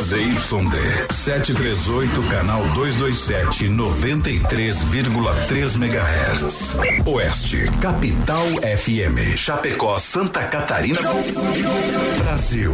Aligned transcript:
ZYD 0.00 1.12
738, 1.12 2.22
canal 2.30 2.62
227, 2.72 3.68
93,3 3.68 5.76
MHz. 5.76 6.78
Oeste, 7.04 7.68
Capital 7.80 8.46
FM. 8.62 9.36
Chapecó, 9.36 9.98
Santa 9.98 10.44
Catarina, 10.44 11.00
Brasil. 12.18 12.72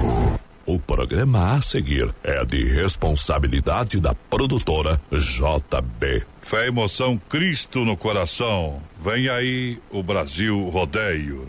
O 0.66 0.78
programa 0.78 1.56
a 1.56 1.62
seguir 1.62 2.14
é 2.22 2.44
de 2.44 2.62
responsabilidade 2.74 3.98
da 4.00 4.14
produtora 4.14 5.00
JB. 5.10 6.26
Fé, 6.42 6.66
emoção, 6.68 7.18
Cristo 7.28 7.86
no 7.86 7.96
coração. 7.96 8.82
Vem 9.02 9.30
aí 9.30 9.78
o 9.90 10.02
Brasil 10.02 10.68
Rodeio. 10.68 11.48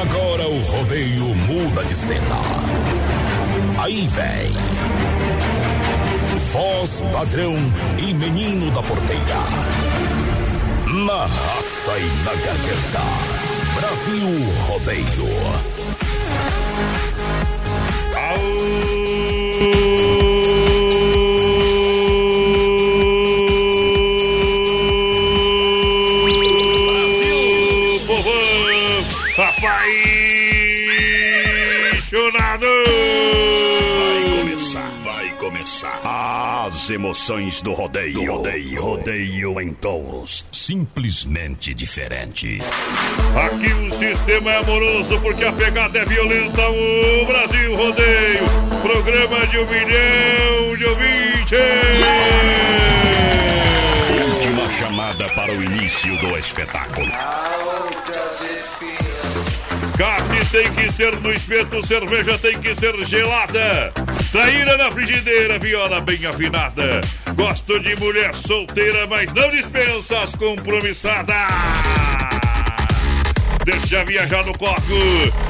Agora 0.00 0.48
o 0.48 0.60
rodeio 0.60 1.34
muda 1.34 1.84
de 1.84 1.94
cena. 1.94 2.40
Aí 3.82 4.08
vem. 4.08 4.50
Voz 6.52 7.02
padrão 7.12 7.54
e 7.98 8.14
menino 8.14 8.70
da 8.70 8.82
porteira. 8.82 9.40
Na 11.04 11.26
raça 11.26 11.98
e 11.98 12.06
na 12.24 12.32
garganta. 12.32 13.02
Brasil 13.74 14.28
Rodeio. 14.68 15.28
Brasil, 18.10 20.09
As 36.70 36.88
emoções 36.88 37.60
do 37.62 37.72
rodeio. 37.72 38.32
rodeio. 38.32 38.80
Rodeio 38.80 39.60
em 39.60 39.74
touros. 39.74 40.44
Simplesmente 40.52 41.74
diferente. 41.74 42.60
Aqui 43.34 43.72
o 43.72 43.92
sistema 43.92 44.52
é 44.52 44.58
amoroso 44.58 45.18
porque 45.20 45.44
a 45.44 45.52
pegada 45.52 45.98
é 45.98 46.04
violenta. 46.04 46.62
O 46.70 47.26
Brasil 47.26 47.74
Rodeio, 47.74 48.44
programa 48.82 49.46
de 49.48 49.58
um 49.58 49.66
milhão 49.66 50.76
de 50.76 50.84
ouvintes. 50.84 51.58
Última 54.32 54.70
chamada 54.70 55.28
para 55.30 55.50
o 55.50 55.60
início 55.64 56.16
do 56.18 56.38
espetáculo. 56.38 57.10
Carne 59.98 60.44
tem 60.52 60.72
que 60.72 60.92
ser 60.92 61.16
no 61.20 61.32
espeto, 61.32 61.84
cerveja 61.84 62.38
tem 62.38 62.56
que 62.60 62.72
ser 62.76 62.94
gelada. 63.04 63.92
Traíra 64.32 64.76
na 64.76 64.90
frigideira, 64.92 65.58
viola 65.58 66.00
bem 66.00 66.24
afinada. 66.24 67.00
Gosto 67.34 67.80
de 67.80 67.96
mulher 67.96 68.32
solteira, 68.34 69.06
mas 69.08 69.32
não 69.32 69.50
dispensa 69.50 70.20
as 70.20 70.36
compromissadas. 70.36 71.36
Deixa 73.64 74.04
viajar 74.04 74.44
no 74.44 74.56
coco. 74.56 74.80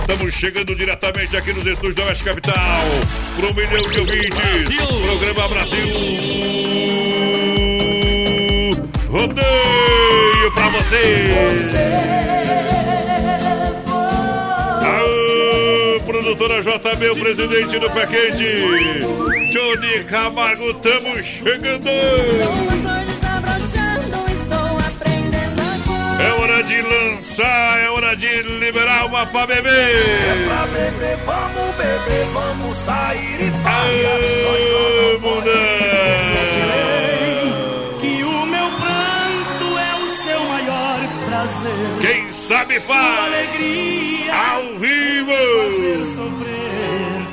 Estamos 0.01 0.35
chegando 0.35 0.75
diretamente 0.75 1.37
aqui 1.37 1.53
nos 1.53 1.67
estúdios 1.67 1.95
da 1.95 2.05
Oeste 2.05 2.25
Capital. 2.25 2.85
Para 3.37 3.47
um 3.47 3.55
milhão 3.55 3.91
de 3.91 4.01
ouvintes. 4.01 4.77
Programa 5.05 5.49
Brasil. 5.49 5.87
Rodeio 9.11 10.53
pra 10.55 10.69
você. 10.71 11.35
Aô, 11.37 12.50
produtora 16.31 16.63
JB, 16.63 17.11
o 17.11 17.17
presidente 17.17 17.79
do 17.79 17.91
Pé 17.91 18.07
Quente. 18.07 18.45
Johnny 19.53 20.05
Camargo, 20.05 20.71
estamos 20.71 21.25
chegando. 21.25 21.89
É 26.21 26.33
hora 26.39 26.63
de 26.63 26.83
lançar, 26.83 27.81
é 27.81 27.91
hora 27.91 28.15
de 28.15 28.43
liberar 28.43 29.07
uma 29.07 29.27
pra 29.27 29.47
beber. 29.47 29.71
Pra 30.47 30.67
beber, 30.67 31.17
vamos 31.27 31.75
beber, 31.77 32.27
vamos 32.33 32.77
sair 32.85 33.41
e 33.41 33.51
Aê, 33.67 35.11
sabe 42.51 42.81
faz 42.81 43.19
alegria 43.27 44.35
ao 44.35 44.63
vivo. 44.79 45.31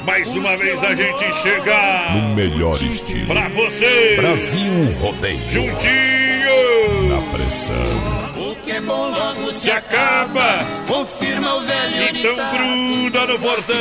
Mais 0.06 0.28
uma 0.36 0.56
vez 0.58 0.84
a 0.84 0.94
gente 0.96 1.42
chega 1.42 2.12
No 2.14 2.36
melhor 2.36 2.80
estilo. 2.82 3.26
pra 3.28 3.50
você. 3.50 4.14
Brasil 4.16 4.94
Rodeio. 5.02 5.50
Juntinho. 5.50 7.10
Na 7.10 7.32
pressão. 7.34 8.52
O 8.52 8.56
que 8.64 8.72
é 8.72 8.80
bom 8.82 9.10
logo 9.10 9.54
se 9.54 9.62
Se 9.62 9.72
acaba. 9.72 10.60
Confirma 10.88 11.56
o 11.56 11.62
velho 11.66 12.04
Então 12.10 12.32
ditado. 12.36 12.58
gruda 12.58 13.26
no 13.26 13.40
portão. 13.40 13.76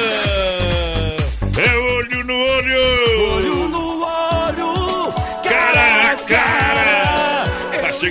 É 1.59 1.77
olho 1.77 2.25
no 2.25 2.35
olho. 2.35 2.77
Olho 3.35 3.69
no 3.69 3.89
olho, 3.91 3.96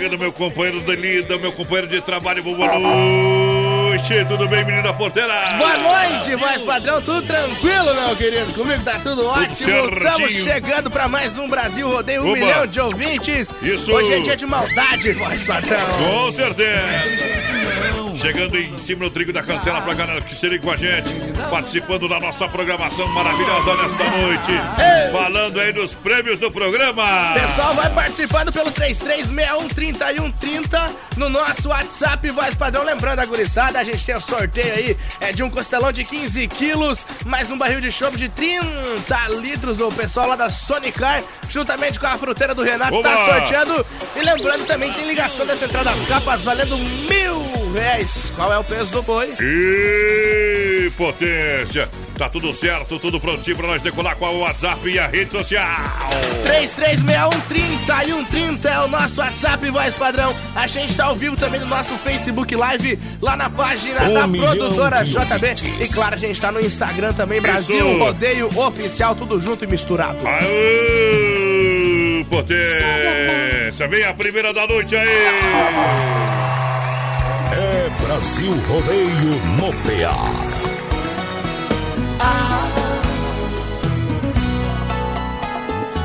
chegando 0.05 0.19
meu 0.19 0.31
companheiro 0.31 0.81
de 0.81 0.95
lida, 0.95 1.37
meu 1.37 1.51
companheiro 1.51 1.87
de 1.87 1.99
trabalho. 2.01 2.43
Boa 2.43 2.79
noite. 2.79 4.25
Tudo 4.27 4.47
bem, 4.47 4.63
menina 4.63 4.93
porteira? 4.93 5.33
Boa 5.57 5.77
noite, 5.77 6.35
voz 6.35 6.61
padrão, 6.61 7.01
tudo 7.01 7.25
tranquilo, 7.25 7.93
meu 7.95 8.15
querido? 8.15 8.53
Comigo 8.53 8.83
tá 8.83 8.99
tudo 8.99 9.25
ótimo. 9.25 9.53
Estamos 9.53 10.31
chegando 10.33 10.91
pra 10.91 11.07
mais 11.07 11.35
um 11.37 11.47
Brasil 11.47 11.89
Rodeio, 11.89 12.23
um 12.23 12.31
Oba. 12.31 12.37
milhão 12.37 12.67
de 12.67 12.79
ouvintes. 12.81 13.49
Isso. 13.63 13.91
Hoje 13.91 14.13
é 14.13 14.19
dia 14.19 14.35
de 14.35 14.45
maldade, 14.45 15.11
voz 15.13 15.43
padrão. 15.43 15.87
Com 15.97 16.31
certeza. 16.31 17.44
Chegando 18.21 18.57
em 18.57 18.77
cima 18.77 19.05
do 19.05 19.11
trigo 19.11 19.33
da 19.33 19.43
cancela 19.43 19.81
pra 19.81 19.93
galera 19.93 20.21
que 20.21 20.33
se 20.35 20.47
liga 20.47 20.63
com 20.63 20.71
a 20.71 20.77
gente, 20.77 21.09
participando 21.49 22.07
da 22.07 22.19
nossa 22.19 22.47
programação 22.47 23.07
maravilhosa 23.09 23.75
nesta 23.75 24.03
noite. 24.09 24.51
Ei. 24.51 25.11
Falando 25.11 25.59
aí 25.59 25.71
dos 25.73 25.93
prêmios 25.93 26.39
do 26.39 26.49
programa. 26.51 27.03
Pessoal, 27.33 27.73
vai 27.75 27.89
participando 27.93 28.51
pelo 28.51 28.71
33613130 28.71 30.91
no 31.17 31.29
nosso 31.29 31.69
WhatsApp, 31.69 32.29
voz 32.29 32.55
padrão. 32.55 32.83
Lembrando 32.83 33.19
a 33.19 33.25
gurizada, 33.25 33.79
a 33.79 33.83
gente 33.83 34.03
tem 34.05 34.15
o 34.15 34.21
sorteio 34.21 34.73
aí 34.73 34.97
é 35.19 35.31
de 35.31 35.43
um 35.43 35.49
costelão 35.49 35.91
de 35.91 36.03
15 36.03 36.47
quilos, 36.47 37.05
mais 37.25 37.49
um 37.51 37.57
barril 37.57 37.81
de 37.81 37.91
chopp 37.91 38.15
de 38.17 38.29
30 38.29 39.27
litros. 39.41 39.79
O 39.81 39.91
pessoal 39.91 40.29
lá 40.29 40.35
da 40.35 40.49
Sonicar, 40.49 41.21
juntamente 41.49 41.99
com 41.99 42.07
a 42.07 42.17
fruteira 42.17 42.55
do 42.55 42.63
Renato, 42.63 43.01
tá 43.01 43.09
Oba! 43.09 43.25
sorteando. 43.25 43.85
E 44.15 44.19
lembrando 44.19 44.65
também 44.65 44.91
tem 44.93 45.07
ligação 45.07 45.45
da 45.45 45.55
Central 45.55 45.83
das 45.83 45.99
Capas 46.07 46.41
valendo 46.41 46.77
mil 46.77 47.64
reais. 47.75 48.31
Qual 48.35 48.51
é 48.51 48.57
o 48.57 48.63
peso 48.63 48.89
do 48.91 49.01
boi? 49.03 49.31
E 49.39 50.89
potência. 50.97 51.87
Tá 52.17 52.29
tudo 52.29 52.53
certo, 52.53 52.97
tudo 52.97 53.19
prontinho 53.19 53.57
pra 53.57 53.67
nós 53.67 53.81
decolar 53.81 54.15
com 54.15 54.25
o 54.27 54.39
WhatsApp 54.39 54.89
e 54.89 54.97
a 54.97 55.05
rede 55.07 55.31
social. 55.31 55.67
33613130 56.45 58.65
é 58.65 58.79
o 58.79 58.87
nosso 58.87 59.19
WhatsApp, 59.19 59.69
voz 59.69 59.93
padrão. 59.95 60.33
A 60.55 60.65
gente 60.65 60.95
tá 60.95 61.05
ao 61.05 61.15
vivo 61.15 61.35
também 61.35 61.59
no 61.59 61.65
nosso 61.65 61.93
Facebook 61.97 62.55
Live, 62.55 62.97
lá 63.21 63.35
na 63.35 63.49
página 63.49 64.01
Um 64.03 64.13
da 64.13 64.25
produtora 64.27 65.03
JB. 65.03 65.33
ouvintes. 65.33 65.91
E 65.91 65.93
claro, 65.93 66.15
a 66.15 66.17
gente 66.17 66.39
tá 66.39 66.51
no 66.53 66.61
Instagram 66.61 67.11
também, 67.11 67.41
Brasil 67.41 67.85
Isso. 67.85 67.97
Rodeio 67.99 68.49
Oficial, 68.57 69.13
tudo 69.15 69.37
junto 69.41 69.65
e 69.65 69.67
misturado. 69.67 70.25
Aê, 70.25 72.25
potência. 72.29 73.87
Vem 73.89 74.05
a 74.05 74.13
primeira 74.13 74.53
da 74.53 74.65
noite 74.65 74.95
aí. 74.95 76.44
É 77.57 77.89
Brasil 78.05 78.51
Rodeio 78.67 79.39
no 79.55 79.71
PA. 79.83 80.55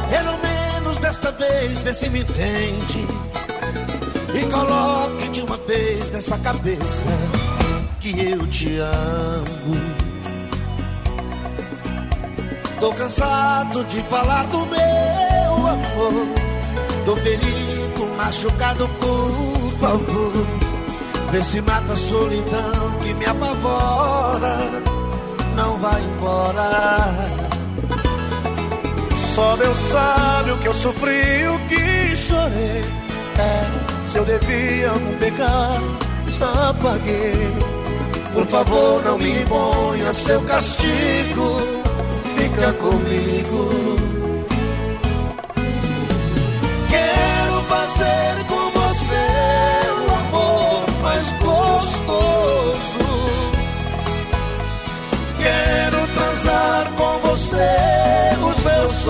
Pelo 0.08 0.38
menos 0.38 0.98
dessa 0.98 1.32
vez, 1.32 1.82
vê 1.82 1.92
se 1.92 2.08
me 2.08 2.20
entende. 2.20 3.04
E 4.32 4.46
coloque 4.48 5.28
de 5.30 5.40
uma 5.40 5.56
vez 5.56 6.10
nessa 6.12 6.38
cabeça 6.38 7.08
que 7.98 8.10
eu 8.10 8.46
te 8.46 8.78
amo. 8.78 9.74
Tô 12.78 12.92
cansado 12.94 13.84
de 13.86 14.00
falar 14.04 14.44
do 14.44 14.66
meu 14.66 15.66
amor. 15.66 16.28
Tô 17.04 17.16
ferido, 17.16 18.06
machucado, 18.16 18.88
por 19.00 19.80
favor. 19.80 20.59
Vê 21.30 21.42
se 21.44 21.60
mata 21.60 21.92
a 21.92 21.96
solidão 21.96 22.98
que 23.02 23.14
me 23.14 23.26
apavora. 23.26 24.58
Não 25.56 25.78
vai 25.78 26.02
embora. 26.02 27.08
Só 29.34 29.56
Deus 29.56 29.78
sabe 29.90 30.50
o 30.52 30.58
que 30.58 30.68
eu 30.68 30.74
sofri, 30.74 31.46
o 31.46 31.58
que 31.68 32.16
chorei. 32.16 32.84
É, 33.38 34.10
se 34.10 34.18
eu 34.18 34.24
devia 34.24 34.90
algum 34.90 35.16
pecado, 35.18 35.98
já 36.38 36.74
paguei. 36.74 37.48
Por 38.34 38.46
favor, 38.46 39.02
não 39.04 39.18
me 39.18 39.42
imponha 39.42 40.12
seu 40.12 40.40
castigo 40.42 41.80
fica 42.40 42.72
comigo. 42.74 43.96
Quero 46.88 47.60
fazer 47.68 48.44
com 48.48 48.59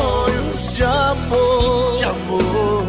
sonhos 0.00 0.75
de 0.76 0.85
amor. 0.85 1.97
De 1.99 2.05
amor. 2.05 2.85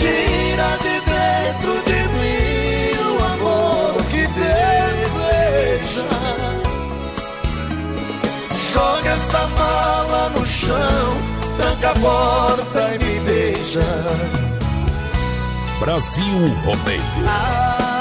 Tira 0.00 0.70
de 0.84 0.94
dentro 1.12 1.72
de 1.88 1.98
mim 2.14 2.92
o 3.10 3.14
amor 3.34 3.92
que 4.10 4.22
deseja. 4.40 6.10
Joga 8.72 9.10
esta 9.20 9.42
mala 9.58 10.22
no 10.34 10.44
chão, 10.46 11.08
tranca 11.56 11.90
a 11.90 11.94
porta 12.06 12.94
e 12.94 12.98
me 13.02 13.14
beija. 13.26 13.90
Brasil 15.80 16.38
Rodeio. 16.64 17.24
Ah, 17.26 17.91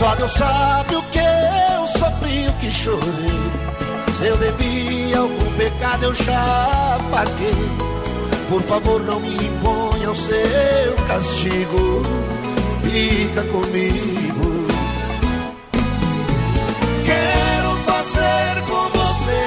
Só 0.00 0.14
Deus 0.14 0.32
sabe 0.32 0.96
o 0.96 1.02
que 1.02 1.18
eu 1.18 1.86
sofri, 1.86 2.48
o 2.48 2.52
que 2.54 2.72
chorei. 2.72 3.04
Se 4.16 4.28
eu 4.28 4.36
devia 4.38 5.18
algum 5.18 5.52
pecado, 5.58 6.04
eu 6.04 6.14
já 6.14 6.98
paguei. 7.10 7.52
Por 8.48 8.62
favor, 8.62 9.02
não 9.02 9.20
me 9.20 9.28
imponha 9.28 10.10
o 10.10 10.16
seu 10.16 10.96
castigo. 11.06 12.02
Fica 12.82 13.42
comigo. 13.42 14.66
Quero 17.04 17.76
fazer 17.84 18.62
com 18.70 18.98
você 18.98 19.42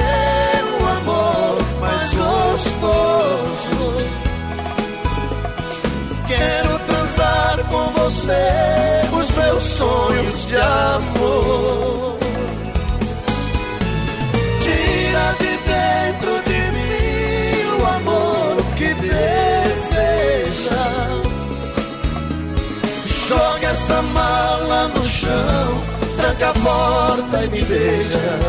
o 0.79 0.87
amor 0.99 1.57
mais 1.81 2.13
gostoso. 2.13 3.07
Quero 6.27 6.77
transar 6.85 7.57
com 7.71 7.89
você 7.99 9.02
meus 9.63 9.65
sonhos 9.65 10.45
de 10.45 10.57
amor. 10.57 12.17
Tira 14.59 15.35
de 15.39 15.57
dentro 15.71 16.41
de 16.43 16.59
mim 16.75 17.63
o 17.79 17.85
amor 17.85 18.63
que 18.75 18.93
deseja. 18.95 20.83
Joga 23.27 23.67
essa 23.69 24.01
mala 24.01 24.89
no 24.89 25.03
chão, 25.05 25.83
tranca 26.17 26.49
a 26.49 26.53
porta 26.53 27.43
e 27.43 27.47
me 27.47 27.61
beija. 27.61 28.39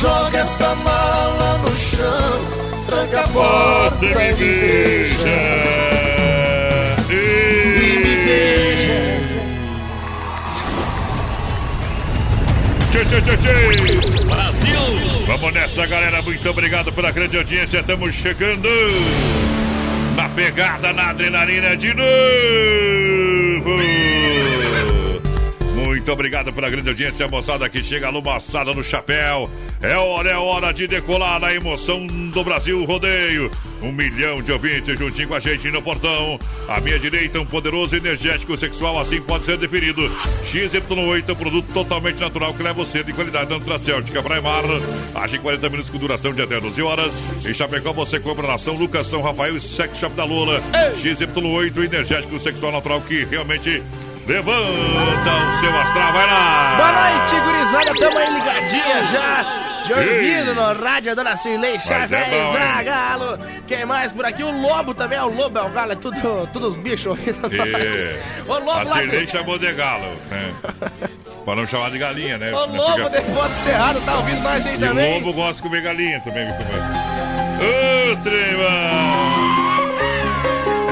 Joga 0.00 0.38
esta 0.38 0.74
mala 0.76 1.58
no 1.58 1.74
chão, 1.74 2.40
tranca 2.86 3.20
a 3.20 3.28
porta 3.28 4.04
e 4.04 4.08
me 4.08 4.32
beija. 4.34 6.03
Tchê, 12.94 13.04
tchê, 13.06 13.20
tchê, 13.22 13.36
tchê. 13.38 14.24
Brasil! 14.24 14.78
Vamos 15.26 15.52
nessa, 15.52 15.84
galera. 15.84 16.22
Muito 16.22 16.48
obrigado 16.48 16.92
pela 16.92 17.10
grande 17.10 17.36
audiência. 17.36 17.80
Estamos 17.80 18.14
chegando 18.14 18.68
na 20.14 20.28
pegada, 20.28 20.92
na 20.92 21.08
adrenalina 21.10 21.76
de 21.76 21.92
novo. 21.92 22.04
Muito 25.74 26.12
obrigado 26.12 26.52
pela 26.52 26.70
grande 26.70 26.88
audiência, 26.88 27.26
moçada 27.26 27.68
que 27.68 27.82
chega 27.82 28.10
lumaçada 28.10 28.72
no 28.72 28.84
chapéu. 28.84 29.50
É 29.82 29.96
hora, 29.96 30.30
é 30.30 30.36
hora 30.36 30.72
de 30.72 30.86
decolar 30.86 31.40
na 31.40 31.52
emoção 31.52 32.06
do 32.06 32.44
Brasil 32.44 32.84
Rodeio. 32.84 33.50
Um 33.84 33.92
milhão 33.92 34.40
de 34.40 34.50
ouvintes 34.50 34.98
juntinho 34.98 35.28
com 35.28 35.34
a 35.34 35.38
gente 35.38 35.70
no 35.70 35.82
portão. 35.82 36.38
À 36.66 36.80
minha 36.80 36.98
direita, 36.98 37.38
um 37.38 37.44
poderoso 37.44 37.94
energético 37.94 38.56
sexual, 38.56 38.98
assim 38.98 39.20
pode 39.20 39.44
ser 39.44 39.58
definido. 39.58 40.10
XY8, 40.50 41.28
um 41.28 41.34
produto 41.34 41.66
totalmente 41.74 42.18
natural 42.18 42.54
que 42.54 42.62
leva 42.62 42.82
você 42.82 43.04
de 43.04 43.12
qualidade 43.12 43.50
nutracêutica 43.50 44.22
para 44.22 44.40
Mar. 44.40 44.64
Age 45.14 45.36
em 45.36 45.40
40 45.40 45.68
minutos 45.68 45.90
com 45.90 45.98
duração 45.98 46.32
de 46.32 46.40
até 46.40 46.58
12 46.58 46.80
horas. 46.80 47.12
Em 47.44 47.52
Chapecó 47.52 47.92
você 47.92 48.18
compra 48.18 48.48
na 48.48 48.56
São 48.56 48.74
Lucas, 48.74 49.06
São 49.06 49.20
Rafael 49.20 49.54
e 49.54 49.60
Sex 49.60 49.98
Shop 49.98 50.14
da 50.14 50.24
Lula. 50.24 50.62
XY8, 51.02 51.84
energético 51.84 52.40
sexual 52.40 52.72
natural 52.72 53.02
que 53.02 53.22
realmente 53.26 53.82
levanta 54.26 54.54
o 54.56 55.60
seu 55.60 55.78
astral. 55.78 56.12
Vai 56.14 56.26
lá! 56.26 56.76
Boa 56.78 57.18
noite, 57.18 57.44
gurizada. 57.44 58.00
Tamo 58.00 58.18
aí 58.18 58.32
ligadinha 58.32 59.04
já. 59.12 59.73
De 59.84 59.92
ouvido 59.92 60.54
no 60.54 60.72
rádio, 60.82 61.12
a 61.12 61.14
dona 61.14 61.36
Cirlei 61.36 61.78
Chaves, 61.78 62.10
é 62.12 62.82
galo. 62.84 63.36
Quem 63.66 63.84
mais 63.84 64.10
por 64.12 64.24
aqui? 64.24 64.42
O 64.42 64.50
Lobo 64.50 64.94
também, 64.94 65.18
é 65.18 65.22
o 65.22 65.28
Lobo, 65.32 65.58
é 65.58 65.62
o 65.62 65.68
galo, 65.70 65.92
é 65.92 65.96
tudo, 65.96 66.48
tudo 66.52 66.68
os 66.68 66.76
bichos 66.76 67.06
ouvindo 67.06 67.38
É. 67.54 68.18
O 68.46 68.54
Lobo 68.58 68.70
A 68.70 68.82
lá 68.84 68.96
Cirlei 68.98 69.26
chamou 69.26 69.58
de 69.58 69.70
galo. 69.72 70.06
né? 70.30 70.54
Pra 71.44 71.54
não 71.54 71.66
chamar 71.66 71.90
de 71.90 71.98
galinha, 71.98 72.38
né? 72.38 72.50
O 72.52 72.66
Lobo 72.66 72.94
fica- 72.94 73.10
de 73.48 73.54
Cerrado 73.64 74.00
tá 74.06 74.14
ouvindo 74.14 74.42
nós 74.42 74.66
aí 74.66 74.72
E 74.72 74.76
o 74.76 74.80
também. 74.80 75.14
lobo 75.14 75.32
gosta 75.34 75.54
de 75.56 75.62
comer 75.62 75.82
galinha 75.82 76.20
também? 76.20 76.48
Ô, 76.48 78.16
trema! 78.22 78.70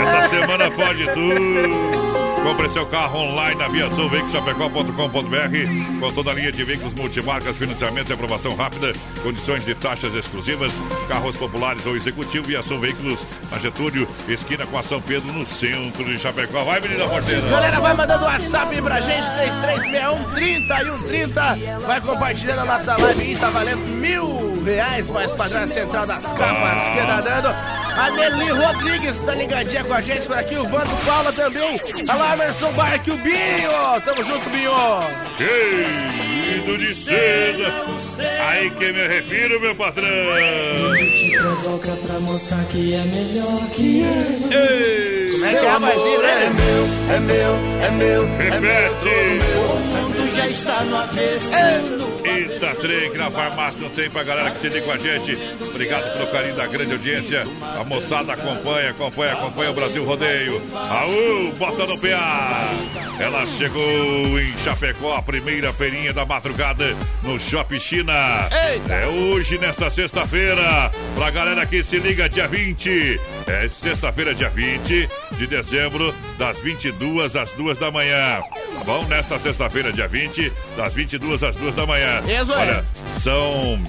Essa 0.02 0.28
semana 0.28 0.70
pode 0.70 1.04
tudo. 1.14 2.01
Compre 2.42 2.68
seu 2.70 2.84
carro 2.84 3.20
online 3.20 3.54
na 3.54 3.68
Viação 3.68 4.08
Veículos 4.08 4.32
Chapecó.com.br 4.32 6.00
com 6.00 6.12
toda 6.12 6.32
a 6.32 6.34
linha 6.34 6.50
de 6.50 6.64
veículos 6.64 6.92
multimarcas, 6.92 7.56
financiamento 7.56 8.10
e 8.10 8.12
aprovação 8.12 8.56
rápida, 8.56 8.92
condições 9.22 9.64
de 9.64 9.76
taxas 9.76 10.12
exclusivas, 10.14 10.72
carros 11.06 11.36
populares 11.36 11.86
ou 11.86 11.96
executivo, 11.96 12.48
Viação 12.48 12.80
Veículos 12.80 13.20
na 13.50 13.58
Getúlio, 13.58 14.08
esquina 14.28 14.66
com 14.66 14.76
a 14.76 14.82
São 14.82 15.00
Pedro, 15.00 15.32
no 15.32 15.46
centro 15.46 16.04
de 16.04 16.18
Chapecó. 16.18 16.64
Vai, 16.64 16.80
menina 16.80 17.06
porteira! 17.06 17.48
Galera, 17.48 17.80
vai 17.80 17.94
mandando 17.94 18.24
WhatsApp 18.24 18.82
pra 18.82 19.00
gente, 19.00 19.30
3361 19.36 20.24
30 20.34 20.82
e 20.82 20.92
130. 20.92 21.78
Vai 21.86 22.00
compartilhando 22.00 22.58
a 22.58 22.64
nossa 22.64 22.96
live 22.96 23.22
aí, 23.22 23.36
tá 23.36 23.50
valendo 23.50 23.86
mil 23.86 24.62
reais, 24.64 25.06
mais 25.06 25.32
padrão 25.32 25.68
central 25.68 26.06
das 26.06 26.24
capas 26.26 26.82
que 26.92 27.06
tá 27.06 27.20
dando. 27.20 27.81
A 27.96 28.10
Nelly 28.10 28.50
Rodrigues 28.50 29.20
tá 29.22 29.34
ligadinha 29.34 29.84
com 29.84 29.94
a 29.94 30.00
gente 30.00 30.26
por 30.26 30.36
aqui, 30.36 30.56
o 30.56 30.66
Vando 30.68 30.90
Paula 31.04 31.32
também. 31.32 31.80
Alô, 32.08 32.32
Emerson 32.32 32.72
Barque, 32.72 33.10
o 33.10 33.16
Binho. 33.18 33.70
Tamo 34.04 34.24
junto, 34.24 34.48
Binho. 34.50 34.72
Querido 35.36 36.78
de 36.78 36.94
César, 36.94 37.84
aí 38.48 38.70
que 38.70 38.92
me 38.92 39.06
refiro, 39.08 39.60
meu 39.60 39.74
patrão. 39.74 40.06
Te 40.06 41.36
provoca 41.38 41.92
pra 42.06 42.20
mostrar 42.20 42.64
que 42.64 42.94
é 42.94 43.04
melhor 43.04 43.60
que 43.74 44.02
é. 44.02 44.56
Ei, 44.56 45.30
Como 45.32 45.44
é 45.46 45.50
que 45.50 45.56
é, 45.56 45.68
É 45.68 45.78
né? 45.78 46.50
meu, 46.54 47.14
é 47.14 47.20
meu, 47.20 47.54
é 47.82 47.90
meu, 47.90 48.24
é 48.24 48.60
meu. 48.60 48.60
repete. 48.60 49.42
O 49.56 49.76
mundo 49.78 50.31
já 50.34 50.48
está 50.48 50.84
no 50.84 50.96
avesso. 50.96 51.52
Eita, 52.24 52.74
trem 52.76 53.10
que 53.10 53.18
na 53.18 53.30
farmácia 53.30 53.80
não 53.80 53.90
tem 53.90 54.08
pra 54.10 54.22
galera 54.22 54.50
que 54.50 54.58
se 54.58 54.68
liga 54.68 54.82
com 54.82 54.92
a 54.92 54.98
gente. 54.98 55.38
Obrigado 55.60 56.12
pelo 56.12 56.26
carinho 56.28 56.54
da 56.54 56.66
grande 56.66 56.92
audiência. 56.92 57.46
A 57.62 57.84
moçada 57.84 58.32
acompanha, 58.32 58.90
acompanha, 58.90 59.32
acompanha 59.32 59.70
o 59.70 59.74
Brasil 59.74 60.04
Rodeio. 60.04 60.62
Aú, 60.74 61.52
bota 61.58 61.86
no 61.86 62.00
PA. 62.00 62.70
Ela 63.18 63.46
chegou 63.58 64.40
em 64.40 64.52
Chapecó, 64.64 65.16
a 65.16 65.22
primeira 65.22 65.72
feirinha 65.72 66.12
da 66.12 66.24
madrugada 66.24 66.96
no 67.22 67.38
Shopping 67.38 67.80
China. 67.80 68.12
É 68.88 69.06
hoje, 69.06 69.58
nesta 69.58 69.90
sexta-feira, 69.90 70.90
pra 71.14 71.30
galera 71.30 71.66
que 71.66 71.82
se 71.82 71.98
liga, 71.98 72.28
dia 72.28 72.48
20. 72.48 73.20
É 73.46 73.68
sexta-feira, 73.68 74.34
dia 74.34 74.48
20 74.48 75.08
de 75.32 75.46
dezembro, 75.46 76.14
das 76.38 76.58
22 76.60 77.36
às 77.36 77.50
2 77.52 77.78
da 77.78 77.90
manhã. 77.90 78.40
Tá 78.40 78.84
bom? 78.84 79.04
Nesta 79.06 79.38
sexta-feira, 79.38 79.92
dia 79.92 80.08
20, 80.08 80.52
das 80.76 80.94
22 80.94 81.42
às 81.42 81.56
2 81.56 81.74
da 81.74 81.86
manhã. 81.86 82.22
Isso. 82.26 82.52
Olha, 82.52 82.84
são 83.22 83.80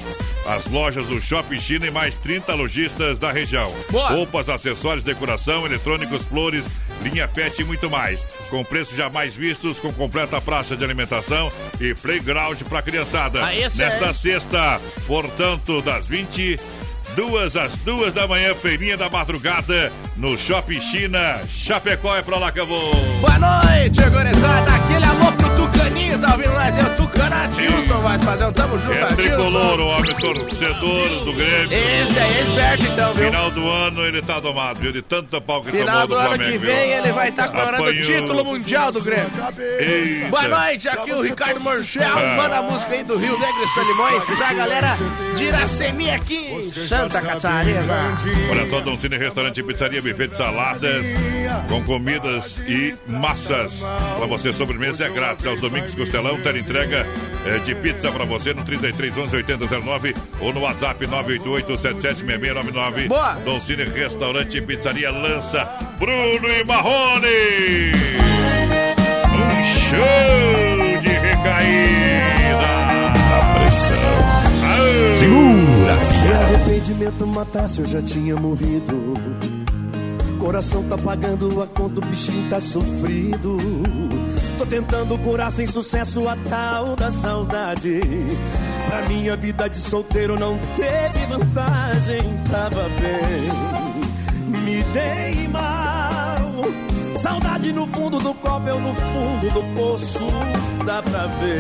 as 0.45 0.65
lojas 0.67 1.07
do 1.07 1.21
Shopping 1.21 1.59
China 1.59 1.87
e 1.87 1.91
mais 1.91 2.15
30 2.15 2.53
lojistas 2.53 3.17
da 3.17 3.31
região. 3.31 3.73
Boa. 3.89 4.09
Roupas, 4.09 4.49
acessórios, 4.49 5.03
decoração, 5.03 5.65
eletrônicos, 5.65 6.23
flores, 6.23 6.65
linha 7.01 7.27
pet 7.27 7.61
e 7.61 7.65
muito 7.65 7.89
mais. 7.89 8.25
Com 8.49 8.63
preços 8.63 8.95
jamais 8.95 9.35
vistos, 9.35 9.79
com 9.79 9.93
completa 9.93 10.41
praça 10.41 10.75
de 10.75 10.83
alimentação 10.83 11.51
e 11.79 11.93
playground 11.93 12.61
para 12.63 12.81
criançada. 12.81 13.45
Aí 13.45 13.69
sim. 13.69 13.77
Nesta 13.77 14.13
sexta, 14.13 14.81
portanto, 15.07 15.81
das 15.81 16.07
20 16.07 16.59
Duas 17.15 17.55
às 17.55 17.77
duas 17.79 18.11
da 18.13 18.27
manhã, 18.27 18.55
feirinha 18.55 18.97
da 18.97 19.07
madrugada, 19.07 19.91
no 20.17 20.35
Shopping 20.35 20.81
China. 20.81 21.41
Chapecó 21.47 22.15
é 22.15 22.23
pra 22.23 22.37
lá 22.37 22.51
que 22.51 22.59
eu 22.59 22.65
vou. 22.65 22.91
Boa 23.21 23.37
noite, 23.37 24.01
gurizada. 24.09 24.75
Aquele 24.75 25.05
alô 25.05 25.31
pro 25.33 25.52
Tucaninho, 26.13 26.19
tá 26.21 26.31
ouvindo 26.33 26.53
nós? 26.53 26.77
É 26.77 26.81
o 26.81 26.95
Tucanatilson, 26.95 28.01
mais 28.01 28.23
padrão. 28.25 28.53
Tamo 28.53 28.79
junto, 28.79 28.93
É 28.97 29.05
tricolor, 29.15 29.79
o 29.79 29.87
homem 29.87 30.15
torcedor 30.15 31.09
do 31.25 31.33
Grêmio. 31.33 31.73
Esse 31.73 32.19
aí 32.19 32.37
é 32.37 32.41
esperto, 32.41 32.85
então, 32.85 33.13
viu? 33.13 33.25
Final 33.25 33.51
do 33.51 33.69
ano 33.69 34.01
ele 34.05 34.21
tá 34.21 34.39
domado, 34.39 34.79
viu? 34.79 34.91
De 34.91 35.01
tanta 35.01 35.41
pau 35.41 35.61
que 35.63 35.71
Final 35.71 36.01
tomou 36.01 36.07
do 36.07 36.13
do 36.13 36.19
ano 36.19 36.27
Flamengo. 36.35 36.51
que 36.51 36.57
viu? 36.57 36.75
vem 36.75 36.89
ele 36.91 37.11
vai 37.11 37.29
estar 37.29 37.47
comemorando 37.47 37.83
o 37.83 38.01
título 38.01 38.45
mundial 38.45 38.91
do 38.91 39.01
Grêmio. 39.01 39.23
Eita. 39.79 40.27
Boa 40.29 40.47
noite, 40.47 40.89
aqui 40.89 41.11
o 41.11 41.21
Ricardo 41.21 41.59
Morchel, 41.59 42.03
Ah. 42.17 42.35
manda 42.37 42.57
a 42.57 42.61
música 42.61 42.93
aí 42.93 43.03
do 43.03 43.17
Rio 43.17 43.37
Negro 43.39 43.63
e 43.63 43.67
Solimões, 43.69 44.23
pra 44.37 44.53
galera 44.53 44.97
de 45.35 45.43
Iracemi 45.45 46.09
aqui 46.11 46.35
em 46.51 46.71
Santa 46.71 47.21
Catarina. 47.21 47.81
Olha 48.51 48.69
só, 48.69 48.79
Dom 48.81 48.99
Cine 48.99 49.17
Restaurante 49.17 49.59
e 49.59 49.63
Pizzaria, 49.63 50.01
buffet 50.01 50.27
de 50.27 50.37
saladas, 50.37 51.05
com 51.67 51.83
comidas 51.83 52.57
e 52.67 52.95
massas. 53.07 53.73
Pra 54.17 54.25
você, 54.27 54.53
sobremesa 54.53 55.05
é 55.05 55.09
grátis. 55.09 55.45
Aos 55.45 55.59
domingos, 55.59 55.93
Costelão, 56.03 56.37
ter 56.41 56.57
entrega 56.57 57.07
eh, 57.45 57.57
de 57.59 57.73
pizza 57.75 58.11
pra 58.11 58.25
você 58.25 58.53
no 58.53 58.61
33 58.65 59.17
11 59.17 59.37
8009 59.37 60.13
ou 60.41 60.53
no 60.53 60.59
WhatsApp 60.59 61.07
988 61.07 61.77
776699. 61.77 63.07
Boa. 63.07 63.33
Dom 63.45 63.59
Cine 63.61 63.85
Restaurante 63.85 64.57
e 64.57 64.61
Pizzaria 64.61 65.09
lança 65.11 65.63
Bruno 65.97 66.49
e 66.49 66.63
Marrone. 66.65 67.93
Um 69.31 69.63
show 69.89 71.01
de 71.01 71.07
recaída. 71.07 72.13
Aê! 74.65 75.19
Segura! 75.19 76.03
Se 76.03 76.33
arrependimento 76.33 77.27
matasse, 77.27 77.79
eu 77.79 77.85
já 77.85 78.01
tinha 78.01 78.35
morrido. 78.35 79.13
Coração 80.37 80.83
tá 80.83 80.97
pagando 80.97 81.61
a 81.61 81.67
conta, 81.67 82.05
o 82.05 82.05
bichinho 82.05 82.49
tá 82.49 82.59
sofrido. 82.59 83.57
Tô 84.63 84.69
tentando 84.69 85.17
curar 85.17 85.51
sem 85.51 85.67
sucesso 85.67 86.25
a 86.25 86.37
tal 86.49 86.95
da 86.95 87.11
saudade. 87.11 87.99
Pra 88.87 89.01
minha 89.09 89.35
vida 89.35 89.69
de 89.69 89.75
solteiro 89.75 90.39
não 90.39 90.57
teve 90.77 91.25
vantagem, 91.25 92.21
tava 92.49 92.87
bem. 92.97 94.61
Me 94.61 94.81
dei 94.93 95.49
mal. 95.49 97.19
Saudade 97.21 97.73
no 97.73 97.85
fundo 97.87 98.19
do 98.19 98.33
copo, 98.35 98.69
eu 98.69 98.79
no 98.79 98.95
fundo 98.95 99.53
do 99.53 99.75
poço. 99.75 100.19
Dá 100.85 101.03
pra 101.03 101.25
ver 101.25 101.59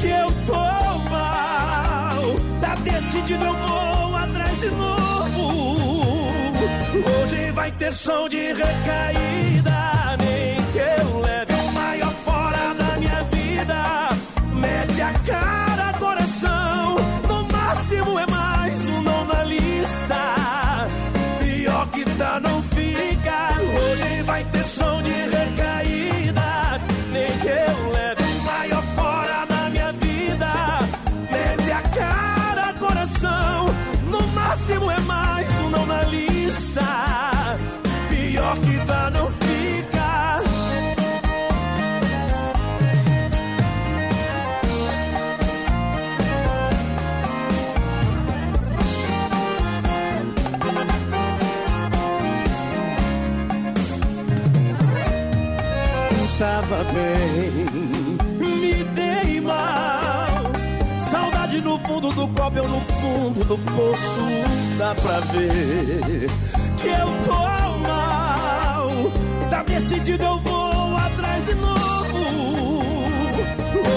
que 0.00 0.08
eu 0.08 0.32
tô 0.46 0.54
mal. 1.10 2.22
Tá 2.62 2.74
decidido, 2.76 3.44
eu 3.44 3.52
vou 3.52 4.16
atrás 4.16 4.60
de 4.60 4.70
novo. 4.70 6.30
Hoje 7.20 7.50
vai 7.50 7.70
ter 7.72 7.94
som 7.94 8.26
de 8.30 8.54
recaída. 8.54 9.75
Lista. 36.10 36.82
Pior 38.08 38.56
que 38.58 38.86
tá, 38.86 39.10
não 39.10 39.26
fica. 39.32 39.46
Tava 56.38 56.84
bem, 56.92 57.25
do 63.46 63.56
poço. 63.58 64.26
Dá 64.78 64.94
pra 64.94 65.20
ver 65.32 66.28
que 66.78 66.88
eu 66.88 67.06
tô 67.24 67.78
mal. 67.78 68.88
Tá 69.50 69.62
decidido, 69.62 70.24
eu 70.24 70.38
vou 70.40 70.96
atrás 70.96 71.46
de 71.46 71.54
novo. 71.54 72.84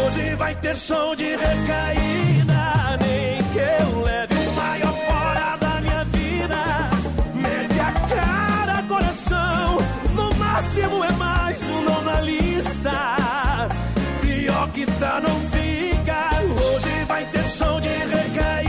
Hoje 0.06 0.36
vai 0.36 0.56
ter 0.56 0.78
som 0.78 1.16
de 1.16 1.36
recaída. 1.36 2.98
Nem 3.02 3.44
que 3.52 3.60
eu 3.60 4.02
leve 4.04 4.36
o 4.36 4.52
maior 4.54 4.94
fora 4.94 5.58
da 5.58 5.82
minha 5.82 6.04
vida. 6.06 6.90
Mete 7.34 7.80
a 7.80 7.92
cara, 8.16 8.84
coração. 8.84 9.80
No 10.16 10.36
máximo 10.36 11.04
é 11.04 11.12
mais 11.14 11.70
um 11.70 11.82
não 11.82 12.02
na 12.04 12.22
lista. 12.22 13.18
Pior 14.22 14.70
que 14.72 14.86
tá, 14.86 15.20
não 15.22 15.40
fica. 15.52 16.30
Hoje 16.64 17.06
vai 17.08 17.26
ter 17.26 17.44
som 17.44 17.82
de 17.82 17.90
recaída. 17.90 18.69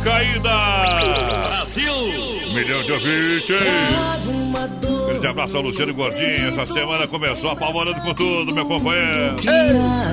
Recaída. 0.00 0.50
Brasil! 1.48 1.92
Milhão 2.54 2.82
de 2.82 2.92
ouvintes. 2.92 3.56
Grande 5.06 5.26
abraço 5.26 5.56
ao 5.56 5.62
Luciano 5.62 5.94
Gordinho. 5.94 6.48
Essa 6.48 6.66
semana 6.66 7.06
começou 7.06 7.50
apavorando 7.50 8.00
com 8.00 8.14
tudo, 8.14 8.54
meu 8.54 8.64
companheiro. 8.64 9.36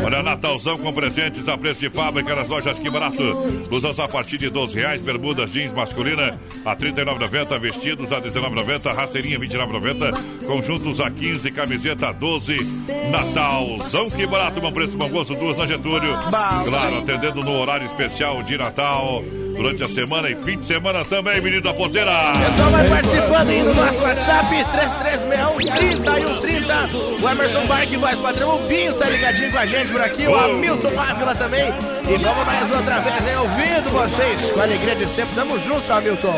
Olha, 0.05 0.21
Natalzão 0.21 0.77
com 0.77 0.93
presentes 0.93 1.47
a 1.47 1.57
preço 1.57 1.79
de 1.79 1.89
fábrica 1.89 2.35
nas 2.35 2.47
lojas 2.47 2.77
Que 2.77 2.89
Barato. 2.89 3.23
Blusas 3.69 3.99
a 3.99 4.07
partir 4.07 4.37
de 4.37 4.49
12 4.49 4.75
reais, 4.75 5.01
bermudas 5.01 5.51
jeans 5.51 5.71
masculina 5.73 6.39
a 6.65 6.71
R$ 6.71 6.77
39,90, 6.77 7.59
vestidos 7.59 8.11
a 8.11 8.17
R$ 8.17 8.29
19,90, 8.29 8.93
rasteirinha 8.93 9.39
R$ 9.39 9.47
29,90, 9.47 10.45
conjuntos 10.45 10.99
a 10.99 11.09
15, 11.09 11.51
camiseta 11.51 12.09
a 12.09 12.11
12. 12.11 12.87
Natalzão 13.09 14.09
Que 14.09 14.27
Barato, 14.27 14.59
bom 14.59 14.71
preço, 14.71 14.97
bom 14.97 15.09
gosto, 15.09 15.33
duas 15.35 15.57
na 15.57 15.65
Getúlio. 15.65 16.17
Claro, 16.65 16.97
atendendo 16.99 17.43
no 17.43 17.59
horário 17.59 17.85
especial 17.85 18.43
de 18.43 18.57
Natal. 18.57 19.23
Durante 19.57 19.83
a 19.83 19.89
semana 19.89 20.29
e 20.29 20.35
fim 20.35 20.59
de 20.59 20.65
semana 20.65 21.03
também, 21.03 21.41
menino 21.41 21.63
da 21.63 21.73
porteira. 21.73 22.11
Pessoal 22.45 22.69
vai 22.69 22.87
participando 22.87 23.49
aí 23.49 23.63
no 23.63 23.73
nosso 23.73 23.99
WhatsApp, 24.03 24.47
3361 24.71 26.41
30 26.41 26.89
O 27.21 27.29
Emerson 27.29 27.65
Bike, 27.65 27.97
voz 27.97 28.19
padrão, 28.19 28.55
o 28.55 28.67
Pinho 28.67 28.93
tá 28.93 29.09
ligadinho 29.09 29.51
com 29.51 29.57
a 29.57 29.65
gente 29.65 29.91
por 29.91 30.01
aqui, 30.01 30.27
o 30.27 30.35
Hamilton 30.35 30.99
Ávila 30.99 31.35
também. 31.35 31.73
E 32.07 32.17
vamos 32.17 32.45
mais 32.45 32.71
outra 32.71 32.99
vez 32.99 33.27
aí 33.27 33.35
ouvindo 33.35 33.89
vocês 33.91 34.51
com 34.51 34.59
a 34.59 34.63
alegria 34.63 34.95
de 34.95 35.07
sempre. 35.07 35.35
Tamo 35.35 35.59
junto, 35.59 35.91
Hamilton. 35.91 36.33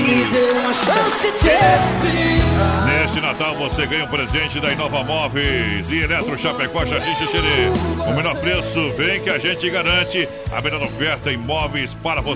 Me 0.00 0.24
dê 0.24 0.50
uma 0.52 0.72
chance 0.72 1.30
de. 1.42 2.40
Neste 2.90 3.20
Natal 3.20 3.54
você 3.54 3.86
ganha 3.86 4.04
um 4.04 4.08
presente 4.08 4.58
da 4.60 4.72
Inova 4.72 5.02
Móveis 5.04 5.90
e 5.90 6.00
Eletro 6.00 6.36
Chapecó 6.38 6.84
Xaxim 6.84 7.14
Xixerê. 7.14 7.68
O 7.98 8.14
menor 8.14 8.34
preço 8.36 8.90
vem 8.96 9.20
que 9.20 9.30
a 9.30 9.38
gente 9.38 9.68
garante 9.70 10.28
a 10.52 10.60
melhor 10.60 10.82
oferta 10.82 11.32
em 11.32 11.36
móveis 11.36 11.94
para 11.94 12.20
você, 12.20 12.29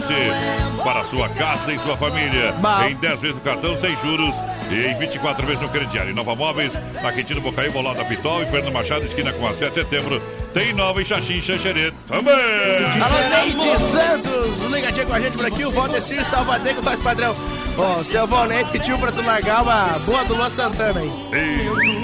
para 0.83 1.01
a 1.01 1.05
sua 1.05 1.29
casa 1.31 1.73
e 1.73 1.79
sua 1.79 1.97
família. 1.97 2.53
Bom. 2.59 2.83
Em 2.85 2.95
10 2.95 3.21
vezes 3.21 3.37
no 3.37 3.43
cartão 3.43 3.77
sem 3.77 3.97
juros 3.97 4.35
e 4.71 4.87
em 4.87 4.99
24 4.99 5.47
vezes 5.47 5.63
no 5.63 5.69
crediário. 5.69 6.11
Inova 6.11 6.35
Móveis, 6.35 6.73
na 7.03 7.13
Quintino 7.13 7.41
Bocaíba, 7.41 7.79
ao 7.79 7.85
lado 7.85 7.99
da 7.99 8.05
Pitol 8.05 8.43
e 8.43 8.47
Fernando 8.47 8.73
Machado, 8.73 9.05
esquina 9.05 9.33
com 9.33 9.47
a 9.47 9.55
7 9.55 9.69
de 9.69 9.75
setembro. 9.75 10.23
Tem 10.53 10.73
nova 10.73 11.03
em 11.03 11.05
Xaxim 11.05 11.41
Xixerê 11.41 11.93
também. 12.07 12.35
Alô, 12.35 13.29
Neide 13.29 13.79
Santos, 13.91 14.71
ligadinha 14.71 15.07
com 15.07 15.15
a 15.15 15.21
gente 15.21 15.37
por 15.37 15.47
aqui. 15.47 15.65
O 15.65 15.71
Valdecir 15.71 16.25
Salvadeiro 16.25 16.83
faz 16.83 17.01
padrão. 17.01 17.35
Ô, 17.77 18.05
seu 18.05 18.27
Valente 18.27 18.71
pediu 18.71 18.97
pra 18.99 19.11
tu 19.11 19.21
largar 19.21 19.63
uma 19.63 19.99
boa 20.07 20.25
do 20.25 20.35
Luan 20.35 20.51
Santana 20.51 21.01
aí. 21.01 22.04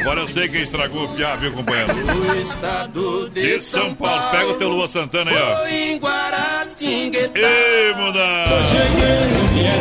Agora 0.00 0.20
eu 0.20 0.28
sei 0.28 0.48
quem 0.48 0.62
estragou 0.62 1.04
o 1.04 1.08
piá, 1.08 1.36
viu, 1.36 1.52
companheiro? 1.52 1.92
O 1.92 2.34
estado 2.34 3.28
De 3.30 3.60
São 3.60 3.94
Paulo, 3.94 4.30
pega 4.30 4.48
o 4.48 4.54
teu 4.58 4.68
Lua 4.68 4.88
Santana 4.88 5.30
aí, 5.30 5.36
ó. 5.36 5.66
em 5.66 5.98
Guaratinguetá. 5.98 7.38
Ei, 7.38 7.94
muda! 7.94 8.44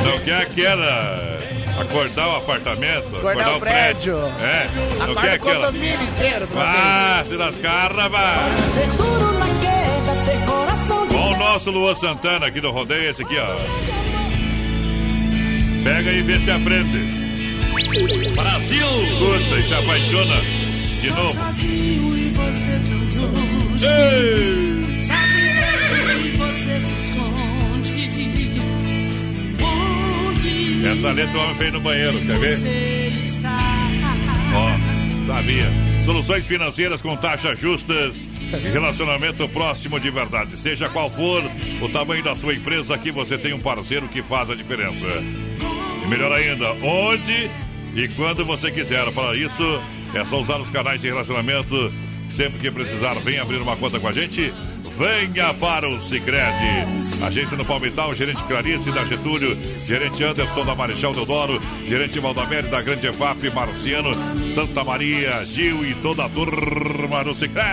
Não 0.05 0.19
quer 0.19 0.41
aquela. 0.41 1.37
Acordar 1.79 2.27
o 2.29 2.35
apartamento, 2.37 3.15
acordar, 3.17 3.55
o 3.55 3.59
prédio. 3.59 4.17
É, 4.17 4.67
não 4.97 5.11
Acorda 5.11 5.21
quer 5.21 5.29
o 5.29 5.35
aquela. 5.35 5.65
condomínio 5.67 6.01
inteiro. 6.01 6.47
Ah, 6.57 7.23
se 7.27 7.35
lascar, 7.35 7.91
de 7.93 7.99
Olha 11.15 11.35
o 11.35 11.37
nosso 11.37 11.69
Lua 11.69 11.95
Santana 11.95 12.47
aqui 12.47 12.59
do 12.59 12.71
rodeio, 12.71 13.11
esse 13.11 13.21
aqui, 13.21 13.35
ó. 13.37 13.55
Pega 15.83 16.11
e 16.11 16.21
vê 16.23 16.37
se 16.39 16.49
aprende. 16.49 17.26
Brasil! 18.35 19.03
Escuta 19.03 19.59
e 19.59 19.63
se 19.63 19.73
apaixona 19.73 20.41
de 20.99 21.09
novo. 21.09 21.31
Sozinho 21.31 22.17
e 22.17 22.29
você 22.29 22.81
tão 23.13 23.25
longe. 23.27 23.85
Ei! 23.85 25.01
Sabe 25.03 25.41
mesmo 25.53 26.23
que 26.23 26.37
você 26.37 26.79
se 26.79 26.95
esconde. 26.95 28.09
Onde 29.63 30.87
Essa 30.87 31.11
letra 31.11 31.37
o 31.37 31.41
homem 31.43 31.55
fez 31.55 31.73
no 31.73 31.81
banheiro, 31.81 32.19
quer 32.25 32.39
ver? 32.39 32.55
você 32.57 33.11
está? 33.25 33.59
Ó, 34.55 35.27
sabia. 35.27 35.71
Soluções 36.03 36.47
financeiras 36.47 37.01
com 37.01 37.15
taxas 37.15 37.59
justas 37.59 38.15
relacionamento 38.71 39.47
próximo 39.49 39.99
de 39.99 40.09
verdade. 40.09 40.57
Seja 40.57 40.89
qual 40.89 41.11
for 41.11 41.43
o 41.81 41.89
tamanho 41.89 42.23
da 42.23 42.35
sua 42.35 42.53
empresa, 42.53 42.95
aqui 42.95 43.11
você 43.11 43.37
tem 43.37 43.53
um 43.53 43.59
parceiro 43.59 44.07
que 44.07 44.23
faz 44.23 44.49
a 44.49 44.55
diferença. 44.55 45.05
E 46.03 46.07
melhor 46.07 46.31
ainda, 46.31 46.71
onde 46.81 47.51
e 47.95 48.07
quando 48.09 48.45
você 48.45 48.71
quiser. 48.71 49.11
Para 49.11 49.35
isso, 49.35 49.63
é 50.13 50.25
só 50.25 50.39
usar 50.39 50.57
os 50.57 50.69
canais 50.69 51.01
de 51.01 51.07
relacionamento. 51.07 51.91
Sempre 52.29 52.59
que 52.59 52.69
precisar, 52.69 53.13
vem 53.15 53.39
abrir 53.39 53.57
uma 53.57 53.75
conta 53.75 53.99
com 53.99 54.07
a 54.07 54.11
gente. 54.11 54.53
Venha 54.95 55.53
para 55.53 55.87
o 55.87 55.99
Sicredi. 56.01 57.23
Agência 57.23 57.57
no 57.57 57.65
Palmital, 57.65 58.13
gerente 58.13 58.41
Clarice 58.43 58.91
da 58.91 59.03
Getúlio, 59.05 59.57
gerente 59.77 60.23
Anderson 60.23 60.65
da 60.65 60.75
Marechal 60.75 61.13
Deodoro, 61.13 61.61
gerente 61.87 62.19
Valdamere 62.19 62.67
da 62.67 62.81
Grande 62.81 63.07
EFAP, 63.07 63.49
Marciano, 63.53 64.11
Santa 64.53 64.83
Maria, 64.83 65.43
Gil 65.45 65.85
e 65.85 65.93
toda 65.95 66.25
a 66.25 66.29
turma 66.29 67.23
do 67.23 67.33
Sicredi. 67.33 67.67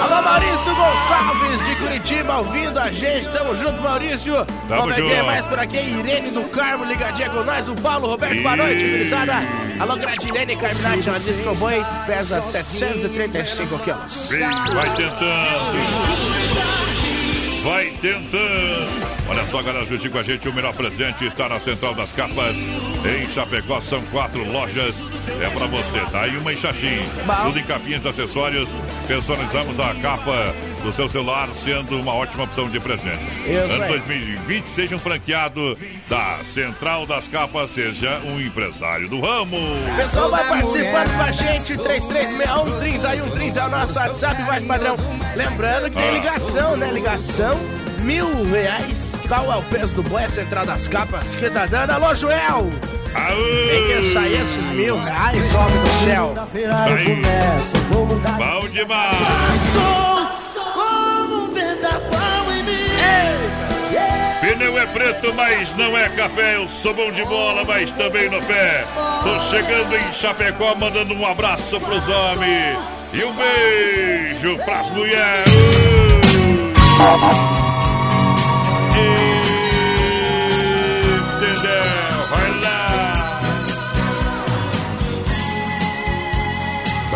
Alô, 0.00 0.22
Maurício 0.22 0.74
Gonçalves 0.74 1.64
de 1.64 1.76
Curitiba, 1.76 2.38
ouvindo 2.38 2.78
a 2.78 2.90
gente. 2.90 3.28
Tamo 3.28 3.54
junto, 3.56 3.80
Maurício. 3.82 4.34
Vamos 4.68 4.94
ver 4.94 5.02
quem 5.02 5.12
é 5.12 5.16
junto. 5.16 5.26
mais 5.26 5.46
por 5.46 5.58
aqui. 5.58 5.76
Irene 5.76 6.30
do 6.30 6.42
Carmo, 6.50 6.84
ligadinha 6.84 7.30
com 7.30 7.44
nós. 7.44 7.68
O 7.68 7.74
Paulo 7.76 8.06
Roberto, 8.08 8.42
boa 8.42 8.56
noite, 8.56 8.84
gurizada. 8.84 9.34
Alô, 9.78 9.96
Gratilene 9.96 10.56
Carminati, 10.56 11.08
ela 11.08 11.18
disse 11.18 11.42
que 11.42 11.48
o 11.48 11.54
boi 11.54 11.84
pesa 12.06 12.40
735 12.42 13.78
quilos. 13.80 14.28
Vai 14.74 14.96
tentando. 14.96 16.21
Vai 17.64 17.90
tentando. 18.00 19.12
Olha 19.28 19.46
só, 19.46 19.62
galera, 19.62 19.86
juntinho 19.86 20.10
com 20.10 20.18
a 20.18 20.22
gente, 20.22 20.48
o 20.48 20.52
melhor 20.52 20.74
presente 20.74 21.24
está 21.26 21.48
na 21.48 21.60
Central 21.60 21.94
das 21.94 22.12
Capas. 22.12 22.56
Em 23.04 23.26
Chapecó, 23.32 23.80
são 23.80 24.00
quatro 24.06 24.44
lojas. 24.50 24.96
É 25.40 25.48
pra 25.50 25.66
você, 25.66 26.00
tá? 26.10 26.26
E 26.28 26.36
uma 26.36 26.52
em 26.52 26.56
Xaxim. 26.56 27.00
Tudo 27.44 27.58
em 27.58 27.62
capinhas 27.64 28.04
e 28.04 28.08
acessórios. 28.08 28.68
Personalizamos 29.08 29.78
a 29.80 29.92
capa 29.94 30.54
do 30.84 30.92
seu 30.92 31.08
celular, 31.08 31.48
sendo 31.52 31.98
uma 32.00 32.14
ótima 32.14 32.44
opção 32.44 32.68
de 32.68 32.78
presente. 32.78 33.22
Isso 33.44 33.72
ano 33.72 33.82
aí. 33.84 33.88
2020, 33.90 34.66
seja 34.68 34.94
um 34.96 34.98
franqueado 35.00 35.76
da 36.08 36.38
Central 36.52 37.04
das 37.06 37.26
Capas, 37.26 37.70
seja 37.70 38.20
um 38.24 38.40
empresário 38.40 39.08
do 39.08 39.20
ramo. 39.20 39.56
O 39.56 39.96
pessoal 39.96 40.30
vai 40.30 40.48
participando 40.48 41.16
com 41.16 41.22
a 41.22 41.32
gente, 41.32 41.76
3361 41.76 42.78
3130 42.78 43.60
é 43.60 43.64
o 43.64 43.68
nosso 43.68 43.94
WhatsApp, 43.94 44.42
mais 44.42 44.64
padrão. 44.64 44.96
Lembrando 45.34 45.90
que 45.90 45.96
tem 45.96 46.08
Ah. 46.08 46.12
ligação, 46.12 46.76
né? 46.76 46.90
Ligação, 46.92 47.58
mil 48.00 48.44
reais. 48.44 49.11
É 49.32 49.56
o 49.56 49.62
peso 49.62 49.94
do 49.94 50.02
boi? 50.02 50.24
É 50.24 50.28
Central 50.28 50.66
das 50.66 50.86
Capas 50.86 51.34
que 51.34 51.48
tá 51.48 51.64
dando. 51.64 51.90
Alô, 51.90 52.14
Joel! 52.14 52.70
Tem 53.14 53.86
que 53.86 53.94
Aô! 53.94 54.12
sair 54.12 54.42
esses 54.42 54.64
mil 54.72 55.02
reais, 55.02 55.54
homem 55.54 55.80
do 55.80 56.04
céu. 56.04 56.34
Sai. 56.70 57.22
Bom 58.36 58.68
demais! 58.68 59.10
Como 60.74 61.44
um 61.44 61.54
vendaval 61.54 62.52
em 62.52 62.62
mim. 62.62 62.72
Pneu 64.42 64.78
é 64.78 64.84
preto, 64.84 65.32
mas 65.32 65.74
não 65.76 65.96
é 65.96 66.10
café. 66.10 66.56
Eu 66.56 66.68
sou 66.68 66.92
bom 66.92 67.10
de 67.10 67.24
bola, 67.24 67.64
mas 67.64 67.90
também 67.92 68.28
no 68.28 68.42
pé. 68.42 68.84
Tô 69.22 69.40
chegando 69.48 69.96
em 69.96 70.12
Chapecó, 70.12 70.74
mandando 70.74 71.14
um 71.14 71.24
abraço 71.24 71.80
pros 71.80 72.06
homens. 72.06 72.78
E 73.14 73.24
um 73.24 73.32
beijo 73.32 74.58
pras 74.62 74.90
mulheres. 74.90 75.50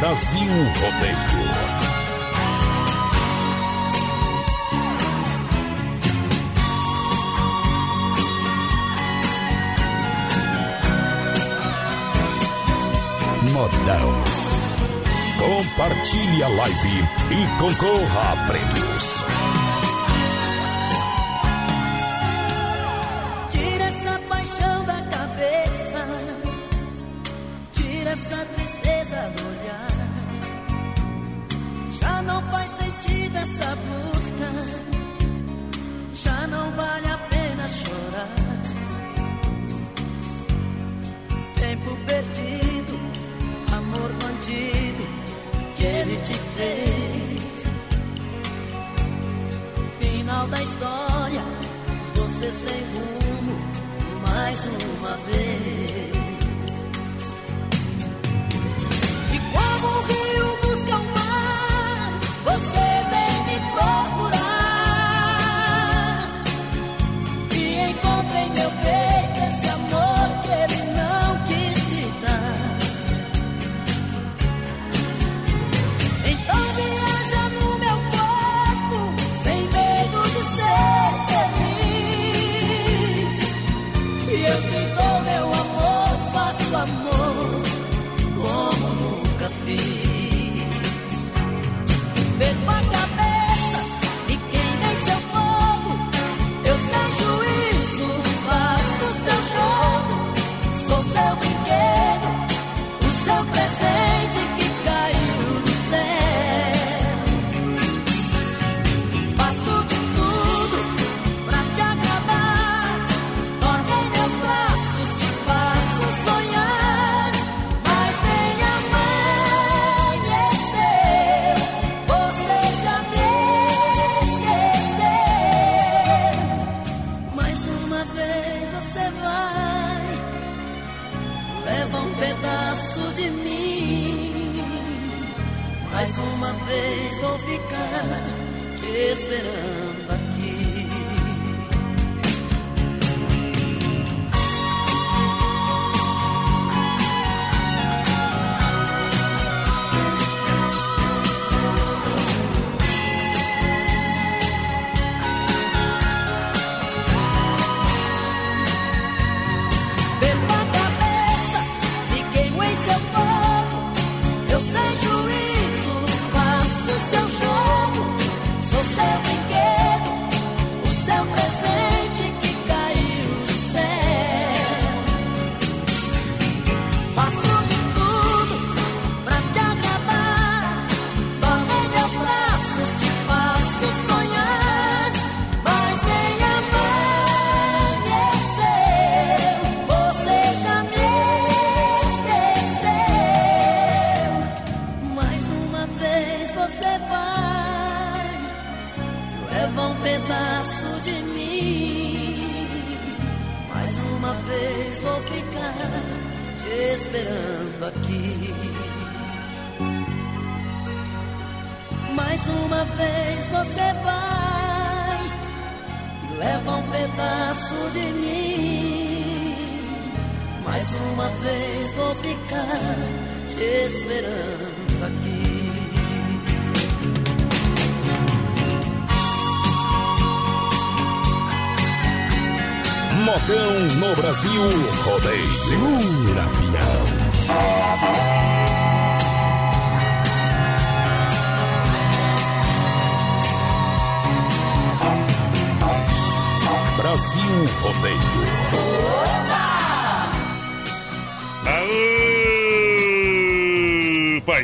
Brasil 0.07 0.39
Rodeio. 0.39 1.17
Modão. 13.53 14.25
Compartilhe 15.41 16.45
a 16.45 16.49
live 16.51 17.09
e 17.33 17.59
concorra 17.59 18.33
a 18.33 18.47
prêmios. 18.47 19.36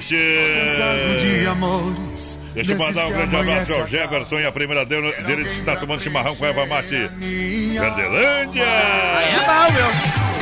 De 0.08 1.46
amores. 1.46 2.38
Deixa 2.54 2.72
eu 2.72 2.78
mandar 2.78 3.06
um 3.06 3.12
grande 3.12 3.36
abraço 3.36 3.72
ao 3.72 3.86
Jefferson 3.86 4.40
e 4.40 4.46
a 4.46 4.52
primeira 4.52 4.84
dele, 4.84 5.10
dele 5.22 5.44
que 5.44 5.60
está 5.60 5.76
tomando 5.76 6.02
chimarrão 6.02 6.36
com 6.36 6.44
erva 6.44 6.66
mate 6.66 6.94
Verdelândia. 6.96 8.62
É 8.62 9.72
meu. 9.72 9.86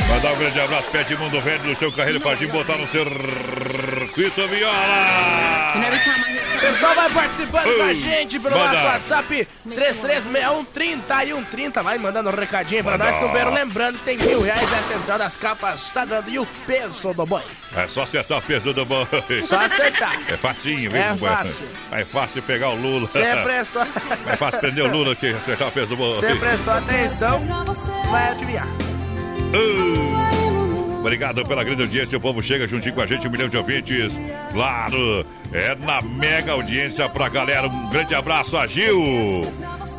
Mandar 0.09 0.33
um 0.33 0.37
grande 0.37 0.59
abraço, 0.59 0.91
de 0.91 1.15
Mundo 1.15 1.39
Velho 1.39 1.63
do 1.63 1.75
seu 1.75 1.91
carreiro 1.91 2.19
gente 2.35 2.51
botar 2.51 2.75
no 2.75 2.85
circuito 4.13 4.47
viola. 4.47 5.73
O 6.55 6.59
pessoal 6.59 6.95
vai 6.95 7.09
participando 7.09 7.75
com 7.77 7.83
a 7.83 7.93
gente 7.93 8.39
pelo 8.39 8.55
manda. 8.57 8.73
nosso 8.73 8.85
WhatsApp 8.85 9.47
3361 9.63 10.63
3130. 10.65 11.81
Vai 11.81 11.97
mandando 11.97 12.29
um 12.29 12.35
recadinho 12.35 12.83
pra 12.83 12.97
Manda. 12.97 13.11
nós, 13.11 13.19
companheiro. 13.19 13.53
Lembrando 13.53 13.97
que 13.97 14.03
tem 14.03 14.17
mil 14.17 14.41
reais 14.41 14.73
a 14.73 14.83
central 14.83 15.17
das 15.17 15.35
capas, 15.37 15.89
tá 15.91 16.05
dando 16.05 16.29
e 16.29 16.37
o 16.37 16.45
peso 16.67 17.13
do 17.13 17.25
boi. 17.25 17.41
É 17.75 17.87
só 17.87 18.03
acertar 18.03 18.37
o 18.37 18.41
peso 18.41 18.73
do 18.73 18.85
boi. 18.85 19.07
Só 19.47 19.55
acertar. 19.59 20.19
É 20.27 20.37
facinho, 20.37 20.91
viu? 20.91 21.01
É 21.01 21.15
fácil. 21.15 21.67
É 21.91 22.05
fácil 22.05 22.43
pegar 22.43 22.69
o 22.69 22.75
Lula. 22.75 23.07
Você 23.07 23.23
prestou, 23.43 23.81
É 23.81 24.35
fácil 24.35 24.59
prender 24.59 24.83
o 24.83 24.87
Lula 24.87 25.15
que 25.15 25.27
acertar 25.27 25.69
o 25.69 25.71
peso 25.71 25.87
do 25.87 25.97
boi. 25.97 26.13
você 26.19 26.35
prestou 26.35 26.73
atenção, 26.73 27.41
vai 28.11 28.31
adivinhar. 28.31 28.67
Uh, 29.53 30.40
Obrigado 31.01 31.43
pela 31.45 31.63
grande 31.63 31.81
audiência. 31.81 32.15
O 32.15 32.21
povo 32.21 32.43
chega 32.43 32.67
juntinho 32.67 32.93
com 32.93 33.01
a 33.01 33.07
gente, 33.07 33.27
um 33.27 33.31
milhão 33.31 33.49
de 33.49 33.57
ouvintes. 33.57 34.13
Claro, 34.53 35.25
é 35.51 35.75
na 35.75 35.99
mega 36.01 36.51
audiência 36.51 37.09
pra 37.09 37.27
galera. 37.27 37.67
Um 37.67 37.89
grande 37.89 38.13
abraço 38.13 38.55
a 38.55 38.67
Gil. 38.67 39.51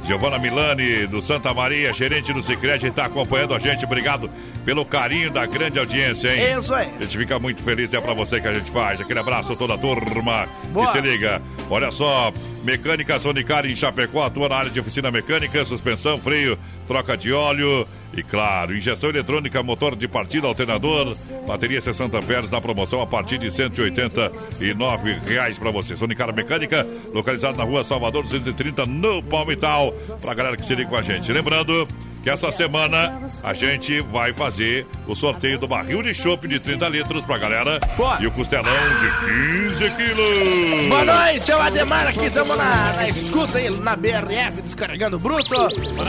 Giovana 0.06 0.38
Milani, 0.38 1.06
do 1.06 1.20
Santa 1.20 1.52
Maria, 1.52 1.92
gerente 1.92 2.32
do 2.32 2.42
Cicred, 2.42 2.86
está 2.86 3.06
acompanhando 3.06 3.54
a 3.54 3.58
gente. 3.58 3.84
Obrigado 3.84 4.30
pelo 4.64 4.84
carinho 4.84 5.30
da 5.30 5.44
grande 5.44 5.78
audiência, 5.78 6.28
hein? 6.34 6.58
Isso 6.58 6.72
aí. 6.72 6.88
A 6.98 7.02
gente 7.02 7.18
fica 7.18 7.38
muito 7.38 7.62
feliz, 7.62 7.92
é 7.92 8.00
pra 8.00 8.14
você 8.14 8.40
que 8.40 8.48
a 8.48 8.54
gente 8.54 8.70
faz. 8.70 9.00
Aquele 9.00 9.18
abraço 9.20 9.52
a 9.52 9.56
toda 9.56 9.74
a 9.74 9.78
turma. 9.78 10.46
Boa. 10.72 10.86
E 10.86 10.92
se 10.92 11.00
liga, 11.00 11.42
olha 11.68 11.90
só, 11.90 12.32
Mecânica 12.64 13.18
Sonicar 13.18 13.66
em 13.66 13.74
Chapecó 13.74 14.24
atua 14.26 14.48
na 14.48 14.56
área 14.56 14.70
de 14.70 14.80
oficina 14.80 15.10
mecânica, 15.10 15.64
suspensão, 15.64 16.18
freio, 16.18 16.58
troca 16.86 17.16
de 17.16 17.32
óleo. 17.32 17.86
E 18.14 18.22
claro, 18.22 18.76
injeção 18.76 19.08
eletrônica, 19.08 19.62
motor 19.62 19.96
de 19.96 20.06
partida, 20.06 20.46
alternador, 20.46 21.16
bateria 21.46 21.80
60 21.80 22.18
amperes 22.18 22.50
na 22.50 22.60
promoção 22.60 23.00
a 23.00 23.06
partir 23.06 23.38
de 23.38 23.50
189 23.50 25.12
reais 25.26 25.58
para 25.58 25.70
você. 25.70 25.96
Sonicar 25.96 26.32
Mecânica, 26.34 26.86
localizado 27.12 27.56
na 27.56 27.64
rua 27.64 27.82
Salvador 27.84 28.24
230, 28.24 28.84
no 28.84 29.22
Palmital, 29.22 29.94
pra 30.20 30.34
galera 30.34 30.56
que 30.56 30.64
se 30.64 30.74
liga 30.74 30.90
com 30.90 30.96
a 30.96 31.02
gente. 31.02 31.32
Lembrando 31.32 31.88
que 32.22 32.30
essa 32.30 32.52
semana 32.52 33.20
a 33.42 33.52
gente 33.52 34.00
vai 34.00 34.32
fazer 34.32 34.86
o 35.08 35.14
sorteio 35.16 35.58
do 35.58 35.66
barril 35.66 36.02
de 36.02 36.14
chopp 36.14 36.46
de 36.46 36.60
30 36.60 36.88
litros 36.88 37.24
pra 37.24 37.36
galera 37.36 37.80
Boa. 37.96 38.18
e 38.20 38.26
o 38.28 38.30
costelão 38.30 38.72
de 39.00 39.70
15 39.74 39.90
quilos. 39.90 40.88
Boa 40.88 41.04
noite, 41.04 41.50
é 41.50 41.56
o 41.56 41.60
Ademar 41.60 42.06
aqui, 42.06 42.24
estamos 42.26 42.56
na, 42.56 42.92
na 42.92 43.08
escuta 43.08 43.58
aí, 43.58 43.68
na 43.70 43.96
BRF, 43.96 44.62
descarregando 44.62 45.18
bruto, 45.18 45.50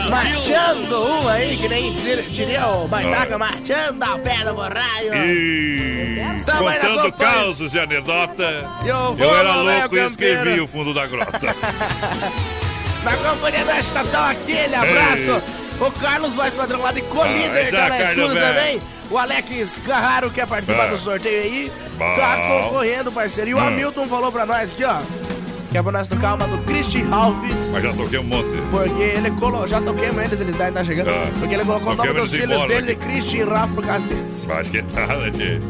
marchando 0.08 1.04
um 1.04 1.28
aí, 1.28 1.56
que 1.56 1.68
nem 1.68 1.92
dir- 1.96 2.22
diria 2.22 2.68
o 2.68 2.86
Baitaca, 2.86 3.36
marchando 3.36 4.02
ao 4.02 4.18
pé 4.20 4.44
do 4.44 4.54
borraio. 4.54 5.14
E 5.14 6.22
contando 6.46 7.12
causos 7.14 7.74
e 7.74 7.78
anedota, 7.80 8.70
Eu 8.84 9.16
eu 9.18 9.36
era 9.36 9.56
louco 9.56 9.96
e 9.96 10.06
escrevi 10.06 10.60
o 10.60 10.68
fundo 10.68 10.94
da 10.94 11.06
grota. 11.06 11.40
Na 13.04 13.12
companhia 13.18 13.64
da 13.66 13.80
estação, 13.80 14.24
aquele 14.24 14.74
abraço. 14.74 15.63
O 15.80 15.90
Carlos 16.00 16.34
Vaz 16.34 16.54
Padrão 16.54 16.80
lá 16.80 16.92
de 16.92 17.02
Colíder, 17.02 17.68
Ah, 17.68 17.70
tá 17.76 17.88
na 17.88 17.98
Carlos, 17.98 18.24
escuta 18.24 18.40
também. 18.40 18.80
O 19.10 19.18
Alex 19.18 19.78
Carraro 19.84 20.30
quer 20.30 20.46
participar 20.46 20.84
Ah. 20.84 20.86
do 20.88 20.98
sorteio 20.98 21.42
aí. 21.42 21.72
Bom. 21.98 22.14
Tá 22.16 22.36
concorrendo, 22.62 23.12
parceiro. 23.12 23.50
E 23.50 23.54
o 23.54 23.58
Ah. 23.58 23.66
Hamilton 23.68 24.06
falou 24.06 24.32
pra 24.32 24.46
nós 24.46 24.70
aqui, 24.72 24.84
ó. 24.84 24.98
Que 25.70 25.78
é 25.78 25.82
pra 25.82 25.90
nós 25.92 26.06
tocar 26.06 26.34
uma 26.34 26.46
do 26.46 26.58
Christian 26.64 27.08
Ralph. 27.08 27.36
Mas 27.72 27.82
já 27.82 27.92
toquei 27.92 28.18
um 28.20 28.22
monte. 28.24 28.56
Porque 28.70 29.02
ele 29.02 29.30
colocou. 29.32 29.66
Já 29.66 29.80
toquei 29.80 30.08
eles, 30.08 30.40
eles 30.40 30.56
devem 30.56 30.68
estar 30.68 30.84
chegando. 30.84 31.10
Ah. 31.10 31.30
Porque 31.38 31.54
ele 31.54 31.64
colocou 31.64 31.92
o 31.92 31.96
nome 31.96 32.12
dos 32.14 32.30
filhos 32.30 32.50
embora 32.50 32.68
dele 32.68 32.86
de 32.86 32.92
aqui. 32.92 33.04
Christian 33.06 33.46
Ralph 33.46 33.70
por 33.74 33.84
causa 33.84 34.06
deles. 34.06 34.46
Acho 34.48 34.70
que 34.70 34.82
tá, 34.82 35.06
né, 35.08 35.30
tchê? 35.32 35.60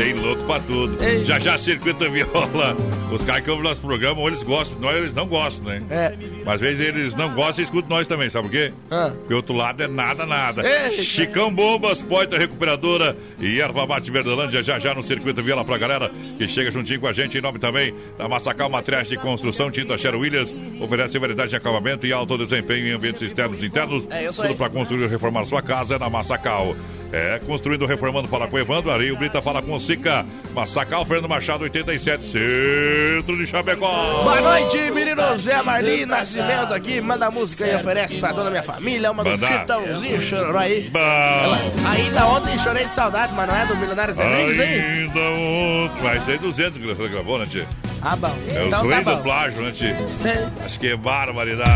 Tem 0.00 0.14
louco 0.14 0.42
pra 0.44 0.58
tudo. 0.60 1.04
Ei. 1.04 1.26
Já 1.26 1.38
já 1.38 1.58
circuito 1.58 2.10
viola. 2.10 2.74
Os 3.12 3.22
caras 3.22 3.44
que 3.44 3.50
ouvem 3.50 3.64
nosso 3.64 3.82
programa, 3.82 4.18
ou 4.18 4.28
eles 4.28 4.42
gostam, 4.42 4.80
nós 4.80 4.96
eles 4.96 5.12
não 5.12 5.26
gostam, 5.26 5.64
né? 5.66 5.82
É. 5.90 6.14
Mas 6.42 6.54
às 6.54 6.60
vezes 6.62 6.80
eles 6.80 7.14
não 7.14 7.34
gostam 7.34 7.62
e 7.62 7.64
escutam 7.64 7.90
nós 7.98 8.08
também, 8.08 8.30
sabe 8.30 8.48
por 8.48 8.50
quê? 8.50 8.72
Ah. 8.90 9.12
Porque 9.14 9.34
o 9.34 9.36
outro 9.36 9.54
lado 9.54 9.82
é 9.82 9.88
nada, 9.88 10.24
nada. 10.24 10.66
Eita. 10.66 11.02
Chicão 11.02 11.52
Bombas, 11.52 12.00
Poita 12.00 12.38
Recuperadora 12.38 13.14
e 13.38 13.60
Erva 13.60 13.84
Mate 13.84 14.10
Verdelândia, 14.10 14.62
já 14.62 14.78
já 14.78 14.94
no 14.94 15.02
circuito 15.02 15.42
viola 15.42 15.66
pra 15.66 15.76
galera 15.76 16.10
que 16.38 16.48
chega 16.48 16.70
juntinho 16.70 16.98
com 16.98 17.08
a 17.08 17.12
gente, 17.12 17.36
em 17.36 17.42
nome 17.42 17.58
também 17.58 17.94
da 18.16 18.26
Massacal 18.26 18.70
Materiais 18.70 19.06
de 19.06 19.18
Construção, 19.18 19.70
Tinta 19.70 19.98
Sher 19.98 20.14
Williams, 20.14 20.54
oferece 20.80 21.18
variedade 21.18 21.50
de 21.50 21.56
acabamento 21.56 22.06
e 22.06 22.12
alto 22.12 22.38
desempenho 22.38 22.86
em 22.86 22.92
ambientes 22.92 23.20
externos 23.20 23.62
e 23.62 23.66
internos. 23.66 24.06
É, 24.08 24.28
Tudo 24.28 24.54
pra 24.54 24.70
construir 24.70 25.02
e 25.02 25.08
reformar 25.08 25.44
sua 25.44 25.60
casa 25.60 25.96
é 25.96 25.98
na 25.98 26.08
Massacal. 26.08 26.74
É, 27.12 27.40
construindo, 27.44 27.86
reformando, 27.86 28.28
fala 28.28 28.46
com 28.46 28.58
Evandro. 28.58 28.90
Areio 28.90 29.16
Brita 29.16 29.40
fala 29.40 29.60
com 29.60 29.78
Sica. 29.80 30.24
Massacal, 30.54 31.04
Fernando 31.04 31.28
Machado, 31.28 31.64
87, 31.64 32.24
centro 32.24 33.36
de 33.36 33.46
Chapecó. 33.46 34.22
Boa 34.22 34.40
noite, 34.40 34.90
menino 34.92 35.38
Zé 35.38 35.60
Marli 35.62 36.06
Nascimento 36.06 36.72
aqui. 36.72 37.00
Manda 37.00 37.30
música 37.30 37.66
e 37.66 37.74
oferece 37.74 38.18
pra 38.18 38.32
toda 38.32 38.48
a 38.48 38.50
minha 38.50 38.62
família. 38.62 39.10
Uma 39.10 39.24
do. 39.24 39.46
Chitãozinho 39.46 40.22
chororó 40.22 40.58
aí. 40.58 40.90
Ela, 40.94 41.58
ainda 41.88 42.26
ontem 42.26 42.58
chorei 42.58 42.84
de 42.84 42.94
saudade, 42.94 43.34
mas 43.34 43.48
não 43.48 43.56
é 43.56 43.66
do 43.66 43.76
Milionário 43.76 44.14
Zé? 44.14 44.22
Ainda 44.22 45.20
outro. 45.20 46.02
Vai 46.02 46.20
ser 46.20 46.38
200 46.38 46.78
que 46.78 47.08
gravou, 47.08 47.38
né, 47.38 47.46
tio? 47.46 47.66
Ah, 48.02 48.16
bom. 48.16 48.34
É 48.48 48.66
então 48.66 48.86
os 48.86 49.04
tá 49.04 49.14
do 49.14 49.22
plágio, 49.22 49.62
né, 49.62 49.70
tio? 49.72 49.88
É, 49.88 50.48
Acho 50.64 50.80
que 50.80 50.86
é 50.88 50.96
barbaridade. 50.96 51.70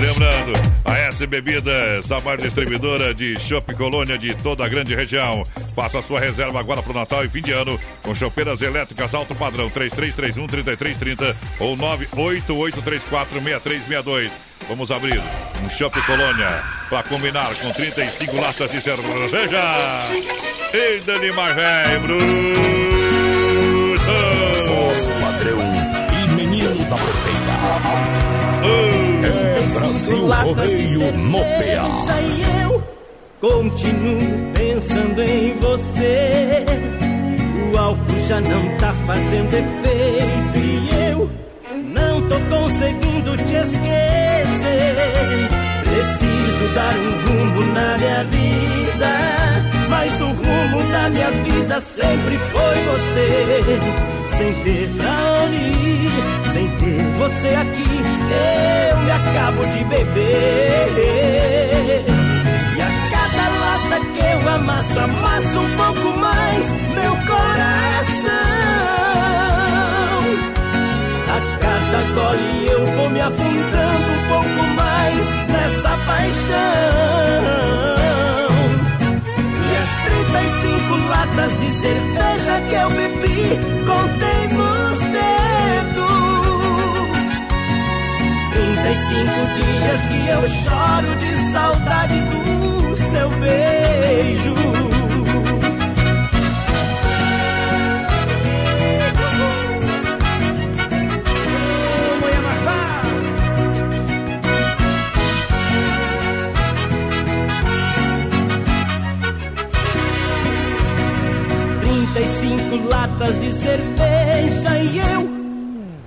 Lembrando, 0.00 0.52
a 0.84 0.98
S 0.98 1.26
Bebidas, 1.26 2.10
a 2.10 2.20
maior 2.20 2.38
distribuidora 2.38 3.14
de 3.14 3.38
chopp 3.40 3.74
Colônia 3.74 4.18
de 4.18 4.34
toda 4.34 4.64
a 4.64 4.68
grande 4.68 4.94
região. 4.94 5.42
Faça 5.74 5.98
a 5.98 6.02
sua 6.02 6.20
reserva 6.20 6.58
agora 6.60 6.82
para 6.82 6.92
o 6.92 6.94
Natal 6.94 7.24
e 7.24 7.28
fim 7.28 7.42
de 7.42 7.52
ano 7.52 7.78
com 8.02 8.14
chopeiras 8.14 8.62
elétricas 8.62 9.14
alto 9.14 9.34
padrão 9.34 9.68
3331-3330 9.70 11.34
ou 11.60 11.76
988346362. 11.76 14.30
Vamos 14.68 14.90
abrir 14.90 15.20
um 15.62 15.68
Shopping 15.68 16.00
Colônia 16.02 16.62
para 16.88 17.02
combinar 17.02 17.54
com 17.56 17.70
35 17.70 18.40
latas 18.40 18.70
de 18.70 18.80
cerveja. 18.80 19.60
E 20.72 21.00
Dani 21.00 21.30
bruto. 22.00 22.94
Voz 25.44 25.50
padrão 25.50 25.60
e 26.12 26.28
menino 26.34 26.84
da 26.88 26.96
porteira. 26.96 27.54
É 29.22 29.78
Brasil 29.78 30.26
Rodeio 30.26 31.12
no 31.12 31.38
PA. 31.38 32.12
E 32.22 32.62
eu 32.62 32.82
continuo 33.40 34.52
pensando 34.54 35.22
em 35.22 35.58
você. 35.60 36.64
O 37.72 37.78
álcool 37.78 38.26
já 38.26 38.40
não 38.40 38.76
tá 38.78 38.94
fazendo 39.06 39.54
efeito 39.54 40.58
e 40.58 41.10
eu 41.10 41.30
não 41.92 42.22
tô 42.28 42.40
conseguindo 42.56 43.36
te 43.36 43.54
esquecer. 43.56 44.96
Preciso 45.84 46.74
dar 46.74 46.94
um 46.94 47.12
rumo 47.26 47.74
na 47.74 47.98
minha 47.98 48.24
vida, 48.24 49.10
mas 49.90 50.20
o 50.20 50.28
rumo 50.28 50.90
da 50.90 51.10
minha 51.10 51.30
vida 51.30 51.80
sempre 51.80 52.38
foi 52.38 52.76
você. 52.84 54.23
Sem 54.36 54.52
ter 54.64 54.88
pra 54.96 55.12
onde 55.44 55.56
ir, 55.56 56.12
sem 56.52 56.68
ter 56.78 57.02
você 57.18 57.48
aqui, 57.48 58.02
eu 58.90 58.96
me 58.98 59.10
acabo 59.10 59.64
de 59.66 59.84
beber. 59.84 60.90
E 62.76 62.80
a 62.80 62.90
cada 63.10 63.44
lata 63.60 63.96
que 64.12 64.22
eu 64.24 64.40
amasso, 64.54 64.98
amasso 64.98 65.58
um 65.60 65.70
pouco 65.76 66.18
mais 66.18 66.64
meu 66.94 67.14
coração. 67.28 68.44
A 71.28 71.38
cada 71.60 72.00
gole 72.14 72.66
eu 72.70 72.86
vou 72.86 73.08
me 73.10 73.20
afundando 73.20 74.10
um 74.10 74.22
pouco 74.28 74.62
mais 74.74 75.24
nessa 75.48 75.92
paixão. 76.06 77.04
E 79.62 79.76
as 79.76 79.90
35 80.04 81.08
latas 81.08 81.52
de 81.60 81.70
cerveja 81.70 82.54
que 82.68 82.74
eu 82.74 82.90
bebi, 82.90 83.13
contei 83.86 84.48
nos 84.48 84.98
dedos. 85.16 85.34
35 88.52 89.32
dias 89.56 90.00
que 90.06 90.20
eu 90.28 90.42
choro 90.48 91.16
de 91.16 91.30
saudade 91.52 92.20
do 92.20 92.96
seu 92.96 93.28
beijo. 93.30 94.83
Latas 112.82 113.38
de 113.38 113.52
cerveja 113.52 114.78
e 114.78 114.98
eu 114.98 115.44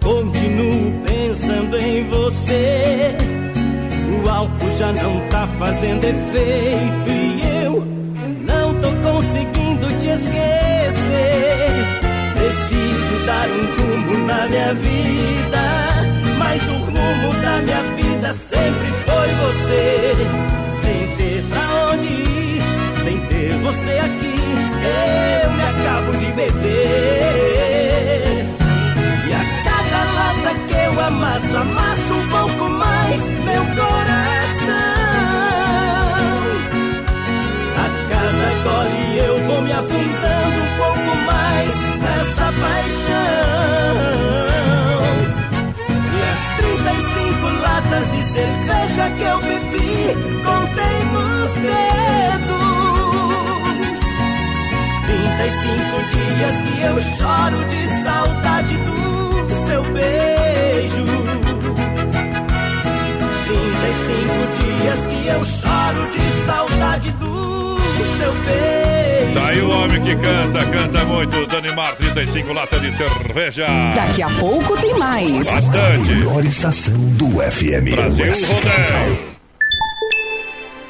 Continuo 0.08 1.02
pensando 1.06 1.78
em 1.78 2.08
você. 2.08 3.14
O 4.24 4.30
álcool 4.30 4.72
já 4.78 4.94
não 4.94 5.20
tá 5.28 5.46
fazendo 5.60 6.02
efeito 6.02 7.10
e 7.10 7.64
eu 7.66 7.86
não 8.48 8.74
tô 8.76 8.90
conseguindo 9.12 9.88
te 10.00 10.08
esquecer. 10.08 11.68
Preciso 12.36 13.26
dar 13.26 13.48
um 13.50 13.66
rumo 13.76 14.28
na 14.28 14.48
minha 14.48 14.74
vida, 14.76 15.64
mas 16.40 16.64
o 16.70 16.78
rumo 16.78 17.42
da 17.42 17.62
minha 17.64 17.84
vida 17.98 18.32
sempre 18.32 18.88
foi 19.06 19.28
você. 19.44 20.14
Sem 20.84 21.16
ter 21.18 21.44
pra 21.50 21.92
onde 21.92 22.08
ir, 22.08 22.62
sem 23.04 23.20
ter 23.28 23.58
você 23.58 24.00
aqui, 24.00 24.36
eu 25.44 25.47
acabo 25.98 26.12
de 26.12 26.32
beber. 26.34 26.56
E 29.28 29.34
a 29.34 29.44
cada 29.64 30.02
lata 30.14 30.52
que 30.68 30.76
eu 30.76 31.00
amasso, 31.02 31.58
amasso 31.58 32.14
um 32.14 32.28
pouco 32.30 32.70
mais 32.70 33.30
meu 33.30 33.64
coração. 33.76 34.78
A 37.76 37.88
cada 38.10 38.50
gole 38.64 39.18
eu 39.26 39.38
vou 39.48 39.62
me 39.64 39.72
afundando 39.72 40.17
35 55.48 56.04
dias 56.12 56.62
que 56.62 56.82
eu 56.84 57.00
choro 57.00 57.64
de 57.70 58.04
saudade 58.04 58.78
do 58.78 59.66
seu 59.66 59.84
beijo. 59.94 61.06
35 63.46 64.48
dias 64.60 65.06
que 65.06 65.28
eu 65.28 65.46
choro 65.46 66.10
de 66.12 66.46
saudade 66.46 67.12
do 67.12 67.78
seu 68.18 68.34
beijo. 68.44 69.34
Tá 69.34 69.48
aí 69.48 69.62
o 69.62 69.70
homem 69.70 70.04
que 70.04 70.16
canta, 70.18 70.66
canta 70.66 71.06
muito. 71.06 71.48
Danimar, 71.48 71.96
35 71.96 72.54
latas 72.54 72.82
de 72.82 72.98
cerveja. 72.98 73.68
Daqui 73.96 74.22
a 74.22 74.30
pouco 74.30 74.76
tem 74.82 74.98
mais. 74.98 75.46
Bastante. 75.46 76.10
Melhor 76.10 76.44
estação 76.44 76.98
do 77.12 77.40
FM. 77.40 77.92
Brasil 77.92 78.34
Rodeio. 78.48 79.38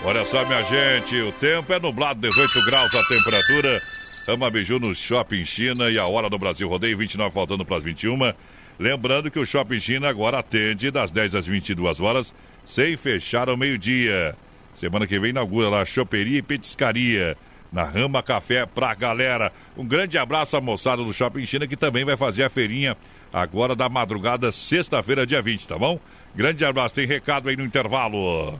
Olha 0.03 0.25
só, 0.25 0.43
minha 0.45 0.63
gente, 0.63 1.15
o 1.21 1.31
tempo 1.33 1.71
é 1.73 1.79
nublado, 1.79 2.21
18 2.21 2.65
graus 2.65 2.95
a 2.95 3.03
temperatura. 3.03 3.81
Ama 4.27 4.49
Biju 4.49 4.77
no 4.77 4.93
Shopping 4.93 5.45
China 5.45 5.89
e 5.89 5.97
a 5.97 6.05
hora 6.05 6.29
do 6.29 6.37
Brasil 6.37 6.67
Rodeio, 6.67 6.97
29 6.97 7.33
faltando 7.33 7.63
para 7.63 7.77
as 7.77 7.83
21. 7.83 8.33
Lembrando 8.77 9.31
que 9.31 9.39
o 9.39 9.45
Shopping 9.45 9.79
China 9.79 10.09
agora 10.09 10.39
atende 10.39 10.91
das 10.91 11.11
10 11.11 11.35
às 11.35 11.47
22 11.47 12.01
horas, 12.01 12.33
sem 12.65 12.97
fechar 12.97 13.47
ao 13.47 13.55
meio-dia. 13.55 14.35
Semana 14.75 15.07
que 15.07 15.17
vem 15.17 15.29
inaugura 15.29 15.69
lá 15.69 15.85
choperia 15.85 16.39
e 16.39 16.41
petiscaria 16.41 17.37
na 17.71 17.83
Rama 17.83 18.21
Café 18.21 18.65
pra 18.65 18.93
galera. 18.93 19.49
Um 19.77 19.85
grande 19.85 20.17
abraço 20.17 20.57
à 20.57 20.61
moçada 20.61 21.01
do 21.01 21.13
Shopping 21.13 21.45
China 21.45 21.65
que 21.65 21.77
também 21.77 22.03
vai 22.03 22.17
fazer 22.17 22.43
a 22.43 22.49
feirinha 22.49 22.97
agora 23.31 23.77
da 23.77 23.87
madrugada, 23.87 24.51
sexta-feira, 24.51 25.25
dia 25.25 25.41
20, 25.41 25.69
tá 25.69 25.77
bom? 25.77 25.99
Grande 26.35 26.65
abraço, 26.65 26.95
tem 26.95 27.07
recado 27.07 27.47
aí 27.47 27.55
no 27.55 27.63
intervalo. 27.63 28.59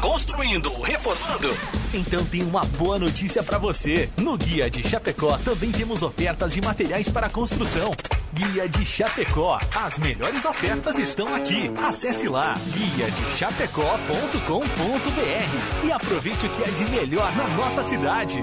Construindo, 0.00 0.72
reformando? 0.80 1.56
Então 1.92 2.24
tem 2.24 2.42
uma 2.42 2.64
boa 2.64 2.98
notícia 2.98 3.42
para 3.42 3.58
você. 3.58 4.08
No 4.16 4.36
Guia 4.36 4.70
de 4.70 4.86
Chapecó 4.86 5.38
também 5.38 5.72
temos 5.72 6.02
ofertas 6.02 6.52
de 6.52 6.60
materiais 6.60 7.08
para 7.08 7.30
construção. 7.30 7.90
Guia 8.32 8.68
de 8.68 8.84
Chapecó. 8.84 9.58
As 9.74 9.98
melhores 9.98 10.44
ofertas 10.44 10.98
estão 10.98 11.34
aqui. 11.34 11.70
Acesse 11.82 12.28
lá 12.28 12.54
guia 12.72 13.10
de 13.10 13.38
chapecó.com.br 13.38 15.86
e 15.86 15.92
aproveite 15.92 16.46
o 16.46 16.50
que 16.50 16.62
é 16.62 16.70
de 16.70 16.84
melhor 16.90 17.34
na 17.34 17.48
nossa 17.48 17.82
cidade. 17.82 18.42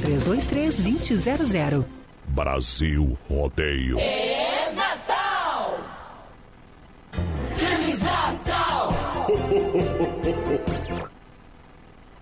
2000. 0.00 1.84
Brasil 2.28 3.18
Rodeio. 3.28 3.98
É 3.98 4.72
Natal! 4.74 5.78
Feliz 7.56 8.00
Natal! 8.00 8.94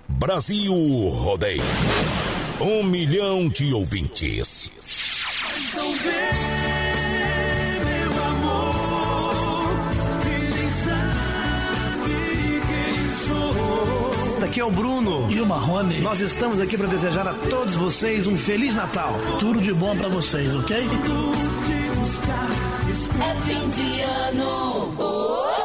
Brasil 0.09 0.75
Rodeio. 1.09 1.63
Um 2.61 2.83
milhão 2.83 3.49
de 3.49 3.73
ouvintes. 3.73 4.71
Então 5.69 5.95
Aqui 14.61 14.69
é 14.69 14.71
o 14.71 14.71
Bruno 14.71 15.33
e 15.33 15.41
o 15.41 15.47
Marrone. 15.47 16.03
Nós 16.03 16.21
estamos 16.21 16.61
aqui 16.61 16.77
para 16.77 16.87
desejar 16.87 17.27
a 17.27 17.33
todos 17.33 17.75
vocês 17.77 18.27
um 18.27 18.37
Feliz 18.37 18.75
Natal. 18.75 19.15
Tudo 19.39 19.59
de 19.59 19.73
bom 19.73 19.97
para 19.97 20.09
vocês, 20.09 20.55
ok? 20.55 20.77
É 23.17 23.35
fim 23.47 23.69
de 23.71 24.01
ano. 24.03 24.93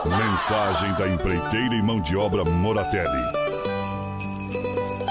Mensagem 0.06 0.94
da 0.94 1.10
empreiteira 1.10 1.76
e 1.76 1.84
mão 1.84 2.00
de 2.00 2.16
obra 2.16 2.46
Moratelli. 2.46 3.45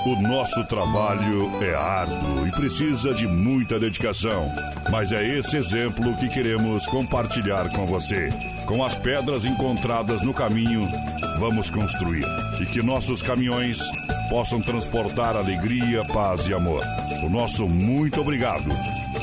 O 0.06 0.20
nosso 0.20 0.62
trabalho 0.64 1.50
é 1.62 1.74
árduo 1.74 2.46
e 2.46 2.50
precisa 2.50 3.14
de 3.14 3.26
muita 3.26 3.80
dedicação, 3.80 4.52
mas 4.90 5.12
é 5.12 5.26
esse 5.26 5.56
exemplo 5.56 6.14
que 6.16 6.28
queremos 6.28 6.86
compartilhar 6.86 7.70
com 7.70 7.86
você. 7.86 8.28
Com 8.66 8.84
as 8.84 8.94
pedras 8.94 9.46
encontradas 9.46 10.20
no 10.20 10.34
caminho, 10.34 10.86
vamos 11.38 11.70
construir 11.70 12.26
e 12.60 12.66
que 12.66 12.82
nossos 12.82 13.22
caminhões 13.22 13.80
possam 14.28 14.60
transportar 14.60 15.38
alegria, 15.38 16.04
paz 16.12 16.46
e 16.48 16.52
amor. 16.52 16.84
O 17.24 17.30
nosso 17.30 17.66
muito 17.66 18.20
obrigado, 18.20 18.70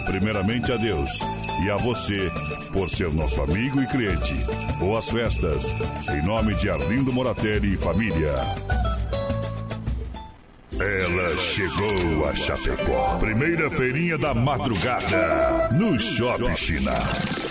primeiramente 0.08 0.72
a 0.72 0.78
Deus 0.78 1.20
e 1.63 1.70
a 1.70 1.76
você 1.76 2.32
por 2.74 2.89
ser 2.89 3.13
nosso 3.13 3.39
amigo 3.39 3.80
e 3.84 3.86
cliente. 3.86 4.34
Boas 4.80 5.12
festas, 5.12 5.63
em 6.10 6.26
nome 6.26 6.56
de 6.56 6.72
Arlindo 6.72 7.13
Moratelli 7.13 7.76
e 7.76 7.78
família. 7.78 8.81
Ela 10.82 11.38
chegou 11.38 12.28
a 12.28 12.34
Chapecó. 12.34 13.20
Primeira 13.20 13.70
feirinha 13.70 14.17
da 14.17 14.34
madrugada. 14.34 15.70
No 15.74 16.00
Shopping 16.00 16.56
China. 16.56 16.94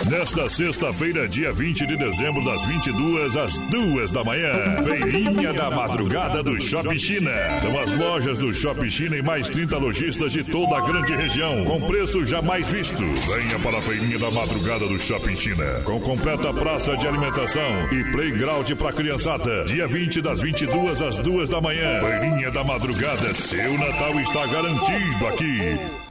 Nesta 0.09 0.49
sexta-feira, 0.49 1.27
dia 1.27 1.53
20 1.53 1.85
de 1.85 1.95
dezembro, 1.95 2.43
das 2.43 2.65
22 2.65 3.37
às 3.37 3.57
2 3.57 4.11
da 4.11 4.23
manhã. 4.23 4.51
Feirinha 4.83 5.53
da 5.53 5.69
madrugada 5.69 6.41
do 6.41 6.59
Shopping 6.59 6.97
China. 6.97 7.31
São 7.61 7.79
as 7.79 7.97
lojas 7.97 8.37
do 8.37 8.51
Shopping 8.51 8.89
China 8.89 9.15
e 9.17 9.21
mais 9.21 9.47
30 9.47 9.77
lojistas 9.77 10.31
de 10.31 10.43
toda 10.43 10.77
a 10.77 10.81
grande 10.81 11.15
região. 11.15 11.63
Com 11.65 11.81
preço 11.81 12.25
jamais 12.25 12.67
visto. 12.67 13.05
Venha 13.05 13.59
para 13.59 13.77
a 13.77 13.81
feirinha 13.81 14.17
da 14.17 14.31
madrugada 14.31 14.87
do 14.87 14.99
Shopping 14.99 15.37
China. 15.37 15.65
Com 15.85 15.99
completa 16.01 16.51
praça 16.51 16.97
de 16.97 17.07
alimentação 17.07 17.71
e 17.91 18.03
playground 18.11 18.69
para 18.71 18.93
criançada. 18.93 19.65
Dia 19.65 19.87
20 19.87 20.21
das 20.21 20.41
22 20.41 21.01
às 21.01 21.17
2 21.19 21.47
da 21.49 21.61
manhã. 21.61 21.99
Feirinha 22.01 22.51
da 22.51 22.63
madrugada. 22.63 23.33
Seu 23.33 23.77
Natal 23.77 24.19
está 24.19 24.47
garantido 24.47 25.27
aqui. 25.27 26.10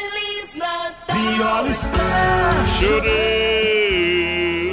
Viola 1.13 1.71
Chorei, 2.79 4.71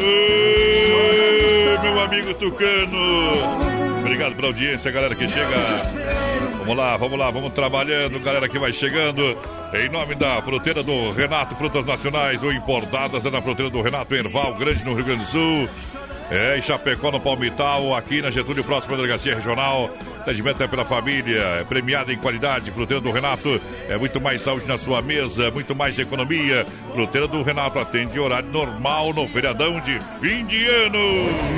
meu 1.83 2.01
amigo 2.01 2.35
Tucano. 2.35 3.99
Obrigado 4.01 4.35
pela 4.35 4.49
audiência, 4.49 4.91
galera 4.91 5.15
que 5.15 5.29
chega. 5.29 5.57
Vamos 6.59 6.77
lá, 6.77 6.97
vamos 6.97 7.19
lá, 7.19 7.31
vamos 7.31 7.53
trabalhando, 7.53 8.21
galera 8.21 8.49
que 8.49 8.59
vai 8.59 8.73
chegando. 8.73 9.37
Em 9.73 9.89
nome 9.89 10.15
da 10.15 10.41
fruteira 10.43 10.83
do 10.83 11.11
Renato 11.11 11.55
Frutas 11.57 11.85
Nacionais, 11.85 12.43
ou 12.43 12.53
importadas 12.53 13.25
é 13.25 13.31
na 13.31 13.41
fruteira 13.43 13.71
do 13.71 13.81
Renato 13.81 14.15
Erval 14.15 14.55
Grande, 14.55 14.85
no 14.85 14.95
Rio 14.95 15.05
Grande 15.05 15.25
do 15.25 15.31
Sul. 15.31 15.69
É, 16.31 16.59
em 16.59 16.63
Chapecó, 16.63 17.11
no 17.11 17.19
Palmital, 17.19 17.95
aqui 17.95 18.21
na 18.21 18.31
Getúlio, 18.31 18.63
próxima 18.63 18.97
Delegacia 18.97 19.35
Regional. 19.35 19.91
Atendimento 20.29 20.63
é 20.63 20.69
pela 20.69 20.85
família, 20.85 21.41
é 21.61 21.65
premiada 21.65 22.13
em 22.13 22.19
qualidade. 22.19 22.71
Fruteira 22.71 23.01
do 23.01 23.11
Renato 23.11 23.59
é 23.89 23.97
muito 23.97 24.21
mais 24.21 24.43
saúde 24.43 24.67
na 24.67 24.77
sua 24.77 25.01
mesa, 25.01 25.51
muito 25.51 25.75
mais 25.75 25.99
economia. 25.99 26.67
Fruteira 26.93 27.27
do 27.27 27.43
Renato 27.43 27.79
atende 27.79 28.21
horário 28.21 28.47
normal 28.51 29.15
no 29.15 29.27
feriadão 29.27 29.81
de 29.81 29.99
fim 30.21 30.45
de 30.45 30.67
ano. 30.69 30.99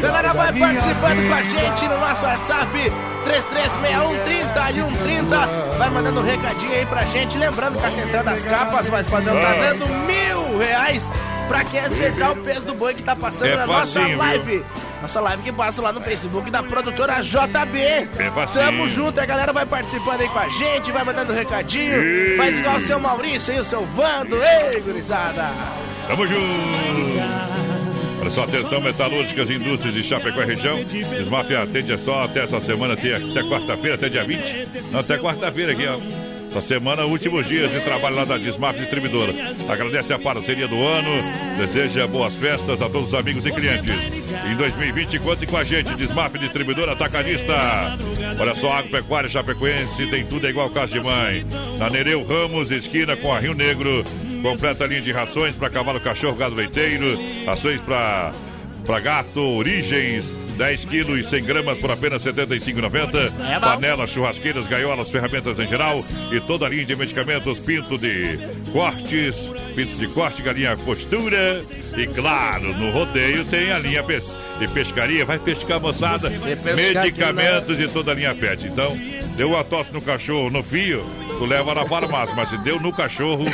Galera, 0.01 0.33
vai 0.33 0.53
participando 0.53 1.29
com 1.29 1.35
a 1.35 1.43
gente 1.43 1.89
no 1.89 1.99
nosso 1.99 2.25
WhatsApp 2.25 2.93
336130 3.25 4.71
e 4.71 4.75
130. 4.75 5.47
Vai 5.77 5.91
mandando 5.91 6.21
um 6.21 6.25
recadinho 6.25 6.73
aí 6.73 6.87
pra 6.87 7.03
gente. 7.07 7.37
Lembrando 7.39 7.77
que 7.77 7.87
a 7.87 7.91
Central 7.91 8.23
das 8.25 8.43
Capas, 8.45 8.89
mas 8.89 9.07
padrão 9.09 9.35
tá 9.35 9.51
Ah. 9.51 9.55
dando 9.73 9.87
mil 10.07 10.59
reais 10.59 11.11
pra 11.49 11.65
quem 11.65 11.81
acertar 11.81 12.31
o 12.33 12.37
peso 12.37 12.67
do 12.67 12.75
boi 12.75 12.95
que 12.95 13.03
tá 13.03 13.17
passando 13.17 13.49
É 13.49 13.57
na 13.57 13.67
nossa 13.67 14.01
facinho, 14.01 14.43
viu? 14.45 14.65
Nossa 15.01 15.21
live 15.21 15.43
que 15.43 15.53
passa 15.53 15.81
lá 15.81 15.93
no 15.93 16.01
Facebook 16.01 16.51
da 16.51 16.63
produtora 16.63 17.23
JB. 17.23 17.79
É. 17.79 18.09
Tamo 18.53 18.87
junto, 18.87 19.19
a 19.19 19.25
galera 19.25 19.53
vai 19.53 19.65
participando 19.65 20.21
aí 20.21 20.29
com 20.29 20.39
a 20.39 20.49
gente, 20.49 20.93
vai 20.93 21.05
mandando 21.05 21.33
recadinho. 21.33 22.03
Ei. 22.03 22.37
Faz 22.37 22.59
igual 22.59 22.77
o 22.77 22.81
seu 22.81 23.01
Maurício 23.01 23.55
e 23.55 23.61
o 23.61 23.65
seu 23.65 23.87
Vando. 23.87 24.37
Ei, 24.43 24.81
gurizada. 24.81 25.51
Tamo 26.07 26.27
junto! 26.27 27.61
Olha 28.21 28.31
só, 28.31 28.45
atenção, 28.45 28.81
metalúrgicas 28.83 29.49
e 29.49 29.55
indústrias 29.55 29.95
de 29.95 30.03
Chapecó 30.03 30.43
e 30.43 30.47
região. 30.47 30.85
Desmaf 30.85 31.51
atende 31.55 31.93
é 31.93 31.99
só 31.99 32.23
até 32.23 32.45
essa 32.45 32.61
semana, 32.61 32.93
até, 32.93 33.17
até 33.17 33.43
quarta-feira, 33.43 33.95
até 33.95 34.11
dia 34.11 34.25
20. 34.25 34.69
Não, 34.93 35.01
até 35.01 35.17
quarta-feira 35.17 35.73
aqui, 35.73 35.87
ó. 35.87 36.30
Essa 36.51 36.61
semana, 36.61 37.05
últimos 37.05 37.47
dias 37.47 37.71
de 37.71 37.79
trabalho 37.81 38.17
lá 38.17 38.25
da 38.25 38.37
Desmaf 38.37 38.77
Distribuidora. 38.77 39.33
Agradece 39.69 40.13
a 40.13 40.19
parceria 40.19 40.67
do 40.67 40.85
ano, 40.85 41.09
deseja 41.57 42.09
boas 42.09 42.35
festas 42.35 42.83
a 42.83 42.89
todos 42.89 43.09
os 43.09 43.15
amigos 43.15 43.47
e 43.47 43.53
clientes. 43.53 43.95
Em 44.51 44.57
2020, 44.57 45.21
conte 45.21 45.47
com 45.47 45.57
a 45.57 45.63
gente, 45.63 45.95
Desmaf 45.95 46.37
Distribuidora 46.37 46.93
Atacadista. 46.93 47.55
Olha 48.37 48.55
só, 48.57 48.73
Agropecuária 48.73 49.31
Chapecoense, 49.31 50.09
tem 50.09 50.27
tudo 50.27 50.45
é 50.45 50.51
igual 50.51 50.69
casa 50.71 50.93
de 50.93 51.01
mãe. 51.01 51.47
Na 51.79 51.89
Nereu 51.89 52.27
Ramos, 52.27 52.73
esquina 52.73 53.17
com 53.17 53.33
a 53.33 53.39
Rio 53.39 53.55
Negro. 53.55 54.05
Completa 54.43 54.87
linha 54.87 55.03
de 55.03 55.13
rações 55.13 55.55
para 55.55 55.71
cavalo, 55.71 56.01
cachorro, 56.01 56.35
gado 56.35 56.57
leiteiro. 56.57 57.17
Rações 57.47 57.81
para 57.81 58.33
gato, 59.01 59.41
origens. 59.41 60.40
10 60.57 60.85
quilos 60.87 61.19
e 61.19 61.25
100 61.25 61.45
gramas 61.45 61.79
por 61.79 61.91
apenas 61.91 62.25
R$ 62.25 62.33
75,90. 62.33 63.33
É 63.49 63.55
bom. 63.55 63.61
Panelas, 63.61 64.11
churrasqueiras, 64.11 64.67
gaiolas, 64.67 65.11
ferramentas 65.11 65.59
em 65.59 65.67
geral 65.67 66.05
e 66.31 66.41
toda 66.41 66.67
a 66.67 66.69
linha 66.69 66.85
de 66.85 66.97
medicamentos, 66.97 67.59
pinto 67.59 67.99
de 67.99 68.39
cortes, 68.73 69.51
pintos 69.75 69.99
de 69.99 70.07
corte, 70.09 70.43
galinha 70.43 70.77
costura. 70.77 71.63
E 71.97 72.07
claro, 72.07 72.77
no 72.77 72.91
rodeio 72.91 73.45
tem 73.45 73.73
a 73.73 73.79
linha 73.79 74.03
de 74.59 74.69
pescaria. 74.69 75.25
Vai 75.25 75.39
pescar, 75.39 75.81
moçada. 75.81 76.31
pescar 76.31 76.77
Medicamentos 76.77 77.81
e 77.81 77.89
toda 77.89 78.13
a 78.13 78.15
linha 78.15 78.35
pet. 78.35 78.67
Então, 78.67 78.97
deu 79.37 79.51
uma 79.51 79.65
tosse 79.65 79.93
no 79.93 80.01
cachorro 80.01 80.51
no 80.51 80.63
fio, 80.63 81.05
tu 81.39 81.47
leva 81.47 81.75
na 81.75 81.87
farmácia. 81.87 82.35
Mas 82.37 82.51
se 82.51 82.59
deu 82.59 82.79
no 82.79 82.93
cachorro, 82.93 83.45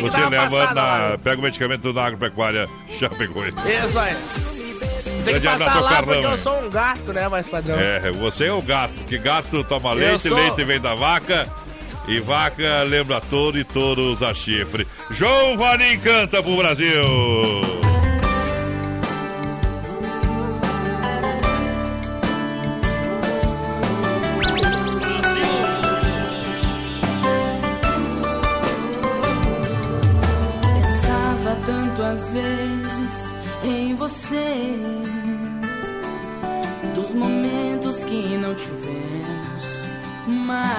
você 0.00 0.26
leva 0.28 0.50
passada 0.50 0.74
na. 0.74 1.18
Pega 1.18 1.40
o 1.40 1.42
medicamento 1.42 1.92
da 1.92 2.06
agropecuária 2.06 2.68
Chapecoense. 2.98 3.56
Isso 3.58 3.98
aí. 3.98 4.61
Tem 5.24 5.40
que 5.40 5.46
passar 5.46 5.80
lá 5.80 5.90
Carlão, 5.90 6.22
porque 6.22 6.26
eu 6.34 6.38
sou 6.38 6.60
um 6.64 6.70
gato, 6.70 7.12
né, 7.12 7.28
mais 7.28 7.46
padrão? 7.48 7.78
É, 7.78 8.10
você 8.12 8.46
é 8.46 8.52
o 8.52 8.62
gato, 8.62 8.92
que 9.08 9.18
gato 9.18 9.62
toma 9.64 9.92
leite, 9.92 10.28
sou- 10.28 10.36
leite 10.36 10.64
vem 10.64 10.80
da 10.80 10.94
vaca. 10.94 11.48
E 12.08 12.18
vaca 12.18 12.82
lembra 12.82 13.20
touro 13.20 13.56
e 13.56 13.62
touros 13.62 14.22
a 14.24 14.34
chifre. 14.34 14.86
João 15.12 15.56
Valim 15.56 15.96
canta 16.00 16.42
pro 16.42 16.56
Brasil. 16.56 17.81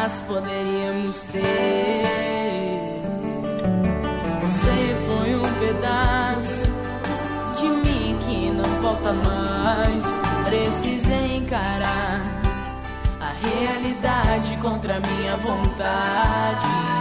Mas 0.03 0.19
poderíamos 0.27 1.23
ter. 1.31 1.41
Você 4.41 4.95
foi 5.07 5.35
um 5.35 5.53
pedaço 5.61 6.63
de 7.55 7.69
mim 7.69 8.17
que 8.19 8.49
não 8.51 8.69
volta 8.81 9.13
mais. 9.13 10.03
Precisei 10.43 11.37
encarar 11.37 12.21
a 13.21 13.31
realidade 13.47 14.57
contra 14.57 14.97
a 14.97 14.99
minha 14.99 15.37
vontade. 15.37 16.92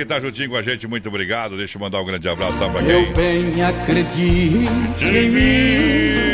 Que 0.00 0.06
tá 0.06 0.18
juntinho 0.18 0.48
com 0.50 0.56
a 0.56 0.62
gente, 0.62 0.86
muito 0.86 1.08
obrigado. 1.08 1.56
Deixa 1.56 1.76
eu 1.76 1.80
mandar 1.80 2.00
um 2.00 2.04
grande 2.04 2.28
abraço 2.28 2.58
sabe 2.58 2.72
pra 2.72 2.82
Eu 2.82 3.04
quem? 3.04 3.12
bem 3.12 3.62
acredito 3.62 5.04
em 5.04 5.28
mim. 5.28 6.30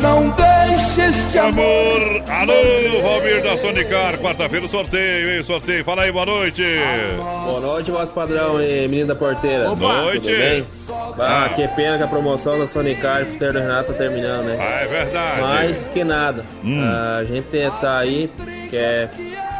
Não 0.00 0.30
deixe 0.30 1.00
este 1.02 1.38
amor. 1.38 2.22
Alô, 2.28 3.00
Valmir 3.02 3.40
da 3.42 3.56
Sonicar. 3.56 4.18
Quarta-feira 4.18 4.66
sorteio, 4.66 5.30
hein? 5.36 5.42
Sorteio. 5.44 5.84
Fala 5.84 6.02
aí, 6.02 6.10
boa 6.10 6.26
noite. 6.26 6.62
Boa 7.44 7.60
noite, 7.60 7.90
vosso 7.90 8.12
padrão 8.12 8.60
e 8.60 8.88
menino 8.88 9.08
da 9.08 9.14
porteira. 9.14 9.72
Boa 9.74 10.02
noite. 10.02 10.28
Tudo 10.28 10.36
bem? 10.38 10.66
Ah, 11.20 11.44
Ah. 11.44 11.48
que 11.50 11.68
pena 11.68 11.98
que 11.98 12.02
a 12.04 12.08
promoção 12.08 12.58
da 12.58 12.66
Sonicar 12.66 13.22
e 13.22 13.24
do 13.38 13.58
Renato 13.58 13.92
tá 13.92 13.98
terminando, 13.98 14.46
né? 14.46 14.56
Ah, 14.58 14.80
é 14.82 14.86
verdade. 14.86 15.40
Mais 15.40 15.86
que 15.86 16.02
nada. 16.02 16.44
Hum. 16.64 16.82
A 17.18 17.22
gente 17.22 17.46
tá 17.80 17.98
aí, 17.98 18.28
quer 18.70 19.08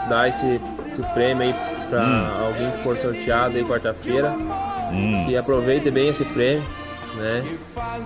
dar 0.08 0.28
esse, 0.28 0.60
esse 0.88 1.02
prêmio 1.14 1.42
aí 1.44 1.54
pra 1.92 2.00
Hum. 2.02 2.46
alguém 2.46 2.70
que 2.70 2.82
for 2.82 2.96
sorteado 2.96 3.56
aí 3.56 3.64
quarta-feira. 3.64 4.30
Hum. 4.90 5.24
Que 5.26 5.36
aproveite 5.36 5.90
bem 5.90 6.08
esse 6.08 6.24
prêmio, 6.24 6.62
né? 7.16 7.44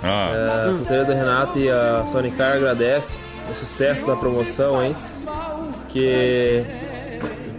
Ah. 0.03 0.66
A 0.66 0.72
porteira 0.78 1.05
do 1.05 1.12
Renato 1.12 1.59
e 1.59 1.70
a 1.70 2.05
Sonicar 2.11 2.57
agradece 2.57 3.16
o 3.51 3.55
sucesso 3.55 4.07
da 4.07 4.16
promoção 4.16 4.80
aí. 4.80 4.95
Que 5.89 6.64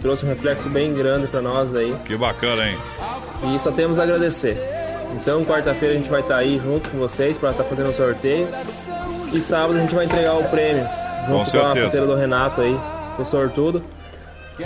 trouxe 0.00 0.24
um 0.24 0.28
reflexo 0.28 0.68
bem 0.68 0.92
grande 0.94 1.26
pra 1.26 1.40
nós 1.40 1.74
aí. 1.74 1.94
Que 2.04 2.16
bacana, 2.16 2.68
hein? 2.68 2.78
E 3.54 3.58
só 3.58 3.70
temos 3.70 3.98
a 3.98 4.02
agradecer. 4.02 4.56
Então, 5.14 5.44
quarta-feira 5.44 5.94
a 5.94 5.96
gente 5.96 6.10
vai 6.10 6.20
estar 6.20 6.36
aí 6.36 6.60
junto 6.62 6.88
com 6.90 6.98
vocês 6.98 7.38
para 7.38 7.50
estar 7.50 7.64
fazendo 7.64 7.88
o 7.88 7.92
sorteio. 7.94 8.46
E 9.32 9.40
sábado 9.40 9.78
a 9.78 9.80
gente 9.80 9.94
vai 9.94 10.04
entregar 10.04 10.34
o 10.34 10.44
prêmio 10.44 10.84
Com 11.26 11.38
junto 11.38 11.50
com, 11.50 11.58
a 11.58 11.62
certeza. 11.62 11.80
porteira 11.82 12.06
do 12.06 12.14
Renato 12.14 12.60
aí, 12.60 12.78
o 13.18 13.24
sortudo. 13.24 13.82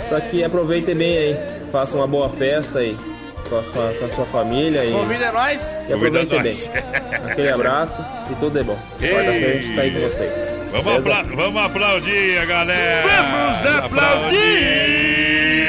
Para 0.09 0.21
que 0.21 0.43
aproveitem 0.43 0.95
bem 0.95 1.17
aí, 1.17 1.37
façam 1.73 1.99
uma 1.99 2.07
boa 2.07 2.29
festa 2.29 2.77
aí 2.79 2.95
com 3.49 3.57
a 3.57 3.63
sua, 3.63 3.93
com 3.99 4.05
a 4.05 4.09
sua 4.11 4.25
família 4.25 4.85
e, 4.85 4.91
Convida 4.91 5.31
nós. 5.31 5.59
e 5.89 5.93
aproveitem 5.93 6.41
bem. 6.43 6.55
Aquele 7.31 7.49
abraço 7.49 8.05
e 8.31 8.35
tudo 8.35 8.59
é 8.59 8.63
bom. 8.63 8.77
Quarta-feira 8.99 9.47
a 9.47 9.53
gente 9.57 9.69
está 9.71 9.81
aí 9.81 9.91
com 9.91 9.99
vocês. 10.01 10.33
Vamos, 10.71 11.07
apla- 11.07 11.23
vamos 11.35 11.61
aplaudir 11.63 12.37
a 12.37 12.45
galera. 12.45 13.03
Vamos 13.07 13.85
aplaudir. 13.85 15.63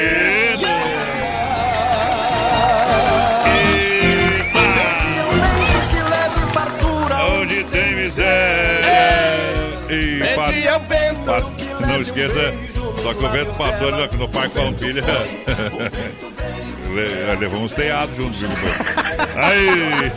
Onde 7.41 7.63
tem 7.65 7.95
miséria. 7.95 8.85
E 9.89 10.67
ao 10.67 10.79
vento. 10.81 11.19
passa- 11.25 11.51
Não 11.87 12.01
esqueça, 12.01 12.53
só 13.05 13.13
que 13.13 13.23
o 13.23 13.29
vento 13.29 13.53
passou 13.53 13.87
ali 13.93 14.07
no, 14.13 14.17
no 14.17 14.29
Parque 14.29 14.49
Farroupilha. 14.55 15.03
Le- 16.91 17.35
Levou 17.39 17.59
uns 17.61 17.73
teados 17.73 18.15
juntos. 18.15 18.39
viu? 18.39 18.49
Aí! 19.35 20.11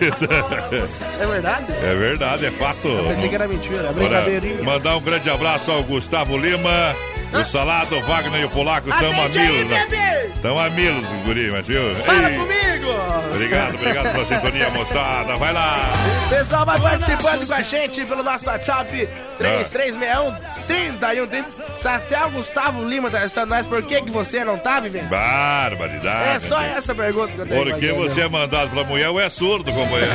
É 1.21 1.27
verdade? 1.27 1.67
É 1.83 1.95
verdade, 1.95 2.47
é 2.47 2.51
fato. 2.51 2.89
Eu 2.89 3.05
pensei 3.09 3.29
que 3.29 3.35
era 3.35 3.47
mentira, 3.47 3.89
é 3.89 3.93
brincadeirinha. 3.93 4.63
mandar 4.63 4.97
um 4.97 5.01
grande 5.03 5.29
abraço 5.29 5.71
ao 5.71 5.83
Gustavo 5.83 6.39
Lima, 6.39 6.95
o 7.33 7.45
Salado, 7.45 7.97
o 7.97 8.03
Wagner 8.03 8.41
e 8.41 8.45
o 8.45 8.51
Polaco 8.51 8.89
estão 8.89 9.11
a 9.11 9.29
bebê! 9.29 10.31
Estão 10.35 10.59
a 10.59 10.67
os 10.69 11.25
guri, 11.25 11.51
mas 11.51 11.67
viu? 11.67 11.95
Fala 11.97 12.31
comigo! 12.31 12.89
Obrigado, 13.35 13.75
obrigado 13.75 14.13
pela 14.13 14.25
sintonia, 14.25 14.71
moçada. 14.71 15.37
Vai 15.37 15.53
lá. 15.53 15.91
Pessoal, 16.29 16.65
vai 16.65 16.81
participando 16.81 17.47
com 17.47 17.55
a 17.55 17.63
gente 17.63 18.05
pelo 18.05 18.23
nosso 18.23 18.47
WhatsApp 18.49 19.09
3361 19.37 20.35
3130. 20.67 21.49
Se 21.77 21.89
até 21.89 22.25
o 22.25 22.31
Gustavo 22.31 22.85
Lima 22.85 23.11
tá 23.11 23.25
estando 23.25 23.51
nós, 23.51 23.67
por 23.67 23.83
que, 23.83 24.01
que 24.03 24.11
você 24.11 24.45
não 24.45 24.59
tá 24.59 24.81
vivendo? 24.81 25.09
Barbaridade. 25.09 26.31
É 26.31 26.39
só 26.39 26.61
essa 26.61 26.95
pergunta 26.95 27.33
que 27.33 27.41
eu 27.41 27.47
tenho. 27.47 27.65
Pra 27.65 27.75
fazer. 27.75 27.93
você 27.93 28.21
é 28.23 28.29
mandado 28.29 28.71
pela 28.71 28.85
mulher 28.85 29.09
ou 29.11 29.21
é 29.21 29.29
surdo, 29.29 29.73
companheiro? 29.73 30.13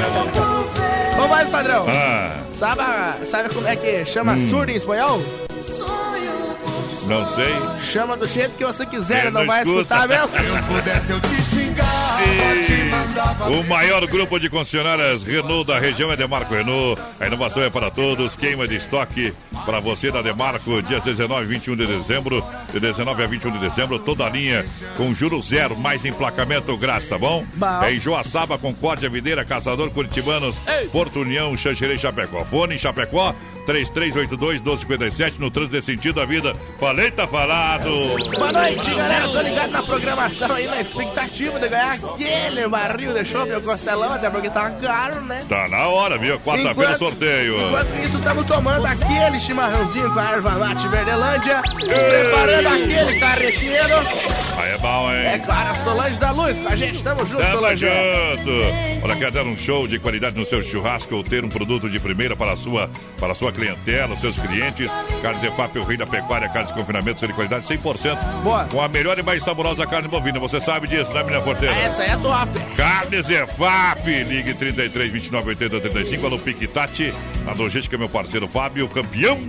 Ô, 1.23 1.27
mais 1.27 1.47
padrão. 1.49 1.85
Ah, 1.89 2.37
Sabe, 2.51 2.81
sabe 3.25 3.53
como 3.53 3.67
é 3.67 3.75
que 3.75 4.05
chama 4.05 4.33
Hum. 4.33 4.49
surdo 4.49 4.71
em 4.71 4.75
espanhol? 4.75 5.21
Não 7.07 7.25
sei. 7.35 7.53
Chama 7.91 8.15
do 8.15 8.25
jeito 8.25 8.55
que 8.55 8.65
você 8.65 8.85
quiser, 8.85 9.25
não, 9.25 9.41
não, 9.41 9.47
vai 9.47 9.63
escuta. 9.63 9.81
escutar 9.81 10.07
mesmo. 10.07 10.27
Se 10.27 10.45
eu 10.45 10.63
pudesse, 10.63 11.11
eu 11.11 11.21
te 11.21 11.43
xingava, 11.43 12.21
e... 12.23 12.65
te 12.65 12.73
O 13.59 13.63
maior 13.67 14.05
grupo 14.07 14.39
de 14.39 14.49
concessionárias 14.49 15.23
Renault 15.23 15.67
da 15.67 15.79
região 15.79 16.11
é 16.11 16.15
Demarco 16.15 16.53
Renault. 16.53 17.01
A 17.19 17.27
inovação 17.27 17.63
é 17.63 17.69
para 17.69 17.91
todos. 17.91 18.35
Queima 18.35 18.67
de 18.67 18.75
estoque 18.75 19.33
para 19.65 19.79
você 19.79 20.11
da 20.11 20.21
Demarco, 20.21 20.81
dias 20.81 21.03
19 21.03 21.43
e 21.43 21.47
21 21.47 21.75
de 21.75 21.87
dezembro. 21.87 22.43
De 22.71 22.79
19 22.79 23.23
a 23.23 23.27
21 23.27 23.51
de 23.51 23.59
dezembro, 23.59 23.99
toda 23.99 24.25
a 24.25 24.29
linha 24.29 24.65
com 24.97 25.13
juro 25.13 25.41
zero, 25.41 25.77
mais 25.77 26.05
emplacamento 26.05 26.75
grátis, 26.77 27.09
tá 27.09 27.17
bom? 27.17 27.45
bom. 27.55 27.83
É 27.83 27.93
em 27.93 27.99
Joaçaba, 27.99 28.57
Concórdia, 28.57 29.09
Videira, 29.09 29.45
Caçador, 29.45 29.89
Curitibanos, 29.91 30.55
Ei. 30.67 30.87
Porto 30.87 31.19
União, 31.19 31.55
Xanxerê, 31.55 31.97
Chapecó. 31.97 32.43
Fone, 32.45 32.77
Chapecó, 32.79 33.35
3382 33.65 34.61
1257 34.61 35.39
no 35.39 35.49
trânsito 35.49 35.75
desse 35.75 35.91
sentido 35.91 36.15
da 36.15 36.25
vida. 36.25 36.55
Falei, 36.79 37.11
tá 37.11 37.27
falado. 37.27 37.89
Boa 38.35 38.51
noite, 38.51 38.93
galera. 38.93 39.27
Tô 39.27 39.41
ligado 39.41 39.71
na 39.71 39.83
programação 39.83 40.51
aí, 40.53 40.67
na 40.67 40.81
expectativa 40.81 41.59
de 41.59 41.67
ganhar 41.69 41.93
aquele 41.93 42.67
barril 42.67 43.13
de 43.13 43.25
chope, 43.25 43.49
meu 43.49 43.61
costelão, 43.61 44.13
até 44.13 44.29
porque 44.29 44.49
tá 44.49 44.69
caro, 44.71 45.21
né? 45.21 45.45
Tá 45.47 45.67
na 45.69 45.87
hora, 45.87 46.17
viu? 46.17 46.39
Quarta-feira 46.39 46.97
sorteio. 46.97 47.67
Enquanto 47.67 48.03
isso, 48.03 48.17
estamos 48.17 48.45
tomando 48.45 48.85
aquele 48.85 49.39
chimarrãozinho 49.39 50.11
com 50.11 50.19
a 50.19 50.31
erva 50.31 50.51
mate 50.51 50.87
Verdelândia, 50.87 51.61
preparando 51.87 52.67
aquele 52.67 53.19
carreteiro. 53.19 53.93
Aí 54.57 54.71
é 54.71 54.77
bom, 54.77 55.11
hein? 55.11 55.25
É 55.25 55.39
claro, 55.39 55.69
a 55.69 55.75
Solange 55.75 56.19
da 56.19 56.31
Luz, 56.31 56.57
com 56.57 56.67
a 56.67 56.75
gente, 56.75 57.03
tamo 57.03 57.25
junto, 57.25 57.41
tamo 57.41 57.55
Solange. 57.55 57.85
junto. 57.85 59.03
Olha, 59.03 59.15
quer 59.15 59.31
dar 59.31 59.43
um 59.43 59.57
show 59.57 59.87
de 59.87 59.99
qualidade 59.99 60.37
no 60.37 60.45
seu 60.45 60.63
churrasco 60.63 61.15
ou 61.15 61.23
ter 61.23 61.43
um 61.43 61.49
produto 61.49 61.89
de 61.89 61.99
primeira 61.99 62.35
para 62.35 62.53
a 62.53 62.57
sua, 62.57 62.89
para 63.19 63.31
a 63.31 63.35
sua 63.35 63.51
clientela, 63.53 64.13
os 64.13 64.21
seus 64.21 64.37
clientes? 64.37 64.89
Carnes 65.21 65.43
EFAP, 65.43 65.77
o 65.79 65.83
rei 65.83 65.97
da 65.97 66.05
pecuária, 66.05 66.49
carnes 66.49 66.69
de 66.69 66.77
confinamento, 66.79 67.19
ser 67.19 67.27
de 67.27 67.33
qualidade 67.33 67.65
100%. 67.65 68.17
Boa. 68.43 68.65
Com 68.65 68.81
a 68.81 68.87
melhor 68.87 69.17
e 69.17 69.23
mais 69.23 69.43
saborosa 69.43 69.85
carne 69.85 70.07
bovina. 70.07 70.39
Você 70.39 70.59
sabe 70.59 70.87
disso, 70.87 71.11
né, 71.13 71.23
minha 71.23 71.41
porteira? 71.41 71.75
Essa 71.75 72.01
aí 72.01 72.09
é 72.09 72.17
top. 72.17 72.59
Carnes 72.75 73.29
EFAP, 73.29 74.23
ligue 74.23 74.53
33 74.53 75.11
29 75.11 75.49
80 75.49 75.79
35, 75.79 76.25
alô 76.25 76.39
Piquitati, 76.39 77.13
a 77.47 77.53
logística, 77.53 77.97
meu 77.97 78.09
parceiro 78.09 78.47
Fábio, 78.47 78.87
campeão 78.89 79.39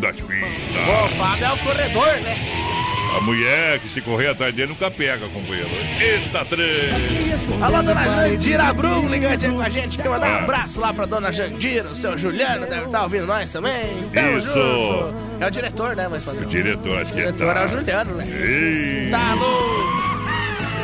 das 0.00 0.20
pistas. 0.20 0.84
Bom, 0.86 1.04
o 1.06 1.08
Fábio 1.10 1.44
é 1.44 1.52
o 1.52 1.58
corredor, 1.58 2.16
né? 2.20 2.83
A 3.16 3.20
mulher 3.20 3.78
que 3.78 3.88
se 3.88 4.00
correr 4.00 4.28
atrás 4.28 4.52
dele 4.52 4.68
nunca 4.72 4.90
pega, 4.90 5.28
companheiro. 5.28 5.70
Eita, 6.00 6.44
três! 6.44 7.46
Alô, 7.62 7.80
dona 7.82 8.28
Jandira 8.28 8.72
Brum, 8.74 9.08
ligante 9.08 9.46
aí 9.46 9.52
com 9.52 9.60
a 9.60 9.68
gente. 9.68 9.98
Quer 9.98 10.08
mandar 10.08 10.26
um 10.26 10.34
Ah. 10.34 10.42
abraço 10.42 10.80
lá 10.80 10.92
pra 10.92 11.06
dona 11.06 11.30
Jandira, 11.30 11.84
o 11.88 11.94
seu 11.94 12.18
Juliano, 12.18 12.66
deve 12.66 12.86
estar 12.86 13.02
ouvindo 13.04 13.26
nós 13.26 13.52
também. 13.52 13.86
Tamo 14.12 14.38
Isso. 14.38 14.46
junto. 14.48 15.14
É 15.40 15.46
o 15.46 15.50
diretor, 15.50 15.94
né, 15.94 16.08
mas 16.10 16.26
O 16.26 16.44
diretor, 16.46 16.98
acho 16.98 17.12
O 17.12 17.14
que 17.14 17.20
diretor 17.20 17.54
tá. 17.54 17.60
é 17.60 17.64
o 17.64 17.68
Juliano, 17.68 18.14
né? 18.16 18.26
Ei. 18.28 19.10
Tá 19.10 19.34
louco. 19.34 20.13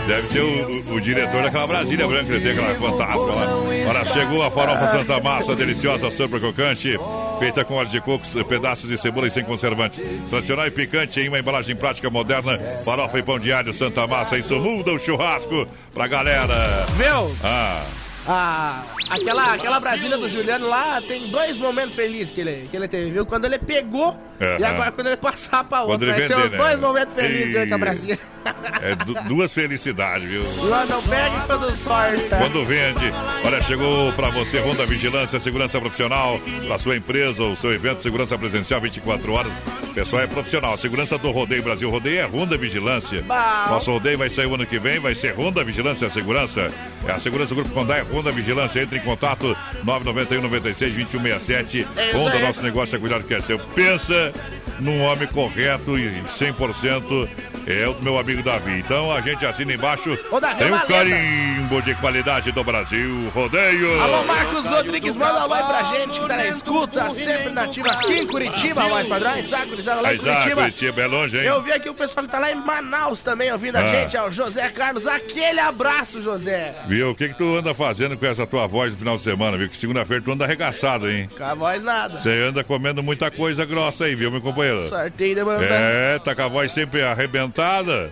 Deve 0.07 0.26
ser 0.28 0.40
o, 0.40 0.90
o- 0.90 0.94
o 0.94 1.01
diretor 1.01 1.42
daquela 1.42 1.66
Brasília 1.68 2.07
Branca, 2.07 2.32
ele 2.32 2.40
tem 2.42 2.53
aquela 2.53 2.74
fantasma 2.74 3.34
lá. 3.34 3.46
Olha, 3.88 4.05
chegou 4.07 4.42
a 4.42 4.51
farofa 4.51 4.88
Santa 4.90 5.20
Massa, 5.20 5.55
deliciosa, 5.55 6.11
super 6.11 6.40
crocante, 6.40 6.96
feita 7.38 7.64
com 7.64 7.74
óleo 7.74 7.88
de 7.88 8.01
coco, 8.01 8.24
pedaços 8.44 8.88
de 8.88 8.98
cebola 8.98 9.28
e 9.28 9.30
sem 9.30 9.44
conservante. 9.44 10.01
Tradicional 10.28 10.66
e 10.66 10.70
picante 10.70 11.20
em 11.20 11.28
uma 11.28 11.38
embalagem 11.38 11.76
prática 11.76 12.11
moderna. 12.11 12.59
Farofa 12.84 13.18
e 13.18 13.22
pão 13.22 13.38
de 13.38 13.53
alho 13.53 13.72
Santa 13.72 14.05
Massa, 14.07 14.36
isso 14.36 14.57
muda 14.59 14.92
o 14.92 14.98
churrasco 14.98 15.66
pra 15.94 16.09
galera. 16.09 16.86
Viu? 16.96 17.32
Ah, 17.44 17.84
Aquela, 19.10 19.54
aquela 19.54 19.80
Brasília 19.80 20.16
do 20.16 20.28
Juliano 20.28 20.68
lá 20.68 21.00
tem 21.00 21.28
dois 21.28 21.56
momentos 21.56 21.94
felizes 21.94 22.32
que 22.32 22.40
ele, 22.40 22.68
que 22.70 22.76
ele 22.76 22.86
teve, 22.88 23.10
viu? 23.10 23.26
Quando 23.26 23.44
ele 23.44 23.58
pegou 23.58 24.16
e 24.40 24.44
Aham. 24.44 24.66
agora 24.74 24.92
quando 24.92 25.06
ele 25.08 25.16
passar 25.16 25.64
pra 25.64 25.82
outra. 25.82 26.08
ele 26.10 26.18
Vai 26.18 26.26
ser 26.28 26.36
os 26.46 26.52
né? 26.52 26.58
dois 26.58 26.80
momentos 26.80 27.14
felizes 27.14 27.52
dentro 27.52 27.70
da 27.70 27.76
Ih. 27.76 27.80
Brasília. 27.80 28.18
é 28.82 28.94
du- 28.94 29.14
duas 29.28 29.52
felicidades, 29.52 30.28
viu? 30.28 30.42
Lá 30.68 30.86
não 30.86 31.02
pega 31.02 31.36
e 31.36 31.40
quando 31.46 31.74
sorta. 31.76 32.36
Quando 32.38 32.64
vende, 32.64 33.12
olha, 33.44 33.60
chegou 33.62 34.12
para 34.14 34.30
você 34.30 34.60
Ronda 34.60 34.86
Vigilância, 34.86 35.38
segurança 35.40 35.78
profissional, 35.80 36.40
para 36.66 36.78
sua 36.78 36.96
empresa, 36.96 37.42
o 37.42 37.56
seu 37.56 37.72
evento, 37.72 38.02
segurança 38.02 38.38
presencial 38.38 38.80
24 38.80 39.32
horas. 39.32 39.52
O 39.90 39.92
pessoal 39.94 40.22
é 40.22 40.26
profissional. 40.26 40.72
A 40.74 40.76
segurança 40.78 41.18
do 41.18 41.30
Rodeio 41.32 41.62
Brasil 41.62 41.90
Rodeio 41.90 42.20
é 42.20 42.24
Ronda 42.24 42.56
Vigilância. 42.56 43.22
Bom. 43.22 43.34
Nosso 43.70 43.90
rodeio 43.90 44.16
vai 44.16 44.30
sair 44.30 44.46
o 44.46 44.54
ano 44.54 44.64
que 44.64 44.78
vem, 44.78 45.00
vai 45.00 45.14
ser 45.16 45.34
Ronda 45.34 45.64
Vigilância 45.64 46.08
Segurança. 46.10 46.68
É 47.06 47.12
a 47.12 47.18
segurança 47.18 47.54
do 47.54 47.56
Grupo 47.62 47.70
Condai, 47.74 48.02
Ronda 48.02 48.19
Vigilância. 48.30 48.82
Entre 48.82 48.98
em 48.98 49.02
contato 49.02 49.56
991 49.84 50.42
96 50.42 50.94
2167. 50.94 51.86
É 51.96 52.08
isso 52.10 52.18
Ronda, 52.18 52.36
aí. 52.36 52.42
nosso 52.42 52.62
negócio 52.62 52.96
é 52.96 52.98
cuidar 52.98 53.18
do 53.18 53.24
que 53.24 53.34
é 53.34 53.40
seu. 53.40 53.58
Pensa 53.58 54.32
num 54.78 55.00
homem 55.02 55.28
correto 55.28 55.98
e 55.98 56.10
100% 56.38 57.28
é 57.66 57.86
o 57.88 58.02
meu 58.02 58.18
amigo 58.18 58.42
Davi. 58.42 58.72
Então 58.78 59.12
a 59.12 59.20
gente 59.20 59.44
assina 59.44 59.72
embaixo. 59.72 60.18
Ô, 60.30 60.40
Davi, 60.40 60.58
tem 60.58 60.66
um 60.68 60.70
valeu, 60.70 60.86
carimbo 60.88 61.82
de 61.82 61.94
qualidade 61.96 62.50
do 62.52 62.64
Brasil. 62.64 63.30
Rodeio. 63.34 64.00
Alô, 64.00 64.24
Marcos 64.24 64.66
Rodrigues, 64.66 65.14
manda 65.14 65.34
um 65.34 65.42
alô 65.42 65.54
aí 65.54 65.62
pra 65.62 65.82
gente 65.98 66.18
que 66.20 66.26
tá 66.28 66.36
na 66.36 66.46
escuta, 66.46 67.10
sempre 67.10 67.50
nativa 67.50 67.92
aqui 67.92 68.12
em 68.20 68.26
Curitiba, 68.26 68.88
mais 68.88 69.06
padrões, 69.06 69.48
sabe? 69.48 69.66
Gurizada 69.70 70.00
lá 70.00 70.14
em 70.14 70.16
Mas, 70.16 70.26
ah, 70.26 70.32
Curitiba. 70.34 70.60
Curitiba 70.62 71.02
é 71.02 71.06
longe, 71.06 71.36
hein? 71.38 71.44
Eu 71.44 71.62
vi 71.62 71.72
aqui 71.72 71.88
o 71.90 71.94
pessoal 71.94 72.24
que 72.24 72.32
tá 72.32 72.38
lá 72.38 72.50
em 72.50 72.54
Manaus 72.54 73.20
também 73.20 73.52
ouvindo 73.52 73.76
a 73.76 73.80
Ah. 73.80 73.86
gente, 73.86 74.16
é 74.16 74.22
o 74.22 74.32
José 74.32 74.66
Carlos. 74.70 75.06
Aquele 75.06 75.60
abraço, 75.60 76.20
José. 76.22 76.74
Viu? 76.88 77.10
O 77.10 77.14
que 77.14 77.28
que 77.28 77.34
tu 77.34 77.56
anda 77.56 77.74
fazendo 77.74 77.99
com 78.16 78.26
essa 78.26 78.46
tua 78.46 78.66
voz 78.66 78.92
no 78.92 78.98
final 78.98 79.16
de 79.16 79.22
semana, 79.22 79.59
viu? 79.59 79.68
Que 79.68 79.76
segunda-feira 79.76 80.22
tu 80.22 80.32
anda 80.32 80.44
arregaçado, 80.44 81.11
hein? 81.11 81.28
Com 81.36 81.44
a 81.44 81.55
voz 81.55 81.84
nada. 81.84 82.20
Você 82.20 82.30
anda 82.30 82.64
comendo 82.64 83.03
muita 83.03 83.30
coisa 83.30 83.64
grossa 83.64 84.05
aí, 84.05 84.14
viu, 84.14 84.30
meu 84.30 84.40
companheiro? 84.40 84.88
Sorteio 84.88 85.44
mandar. 85.44 85.66
É, 85.70 86.18
tá 86.18 86.34
com 86.34 86.42
a 86.42 86.48
voz 86.48 86.72
sempre 86.72 87.03
arrebentada. 87.03 88.11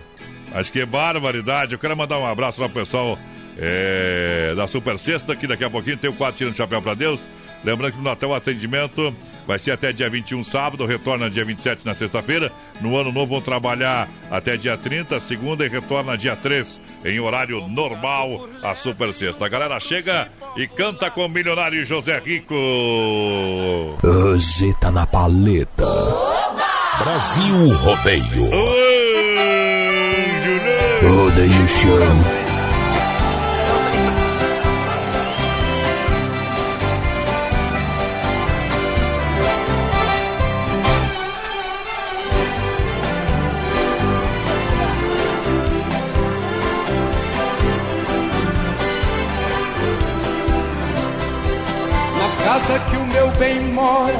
Acho 0.53 0.71
que 0.71 0.81
é 0.81 0.85
barbaridade. 0.85 1.73
Eu 1.73 1.79
quero 1.79 1.95
mandar 1.97 2.19
um 2.19 2.25
abraço 2.25 2.61
lá 2.61 2.69
pro 2.69 2.81
pessoal 2.81 3.17
é, 3.57 4.53
da 4.55 4.67
Super 4.67 4.97
Sexta, 4.99 5.35
que 5.35 5.47
daqui 5.47 5.63
a 5.63 5.69
pouquinho 5.69 5.97
tem 5.97 6.09
o 6.09 6.13
quadro 6.13 6.37
Tirando 6.37 6.55
Chapéu 6.55 6.81
pra 6.81 6.93
Deus. 6.93 7.19
Lembrando 7.63 7.91
que 7.91 7.97
no 7.97 8.03
Natal 8.03 8.29
o 8.29 8.35
atendimento 8.35 9.13
vai 9.45 9.59
ser 9.59 9.71
até 9.71 9.91
dia 9.91 10.09
21, 10.09 10.43
sábado, 10.43 10.85
retorna 10.85 11.29
dia 11.29 11.43
27 11.43 11.85
na 11.85 11.93
sexta-feira. 11.93 12.51
No 12.79 12.95
ano 12.95 13.11
novo 13.11 13.33
vão 13.33 13.41
trabalhar 13.41 14.07
até 14.31 14.55
dia 14.55 14.77
30, 14.77 15.19
segunda, 15.19 15.65
e 15.65 15.69
retorna 15.69 16.17
dia 16.17 16.35
3, 16.35 16.79
em 17.03 17.19
horário 17.19 17.67
normal, 17.67 18.47
a 18.63 18.75
Super 18.75 19.13
Sexta. 19.13 19.45
A 19.45 19.49
galera 19.49 19.79
chega 19.79 20.29
e 20.55 20.67
canta 20.67 21.09
com 21.09 21.25
o 21.25 21.29
milionário 21.29 21.85
José 21.85 22.19
Rico. 22.19 22.55
Roseta 24.03 24.91
na 24.91 25.05
paleta. 25.05 25.85
Brasil 26.99 27.73
Rodeio. 27.75 28.49
Rodeio 31.01 31.67
Show. 31.69 32.58
Casa 52.59 52.79
que 52.79 52.97
o 52.97 53.05
meu 53.07 53.27
bem 53.31 53.59
mora, 53.73 54.13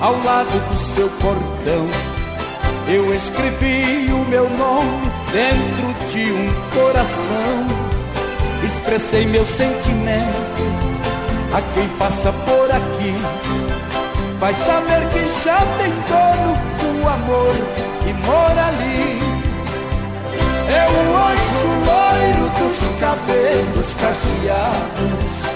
ao 0.00 0.12
lado 0.24 0.50
do 0.50 0.94
seu 0.94 1.08
portão, 1.08 1.86
eu 2.88 3.14
escrevi 3.14 4.12
o 4.12 4.28
meu 4.28 4.48
nome 4.50 5.10
dentro 5.32 6.10
de 6.10 6.32
um 6.32 6.48
coração. 6.74 7.86
Expressei 8.62 9.26
meu 9.26 9.46
sentimento 9.46 10.62
a 11.52 11.62
quem 11.74 11.88
passa 11.98 12.32
por 12.32 12.70
aqui. 12.70 13.14
Vai 14.38 14.52
saber 14.54 15.08
que 15.10 15.44
já 15.44 15.58
tem 15.78 15.92
dono 16.08 17.02
o 17.02 17.08
amor 17.08 17.54
que 18.02 18.12
mora 18.26 18.66
ali. 18.66 19.18
É 20.68 20.86
o 20.90 21.16
anjo 21.16 21.68
loiro 21.86 22.50
dos 22.58 23.00
cabelos 23.00 23.94
cacheados. 24.00 25.55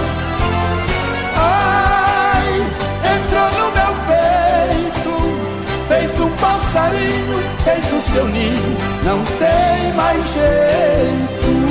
Passarinho, 6.41 7.37
fez 7.63 7.93
o 7.93 8.01
seu 8.11 8.27
ninho, 8.27 8.77
não 9.03 9.23
tem 9.37 9.93
mais 9.93 10.25
jeito. 10.33 11.70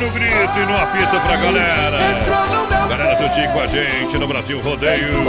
no 0.00 0.10
grito 0.10 0.58
e 0.58 0.66
no 0.66 0.76
apito 0.76 1.20
pra 1.20 1.36
galera. 1.36 1.98
Galera 2.88 3.16
tudinho 3.16 3.50
com 3.52 3.60
a 3.60 3.66
gente 3.66 4.18
no 4.18 4.26
Brasil 4.26 4.60
Rodeio. 4.60 5.22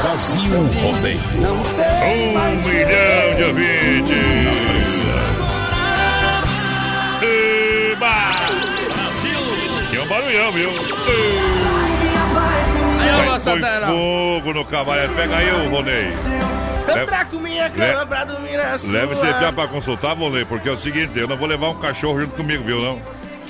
Brasil 0.00 0.66
Rodeio. 0.82 1.20
Um 2.04 2.56
milhão 2.68 3.34
de 3.36 3.42
ouvintes. 3.44 5.02
Eba! 7.22 8.14
Que 9.90 9.96
é 9.96 10.02
um 10.02 10.06
barulhão, 10.06 10.52
viu? 10.52 10.70
Aí, 13.00 13.26
Vai, 13.26 13.40
Santana. 13.40 13.86
fogo 13.88 14.52
no 14.54 14.64
cavalo. 14.64 15.08
Pega 15.16 15.42
eu, 15.42 15.68
Ronei. 15.70 16.12
Eu 16.88 17.06
trago 17.06 17.38
minha 17.40 17.70
cama 17.70 18.06
pra 18.06 18.24
dormir 18.24 18.56
na 18.56 18.78
sua. 18.78 18.92
Leve 18.92 19.12
esse 19.14 19.26
já 19.26 19.52
pra 19.52 19.66
consultar, 19.68 20.16
Ronei, 20.16 20.44
porque 20.44 20.68
é 20.68 20.72
o 20.72 20.76
seguinte, 20.76 21.12
eu 21.18 21.28
não 21.28 21.36
vou 21.36 21.46
levar 21.48 21.68
um 21.70 21.74
cachorro 21.78 22.20
junto 22.20 22.34
comigo, 22.36 22.62
viu, 22.64 22.80
não? 22.80 23.00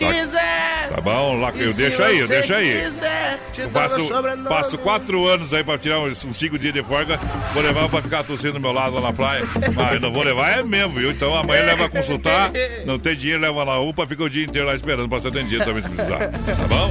Tá- 0.07 0.13
Quiser. 0.15 0.89
Tá 0.95 1.01
bom, 1.01 1.41
lá 1.41 1.53
que 1.53 1.63
eu 1.63 1.73
deixo 1.73 2.03
aí, 2.03 2.19
eu 2.19 2.29
deixo 2.29 2.53
aí. 2.53 2.83
quiser, 2.85 3.41
te 3.53 3.61
Eu 3.63 3.69
dou 3.71 4.49
passo, 4.49 4.77
quatro 4.79 5.27
anos 5.27 5.53
aí 5.55 5.65
pra 5.65 5.79
tirar 5.79 6.01
uns, 6.01 6.23
uns 6.25 6.37
cinco 6.37 6.59
dias 6.59 6.75
de 6.75 6.83
folga. 6.83 7.19
Vou 7.55 7.63
levar 7.63 7.89
pra 7.89 8.03
ficar 8.03 8.23
tossindo 8.25 8.55
do 8.55 8.61
meu 8.61 8.73
lado 8.73 8.95
lá 8.97 9.01
na 9.01 9.13
praia. 9.13 9.45
Mas 9.75 9.95
eu 9.95 10.01
não 10.01 10.13
vou 10.13 10.23
levar, 10.23 10.59
é 10.59 10.63
mesmo, 10.63 10.91
viu? 11.01 11.11
Então 11.11 11.35
amanhã 11.35 11.63
leva 11.65 11.87
a 11.87 11.89
consultar. 11.89 12.51
Não 12.85 12.99
tem 12.99 13.17
dinheiro, 13.17 13.41
leva 13.41 13.65
na 13.65 13.79
UPA, 13.79 14.07
fica 14.07 14.23
o 14.25 14.29
dia 14.29 14.45
inteiro 14.45 14.67
lá 14.67 14.75
esperando 14.75 15.09
pra 15.09 15.21
ser 15.21 15.29
atendido 15.29 15.65
também 15.65 15.83
se 15.83 15.89
precisar. 15.89 16.19
Tá 16.19 16.69
bom? 16.69 16.91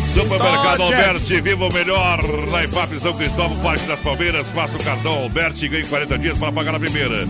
Supermercado 0.00 0.82
Alberti, 0.82 1.40
viva 1.40 1.66
o 1.66 1.72
melhor 1.72 2.18
na 2.50 2.62
IFAP 2.64 2.98
São 3.00 3.12
Cristóvão, 3.12 3.58
Parque 3.58 3.86
das 3.86 3.98
Palmeiras. 4.00 4.46
Faça 4.48 4.76
o 4.76 4.82
cartão 4.84 5.12
Alberti 5.14 5.66
e 5.66 5.68
ganhe 5.68 5.84
40 5.84 6.18
dias 6.18 6.38
para 6.38 6.52
pagar 6.52 6.74
a 6.74 6.78
primeira. 6.78 7.26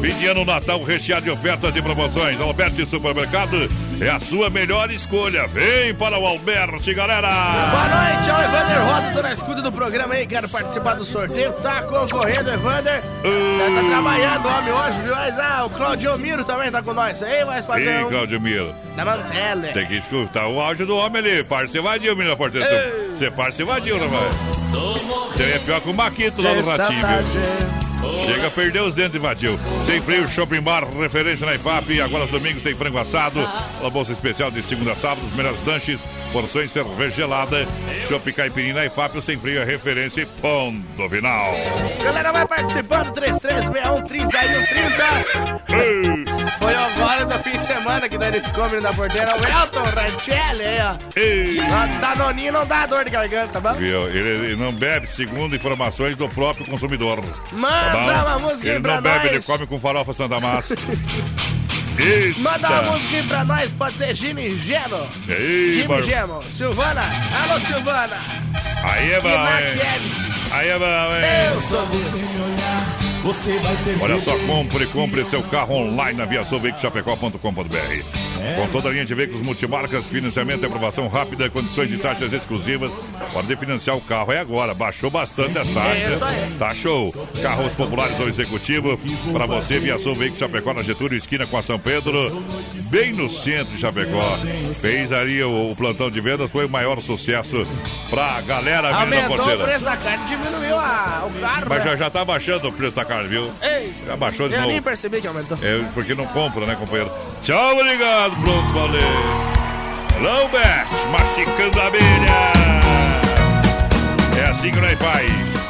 Fim 0.00 0.14
de 0.18 0.26
ano, 0.26 0.44
Natal 0.44 0.82
recheado 0.82 1.24
de 1.24 1.30
ofertas 1.30 1.74
e 1.76 1.80
promoções. 1.82 2.40
Alberti 2.40 2.84
Supermercado, 2.86 3.56
é 4.02 4.10
a 4.10 4.20
sua 4.20 4.48
melhor 4.48 4.90
escolha. 4.90 5.46
Vem 5.46 5.94
para 5.94 6.18
o 6.18 6.26
Alberti, 6.26 6.94
galera! 6.94 7.28
Boa 7.28 7.88
noite, 7.88 8.30
é 8.30 8.32
o 8.32 8.42
Evander 8.42 8.84
Rosa, 8.84 9.12
tô 9.12 9.22
na 9.22 9.32
escuta 9.32 9.62
do 9.62 9.72
programa 9.72 10.14
aí, 10.14 10.26
quero 10.26 10.48
participar 10.48 10.94
do 10.94 11.04
sorteio, 11.04 11.52
tá 11.54 11.82
concorrendo, 11.82 12.50
Evander. 12.50 13.00
Tá, 13.02 13.82
tá 13.82 13.88
trabalhando 13.88 14.48
homem 14.48 14.72
hoje, 14.72 14.98
viu? 15.02 15.14
Mas 15.14 15.38
ah, 15.38 15.64
o 15.66 15.70
Claudio 15.70 16.18
Miro 16.18 16.44
também 16.44 16.70
tá 16.70 16.82
com 16.82 16.94
nós 16.94 17.22
aí, 17.22 17.44
mais 17.44 17.64
Ih, 17.64 17.68
padrão. 17.68 18.08
Claudio 18.08 18.40
Miro. 18.40 18.74
Da 18.96 19.04
Mantele. 19.04 19.68
Tem 19.72 19.86
que 19.86 19.96
escutar 19.96 20.46
o 20.48 20.60
áudio 20.60 20.86
do 20.86 20.96
homem 20.96 21.18
ali. 21.18 21.44
Parça 21.44 21.78
invadiu, 21.78 22.16
menina 22.16 22.36
porteira. 22.36 22.66
Ei. 22.68 23.10
Você 23.16 23.30
parça 23.30 23.62
invadiu, 23.62 23.98
não 23.98 24.08
vai? 24.08 24.30
Você 25.32 25.42
é 25.44 25.58
pior 25.58 25.80
que 25.80 25.90
o 25.90 25.94
Maquito 25.94 26.42
lá 26.42 26.54
no 26.54 26.64
Ratinho, 26.64 27.06
viu? 27.06 27.79
Chega 28.26 28.46
a 28.46 28.50
perder 28.50 28.82
os 28.82 28.94
dentes, 28.94 29.14
invadiu. 29.16 29.58
Sem 29.86 30.00
freio, 30.00 30.28
Shopping 30.28 30.60
Bar, 30.60 30.84
referência 30.98 31.46
na 31.46 31.54
IFAP. 31.54 32.00
Agora 32.00 32.24
os 32.24 32.30
domingos 32.30 32.62
tem 32.62 32.74
frango 32.74 32.98
assado. 32.98 33.40
Uma 33.80 33.90
bolsa 33.90 34.12
especial 34.12 34.50
de 34.50 34.62
segunda 34.62 34.92
a 34.92 34.96
sábado, 34.96 35.26
os 35.26 35.34
melhores 35.34 35.64
lanches, 35.64 36.00
porções 36.32 36.70
cerveja 36.70 37.14
gelada. 37.14 37.66
Shopping 38.08 38.32
Caipirinha 38.32 38.74
na 38.74 38.86
IFAP, 38.86 39.18
o 39.18 39.22
sem 39.22 39.38
freio 39.38 39.60
é 39.62 39.64
referência 39.64 40.22
e 40.22 40.26
ponto 40.26 41.08
final. 41.08 41.52
Galera, 42.02 42.32
vai 42.32 42.46
participando, 42.46 43.12
3361 43.12 44.00
Foi 46.58 46.74
agora 46.74 47.24
do 47.26 47.38
fim 47.42 47.52
de 47.58 47.66
semana 47.66 48.08
que 48.08 48.18
daí 48.18 48.28
ele 48.28 48.40
ficou 48.40 48.64
menino 48.64 48.82
da 48.82 48.92
porteira. 48.92 49.30
O 49.34 49.62
Elton 49.62 49.82
Ranchelli 49.82 50.64
aí, 50.64 50.78
ó. 50.80 52.00
Danoninho 52.00 52.52
não 52.52 52.66
dá 52.66 52.86
dor 52.86 53.04
de 53.04 53.10
garganta, 53.10 53.60
tá 53.60 53.60
bom? 53.60 53.78
Viu? 53.78 54.06
Ele, 54.08 54.28
ele 54.46 54.56
não 54.56 54.72
bebe, 54.72 55.06
segundo 55.06 55.54
informações 55.54 56.16
do 56.16 56.28
próprio 56.28 56.66
consumidor. 56.66 57.22
Manda 57.98 58.22
bom? 58.22 58.28
uma 58.28 58.38
música 58.50 58.68
aí 58.68 58.74
Ele 58.76 58.80
pra 58.82 58.94
não 58.96 59.02
bebe, 59.02 59.18
nós. 59.18 59.30
ele 59.34 59.42
come 59.42 59.66
com 59.66 59.78
farofa 59.78 60.12
Santa 60.12 60.40
Massa. 60.40 60.74
Eita. 61.98 62.38
Manda 62.40 62.68
uma 62.68 62.82
música 62.92 63.16
aí 63.16 63.22
pra 63.24 63.44
nós, 63.44 63.72
pode 63.72 63.98
ser 63.98 64.14
Jimmy 64.14 64.56
Gemo. 64.58 65.08
Ei, 65.28 65.72
Jimmy 65.74 65.88
mano. 65.88 66.02
Gemo. 66.02 66.44
Silvana, 66.52 67.02
alô 67.42 67.60
Silvana. 67.60 68.16
Aí 68.82 69.12
é 69.12 69.20
bom. 69.20 69.28
Aí 70.52 70.68
é 70.68 70.78
bom, 70.78 70.86
hein? 70.86 71.54
Eu 71.54 71.60
sou 71.62 71.86
você. 71.86 72.20
Você 73.22 73.58
vai 73.58 73.76
Olha 74.00 74.18
só, 74.20 74.34
compre, 74.46 74.86
compre 74.86 75.24
seu 75.26 75.42
carro 75.42 75.74
online 75.74 76.16
na 76.16 76.24
viaçãoveiculoschapecó.com.br. 76.24 78.29
Com 78.56 78.66
toda 78.68 78.88
a 78.88 78.92
linha 78.92 79.04
de 79.04 79.14
veículos 79.14 79.42
multimarcas, 79.42 80.06
financiamento 80.06 80.62
e 80.62 80.66
aprovação 80.66 81.08
rápida, 81.08 81.48
condições 81.50 81.88
de 81.88 81.98
taxas 81.98 82.32
exclusivas. 82.32 82.90
Pode 83.32 83.54
financiar 83.56 83.96
o 83.96 84.00
carro, 84.00 84.32
é 84.32 84.38
agora. 84.38 84.74
Baixou 84.74 85.10
bastante 85.10 85.58
as 85.58 85.66
taxas. 85.68 86.22
É 86.22 86.24
aí. 86.24 86.54
Tá 86.58 86.74
show. 86.74 87.12
Carros 87.42 87.72
populares 87.74 88.18
ou 88.18 88.28
executivo. 88.28 88.98
Para 89.32 89.46
você, 89.46 89.78
Viação 89.78 90.14
Veículos 90.14 90.38
Chapecó 90.40 90.72
na 90.74 90.82
Getúlio, 90.82 91.16
esquina 91.16 91.46
com 91.46 91.56
a 91.56 91.62
São 91.62 91.78
Pedro. 91.78 92.42
Bem 92.90 93.12
no 93.12 93.28
centro 93.30 93.74
de 93.74 93.80
Chapecó. 93.80 94.36
Fez 94.80 95.12
ali 95.12 95.42
o, 95.42 95.70
o 95.70 95.76
plantão 95.76 96.10
de 96.10 96.20
vendas, 96.20 96.50
foi 96.50 96.66
o 96.66 96.68
maior 96.68 97.00
sucesso 97.00 97.66
pra 98.08 98.40
galera 98.40 98.90
da 98.90 99.00
Aumentou 99.00 99.34
o 99.34 99.36
porteira. 99.38 99.64
preço 99.64 99.84
da 99.84 99.96
carne, 99.96 100.24
diminuiu 100.28 100.76
a, 100.76 101.26
o 101.28 101.40
carro. 101.40 101.66
Mas 101.68 101.78
né? 101.84 101.90
já, 101.90 101.96
já 101.96 102.10
tá 102.10 102.24
baixando 102.24 102.68
o 102.68 102.72
preço 102.72 102.96
da 102.96 103.04
carne, 103.04 103.28
viu? 103.28 103.50
Ei, 103.62 103.92
Já 104.06 104.16
baixou 104.16 104.48
de 104.48 104.54
eu 104.54 104.60
novo. 104.60 104.72
nem 104.72 104.82
percebi 104.82 105.20
que 105.20 105.26
aumentou. 105.26 105.56
É 105.62 105.80
porque 105.94 106.14
não 106.14 106.26
compra, 106.26 106.66
né, 106.66 106.76
companheiro? 106.78 107.10
Tchau, 107.42 107.76
obrigado, 107.78 108.29
pronto, 108.36 108.72
valeu. 108.72 109.50
Hello, 110.16 110.48
Bert, 110.48 110.90
masticando 111.10 111.80
a 111.80 111.86
abelha. 111.86 112.80
É 114.38 114.50
assim 114.50 114.70
que 114.70 114.80
nós 114.80 114.98
faz. 114.98 115.60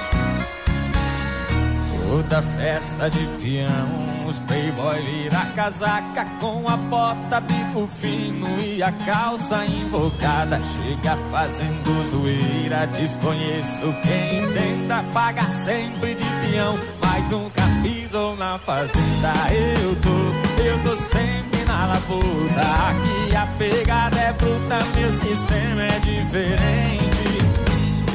Toda 2.03 2.43
festa 2.43 3.09
de 3.09 3.25
peão, 3.41 4.29
os 4.29 4.37
playboy 4.39 5.01
vira 5.03 5.47
casaca 5.55 6.25
com 6.41 6.69
a 6.69 6.77
bota, 6.77 7.41
bico 7.41 7.89
fino 8.01 8.49
e 8.61 8.83
a 8.83 8.91
calça 8.91 9.65
invocada. 9.65 10.61
Chega 10.77 11.17
fazendo 11.31 12.11
zoeira, 12.11 12.87
desconheço 12.89 13.95
quem 14.03 14.53
tenta 14.53 15.05
pagar 15.13 15.49
sempre 15.65 16.17
de 16.17 16.25
peão, 16.25 16.75
mas 17.01 17.31
nunca 17.31 17.63
pisou 17.81 18.37
na 18.37 18.59
fazenda. 18.59 19.33
Eu 19.53 19.95
tô, 20.03 20.63
eu 20.63 20.83
tô 20.83 20.97
sempre 21.05 21.30
na 21.71 21.87
labuta, 21.87 22.61
aqui 22.89 23.37
a 23.37 23.47
pegada 23.57 24.19
é 24.19 24.33
bruta, 24.33 24.79
meu 24.97 25.11
sistema 25.21 25.83
é 25.85 25.99
diferente. 26.01 27.11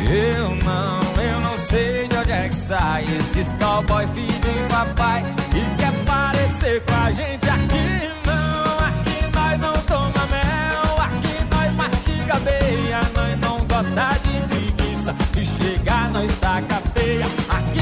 Eu 0.09 0.49
não, 0.65 1.23
eu 1.23 1.39
não 1.39 1.57
sei 1.69 2.07
de 2.07 2.17
onde 2.17 2.31
é 2.31 2.49
que 2.49 2.55
sai 2.55 3.03
esses 3.05 3.47
cowboy 3.53 4.05
filho 4.13 4.27
de 4.27 4.69
papai 4.69 5.23
e 5.55 5.77
quer 5.77 5.93
parecer 6.05 6.83
com 6.85 6.95
a 6.95 7.11
gente 7.11 7.49
aqui 7.49 8.11
não, 8.25 8.85
aqui 8.89 9.17
nós 9.33 9.59
não 9.61 9.73
toma 9.83 10.25
mel, 10.27 11.01
aqui 11.07 11.35
nós 11.49 11.73
mastiga 11.75 12.39
beia, 12.39 12.99
nós 13.15 13.39
não 13.39 13.57
gosta 13.65 14.19
de 14.23 14.35
preguiça, 14.47 15.15
se 15.33 15.45
chegar 15.45 16.11
nós 16.11 16.31
taca 16.39 16.81
feia, 16.93 17.25
aqui 17.49 17.74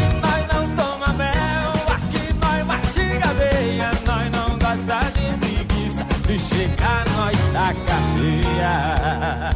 chegar 6.83 7.05
nós 7.15 7.37
taca 7.53 7.97
feia. 8.13 9.49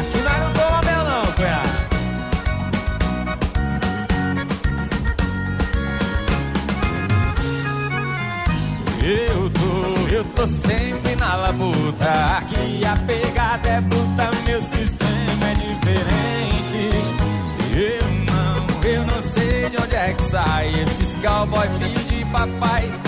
Aqui 0.00 0.18
nós 0.24 0.38
não 0.42 0.52
toma 0.54 0.80
mel 0.82 1.04
não, 1.04 1.32
cunhado. 1.32 1.82
Eu 9.04 9.50
tô, 9.50 10.14
eu 10.14 10.24
tô 10.24 10.46
sempre 10.46 11.16
na 11.16 11.34
labuta. 11.34 12.38
Aqui 12.38 12.84
a 12.84 12.96
pegada 13.06 13.68
é 13.68 13.80
bruta, 13.80 14.30
meu 14.46 14.62
sistema 14.62 15.50
é 15.50 15.54
diferente. 15.54 16.82
Eu 17.74 18.06
não, 18.24 18.90
eu 18.90 19.06
não 19.06 19.22
sei 19.22 19.70
de 19.70 19.76
onde 19.76 19.96
é 19.96 20.14
que 20.14 20.22
sai 20.30 20.70
esses 20.70 21.12
cowboy 21.22 21.68
filho 21.78 22.04
de 22.04 22.24
papai 22.26 23.01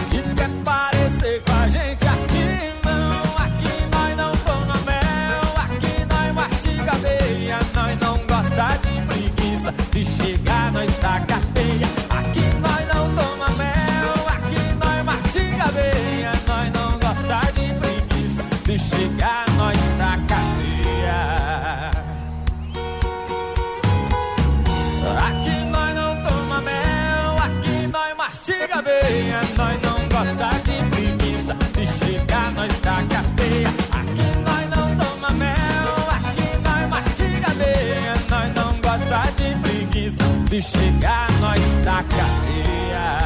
se 40.60 40.70
chegar 40.70 41.30
nós 41.40 41.60
taca 41.84 42.24
feia. 42.44 43.18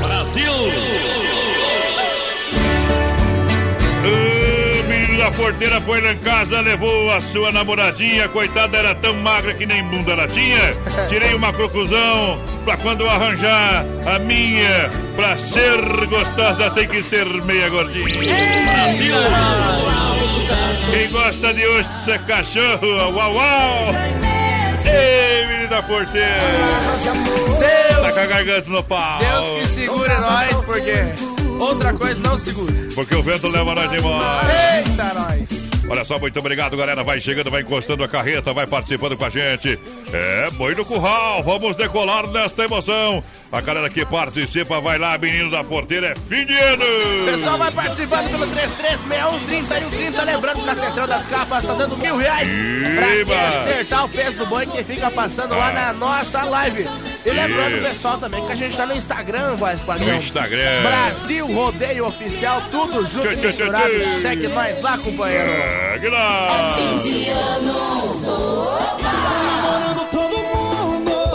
Brasil! 0.00 0.52
O 4.04 4.88
menino 4.88 5.18
da 5.18 5.30
porteira 5.30 5.80
foi 5.80 6.00
lá 6.00 6.12
em 6.12 6.18
casa, 6.18 6.60
levou 6.60 7.12
a 7.12 7.20
sua 7.20 7.52
namoradinha, 7.52 8.28
coitada, 8.28 8.76
era 8.76 8.94
tão 8.94 9.14
magra 9.14 9.54
que 9.54 9.66
nem 9.66 9.84
bunda 9.84 10.12
ela 10.12 10.28
tinha. 10.28 10.74
Tirei 11.08 11.34
uma 11.34 11.52
conclusão 11.52 12.40
pra 12.64 12.76
quando 12.76 13.02
eu 13.02 13.10
arranjar 13.10 13.84
a 14.06 14.18
minha, 14.18 14.90
pra 15.14 15.36
ser 15.36 16.06
gostosa 16.06 16.70
tem 16.70 16.88
que 16.88 17.02
ser 17.02 17.26
meia 17.44 17.68
gordinha. 17.68 18.06
Brasil! 18.64 20.05
Quem 20.96 21.10
gosta 21.10 21.52
de 21.52 21.66
osso 21.66 22.10
é 22.10 22.18
cachorro, 22.20 23.12
uau 23.12 23.34
uau! 23.34 23.84
Ei, 24.86 25.46
menino 25.46 25.68
da 25.68 25.82
porteira! 25.82 26.40
Tá 28.00 28.12
com 28.12 28.20
a 28.20 28.24
garganta 28.24 28.70
no 28.70 28.82
pau! 28.82 29.18
Deus 29.18 29.46
que 29.46 29.66
segure 29.74 30.14
nós, 30.16 30.56
porque 30.64 30.94
outra 31.60 31.92
coisa 31.92 32.18
não 32.26 32.38
segura. 32.38 32.72
Porque 32.94 33.14
o 33.14 33.22
vento 33.22 33.46
leva 33.46 33.74
nós 33.74 33.92
embora. 33.92 34.48
Eita, 34.78 35.12
nós. 35.12 35.55
Olha 35.88 36.04
só, 36.04 36.18
muito 36.18 36.38
obrigado, 36.38 36.76
galera. 36.76 37.04
Vai 37.04 37.20
chegando, 37.20 37.50
vai 37.50 37.62
encostando 37.62 38.02
a 38.02 38.08
carreta, 38.08 38.52
vai 38.52 38.66
participando 38.66 39.16
com 39.16 39.24
a 39.24 39.30
gente. 39.30 39.78
É, 40.12 40.50
boi 40.52 40.74
no 40.74 40.84
curral, 40.84 41.42
vamos 41.42 41.76
decolar 41.76 42.26
nesta 42.26 42.64
emoção. 42.64 43.22
A 43.52 43.60
galera 43.60 43.88
que 43.88 44.04
participa, 44.04 44.80
vai 44.80 44.98
lá, 44.98 45.16
menino 45.16 45.50
da 45.50 45.62
porteira, 45.62 46.08
é 46.08 46.14
fim 46.14 46.44
de 46.44 46.54
ano. 46.54 46.84
Pessoal 47.26 47.58
vai 47.58 47.70
participando 47.70 48.30
pelo 48.30 48.46
3361 48.48 50.24
Lembrando 50.24 50.60
que 50.60 50.66
na 50.66 50.74
Central 50.74 51.06
das 51.06 51.26
Capas 51.26 51.64
tá 51.64 51.74
dando 51.74 51.96
mil 51.96 52.16
reais 52.16 52.48
pra 52.96 53.16
Iba. 53.16 53.48
acertar 53.60 54.04
o 54.04 54.08
peso 54.08 54.38
do 54.38 54.46
boi 54.46 54.66
que 54.66 54.82
fica 54.82 55.10
passando 55.10 55.54
lá 55.54 55.72
na 55.72 55.92
nossa 55.92 56.42
live. 56.44 56.88
E 57.26 57.30
lembrando 57.32 57.78
o 57.78 57.82
pessoal 57.82 58.18
também 58.18 58.46
que 58.46 58.52
a 58.52 58.54
gente 58.54 58.76
tá 58.76 58.86
no 58.86 58.94
Instagram, 58.94 59.56
voz 59.56 59.80
padrão. 59.80 60.06
No 60.06 60.14
Instagram. 60.14 60.82
Brasil 60.82 61.46
Rodeio 61.52 62.06
Oficial, 62.06 62.62
tudo 62.70 63.04
junto 63.04 63.26
Tchê, 63.26 63.34
e 63.34 63.36
tchê, 63.36 63.46
misturado. 63.48 63.88
tchê, 63.90 63.98
tchê. 63.98 64.20
Segue 64.20 64.46
nós 64.46 64.80
lá, 64.80 64.96
companheiro. 64.96 65.50
Segue 65.92 66.08
lá. 66.08 66.76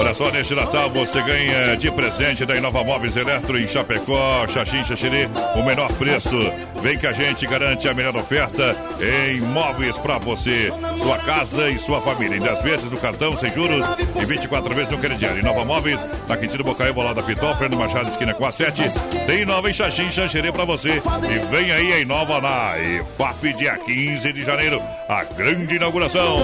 Olha 0.02 0.16
só, 0.16 0.32
neste 0.32 0.56
Natal 0.56 0.90
você 0.90 1.22
ganha 1.22 1.78
de 1.78 1.92
presente 1.92 2.44
da 2.44 2.56
Inova 2.56 2.84
Móveis 2.84 3.16
Eletro 3.16 3.56
em 3.60 3.68
Chapecó, 3.68 4.48
Xaxim, 4.48 4.84
Xaxiri, 4.84 5.30
o 5.54 5.62
menor 5.62 5.94
preço. 5.94 6.36
Vem 6.82 6.98
que 6.98 7.06
a 7.06 7.12
gente 7.12 7.46
garante 7.46 7.88
a 7.88 7.94
melhor 7.94 8.18
oferta 8.18 8.76
em 9.00 9.40
móveis 9.42 9.96
pra 10.00 10.18
você, 10.18 10.74
sua 11.04 11.20
casa 11.20 11.70
e 11.70 11.78
sua 11.78 12.02
família. 12.02 12.36
Em 12.36 12.40
10 12.40 12.62
vezes 12.64 12.90
no 12.90 12.98
cartão, 12.98 13.38
sem 13.38 13.54
juros 13.54 13.86
e 14.20 14.26
24 14.26 14.74
vezes 14.74 14.90
no 14.90 14.98
crediário. 14.98 15.38
Inova 15.38 15.64
Móveis, 15.64 16.02
na 16.28 16.36
Quintino 16.36 16.64
Bocaí, 16.64 16.92
Bolada 16.92 17.22
Pitol, 17.22 17.56
Fernando 17.56 17.78
Machado, 17.78 18.10
esquina 18.10 18.34
com 18.34 18.48
a 18.48 18.52
7. 18.52 18.82
Tem 19.28 19.42
Inova 19.42 19.70
em 19.70 19.74
Xaxim, 19.74 20.12
Xaxiri 20.12 20.52
pra 20.52 20.66
você. 20.66 21.00
E 21.30 21.56
vem 21.56 21.72
aí 21.72 21.94
a 21.94 22.00
Inova 22.00 22.42
na 22.42 22.74
EFAP, 22.80 23.54
dia 23.54 23.78
15 23.78 24.34
de 24.34 24.44
janeiro, 24.44 24.82
a 25.08 25.24
grande 25.26 25.76
inauguração. 25.76 26.40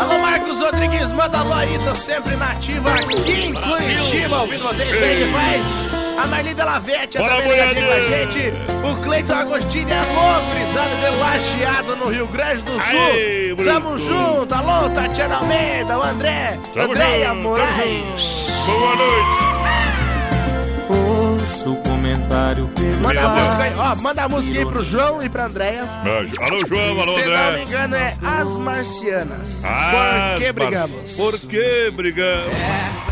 Alô, 0.00 0.18
Marcos 0.18 0.58
Rodrigues, 0.58 1.12
manda 1.12 1.42
tô 1.84 1.94
sempre 1.94 2.36
nativa 2.36 3.01
aqui 3.10 3.32
em 3.32 3.54
Curitiba, 3.54 4.40
ouvindo 4.40 4.62
vocês 4.62 4.90
bem 4.90 5.16
demais. 5.16 5.62
A 6.18 6.26
Marli 6.26 6.54
Delavete, 6.54 7.18
Fala, 7.18 7.36
também 7.36 7.50
ligadinha 7.50 7.86
com 7.86 7.92
a 7.92 8.00
gente. 8.00 8.52
O 8.86 9.02
Cleiton 9.02 9.34
Agostinho 9.34 9.88
é 9.88 10.02
louco, 10.14 10.46
frisado 10.52 10.96
de 10.96 11.10
lajeado 11.18 11.96
no 11.96 12.10
Rio 12.10 12.26
Grande 12.26 12.62
do 12.62 12.72
Sul. 12.72 12.80
Aê, 12.80 13.54
Tamo 13.64 13.98
junto, 13.98 14.54
alô, 14.54 14.90
Tatiana 14.90 15.36
Almeida, 15.36 15.98
o 15.98 16.02
André, 16.02 16.58
Tamo 16.74 16.92
Andréia 16.92 17.34
Moraes. 17.34 18.46
Boa 18.66 18.94
noite. 18.96 19.42
Comentário 22.12 22.70
Manda 23.00 23.20
a 23.22 23.28
música 23.30 23.62
aí, 23.62 23.72
ó, 23.78 23.94
manda 23.96 24.22
a 24.24 24.28
música 24.28 24.58
aí 24.58 24.66
pro 24.66 24.84
João 24.84 25.22
e 25.22 25.28
pra 25.28 25.46
Andréia. 25.46 25.82
Alô, 25.82 26.58
João, 26.68 27.00
alô, 27.00 27.14
Se 27.14 27.24
não 27.26 27.30
me 27.30 27.34
André. 27.48 27.62
engano, 27.62 27.96
é 27.96 28.16
As 28.22 28.48
Marcianas. 28.50 29.64
Ah, 29.64 30.34
Por 30.34 30.42
que 30.44 30.52
brigamos? 30.52 31.12
Por 31.12 31.38
que 31.40 31.90
brigamos? 31.90 32.52
É, 32.54 33.11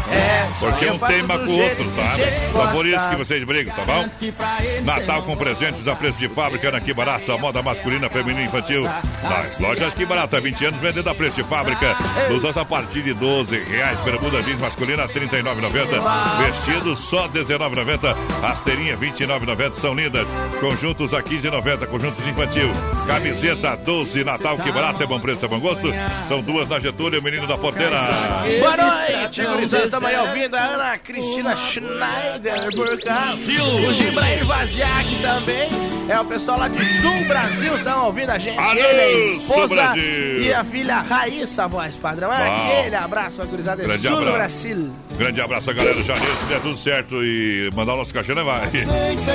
Porque 0.58 0.86
um 0.86 0.98
do 0.98 0.98
com 0.98 1.52
o 1.52 1.58
outro, 1.58 1.84
por 2.72 2.86
isso 2.86 3.08
que 3.08 3.16
vocês 3.16 3.44
brigam, 3.44 3.74
tá 3.74 3.84
bom? 3.84 4.08
Natal 4.84 5.22
com 5.22 5.36
presentes 5.36 5.86
a 5.86 5.94
preço 5.94 6.18
de 6.18 6.28
fábrica 6.28 6.70
na 6.70 6.80
Que 6.80 6.92
Barato, 6.92 7.32
a 7.32 7.38
moda 7.38 7.62
masculina, 7.62 8.08
feminina 8.08 8.42
e 8.42 8.44
infantil. 8.44 8.84
Nas 9.22 9.58
lojas 9.58 9.94
Que 9.94 10.04
Barato, 10.04 10.36
há 10.36 10.40
20 10.40 10.66
anos 10.66 10.80
vendendo 10.80 11.08
a 11.08 11.14
preço 11.14 11.36
de 11.36 11.44
fábrica. 11.44 11.96
Blusas 12.28 12.56
a 12.56 12.64
partir 12.64 13.02
de 13.02 13.14
12 13.14 13.58
reais, 13.64 13.98
bermuda 14.00 14.42
jeans 14.42 14.60
masculina 14.60 15.08
39,90. 15.08 16.44
Vestidos 16.44 16.98
só 17.00 17.28
19,90. 17.28 18.16
Rasteirinha 18.42 18.96
29,90 18.96 19.74
são 19.74 19.94
lindas. 19.94 20.26
Conjuntos 20.60 21.14
a 21.14 21.22
15,90. 21.22 21.86
Conjuntos 21.86 22.26
infantil. 22.26 22.70
Camiseta 23.06 23.76
12 23.76 24.24
Natal 24.24 24.58
Que 24.58 24.70
Barato 24.72 25.02
é 25.02 25.06
bom 25.06 25.20
preço, 25.20 25.44
é 25.44 25.48
bom 25.48 25.60
gosto. 25.60 25.88
São 26.28 26.42
duas 26.42 26.68
na 26.68 26.78
Getúlio, 26.78 27.22
menino 27.22 27.46
da 27.46 27.56
porteira. 27.56 27.98
Boa 28.60 28.76
noite, 28.76 29.42
gurizada. 29.42 29.99
Estamos 30.00 30.16
aí 30.18 30.28
ouvindo 30.28 30.56
a 30.56 30.60
Ana 30.60 30.98
Cristina 30.98 31.54
Schneider 31.56 32.74
por 32.74 32.98
cá. 33.02 33.34
O 33.34 33.92
Gibrair 33.92 34.46
Vaziak 34.46 35.14
também. 35.20 35.68
É 36.08 36.18
o 36.18 36.24
pessoal 36.24 36.58
lá 36.58 36.66
de 36.66 36.84
Sul 37.00 37.24
Brasil 37.28 37.76
estão 37.76 38.06
ouvindo 38.06 38.30
a 38.30 38.38
gente. 38.38 38.58
Alô, 38.58 38.72
Ele, 38.80 39.32
a 39.32 39.36
esposa 39.36 39.74
Brasil. 39.74 40.42
e 40.42 40.52
a 40.52 40.64
filha 40.64 40.96
Raíssa, 41.02 41.68
voz 41.68 41.94
padrão. 41.94 42.32
É 42.32 42.80
aquele 42.80 42.96
abraço 42.96 43.36
pra 43.36 43.44
gurizada 43.44 43.82
Grande 43.84 44.08
Sul 44.08 44.16
abraço. 44.16 44.36
Brasil. 44.36 44.92
Grande 45.16 45.40
abraço, 45.40 45.72
galera. 45.72 46.02
Janeiro, 46.02 46.34
se 46.34 46.44
der 46.46 46.60
tudo 46.62 46.76
certo 46.78 47.22
e 47.22 47.70
mandar 47.76 47.94
o 47.94 47.98
nosso 47.98 48.12
cachê, 48.12 48.34
né, 48.34 48.42
vai? 48.42 48.62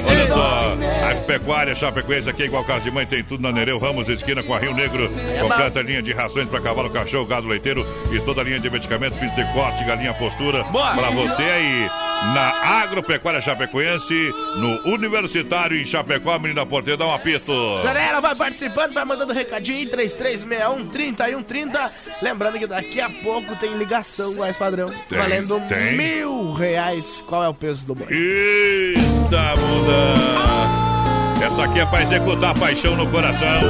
Olha 0.10 0.28
só, 0.28 0.76
a 1.12 1.16
pecuária 1.22 1.76
Chapecoense 1.76 2.30
aqui, 2.30 2.44
igual 2.44 2.64
casa 2.66 2.82
de 2.82 2.92
mãe, 2.92 3.06
tem 3.06 3.24
tudo 3.24 3.42
na 3.42 3.54
Nereu 3.54 3.80
Ramos, 3.80 4.10
esquina 4.10 4.44
com 4.44 4.54
a 4.54 4.60
Rio 4.60 4.74
Negro. 4.74 5.10
Completa 5.40 5.82
linha 5.82 6.02
de 6.02 6.12
rações 6.12 6.50
para 6.50 6.60
cavalo, 6.60 6.90
cachorro, 6.90 7.26
gado 7.26 7.48
leiteiro 7.48 7.86
e 8.12 8.20
toda 8.20 8.42
a 8.42 8.44
linha 8.44 8.60
de 8.60 8.70
medicamentos, 8.70 9.18
bicho 9.18 9.36
de 9.36 9.46
corte, 9.54 9.82
galinha 9.86 10.14
postura. 10.16 10.55
Para 10.64 11.10
você 11.10 11.44
aí, 11.44 11.90
na 12.34 12.82
Agropecuária 12.82 13.42
Chapecoense, 13.42 14.34
no 14.58 14.94
Universitário 14.94 15.80
em 15.80 15.86
Chapecó, 15.86 16.38
menina 16.40 16.66
porteira, 16.66 16.98
dá 16.98 17.06
um 17.06 17.14
apito. 17.14 17.54
Galera, 17.84 18.20
vai 18.22 18.36
participando, 18.36 18.94
vai 18.94 19.06
mandando 19.06 19.34
recadinho 19.34 19.80
aí, 19.80 19.86
3361 19.88 20.88
3130. 20.88 21.92
Lembrando 22.22 22.60
que 22.60 22.68
daqui 22.68 23.02
a 23.02 23.10
pouco 23.10 23.56
tem 23.58 23.74
ligação, 23.78 24.36
mais 24.36 24.56
padrão. 24.56 24.92
Tem, 25.10 25.18
valendo 25.18 25.62
tem. 25.68 25.98
mil 25.98 26.54
reais. 26.54 27.24
Qual 27.28 27.44
é 27.44 27.50
o 27.50 27.54
peso 27.54 27.86
do 27.86 27.96
boi? 27.96 28.08
Eita, 28.10 29.54
muda! 29.60 30.86
Essa 31.46 31.66
aqui 31.66 31.80
é 31.80 31.86
pra 31.86 32.02
executar 32.02 32.52
a 32.52 32.54
paixão 32.56 32.96
no 32.96 33.08
coração. 33.08 33.62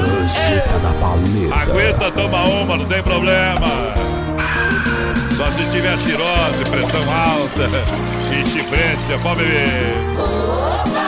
Paleta. 1.01 1.55
Aguenta, 1.61 2.11
toma 2.11 2.43
uma, 2.43 2.77
não 2.77 2.85
tem 2.85 3.03
problema. 3.03 4.14
Só 5.37 5.51
se 5.51 5.65
tiver 5.69 5.97
cirrose, 5.99 6.63
pressão 6.69 7.03
alta, 7.11 7.67
enxifrência, 8.39 9.19
pode 9.21 9.43
beber. 9.43 11.04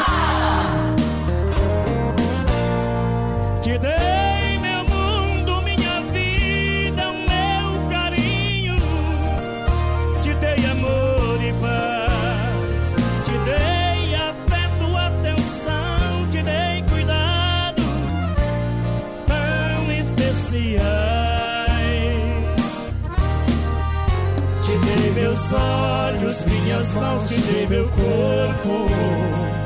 Olhos, 26.27 26.41
minhas 26.41 26.93
mãos, 26.93 27.29
te 27.29 27.39
dei 27.41 27.67
meu 27.67 27.87
corpo. 27.89 29.56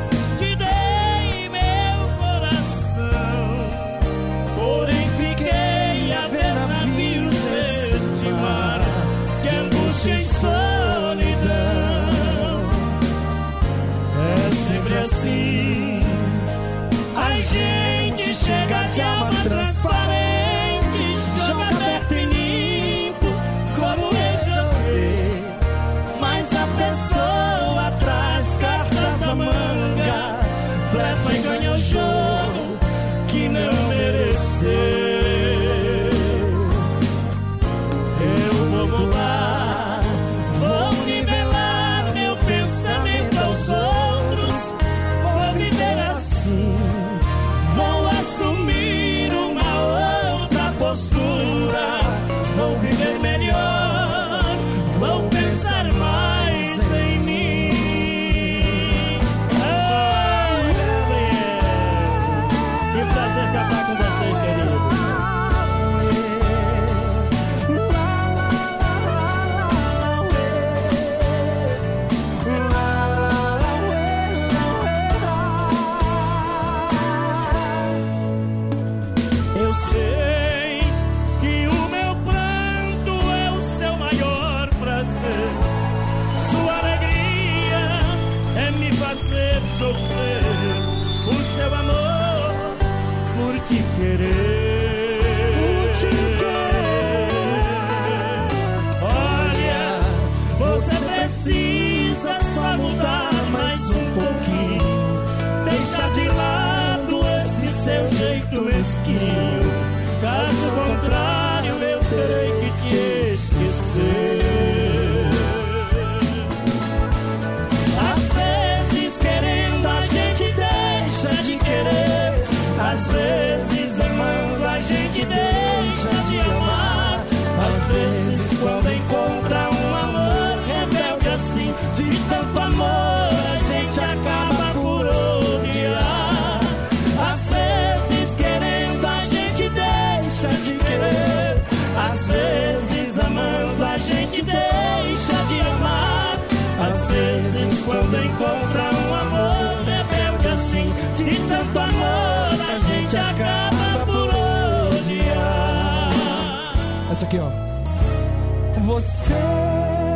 Essa 157.21 157.27
aqui, 157.27 157.37
ó. 157.37 158.81
Você 158.81 159.33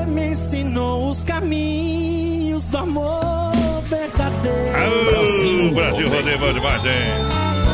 me 0.08 0.30
ensinou 0.32 1.12
os 1.12 1.24
caminhos 1.24 2.66
do 2.66 2.78
amor 2.80 3.51
verdadeiro. 3.84 4.76
Alô, 4.76 5.72
Brasil 5.72 6.10
Rodeio, 6.10 6.53
demais, 6.53 6.84
hein? 6.84 6.91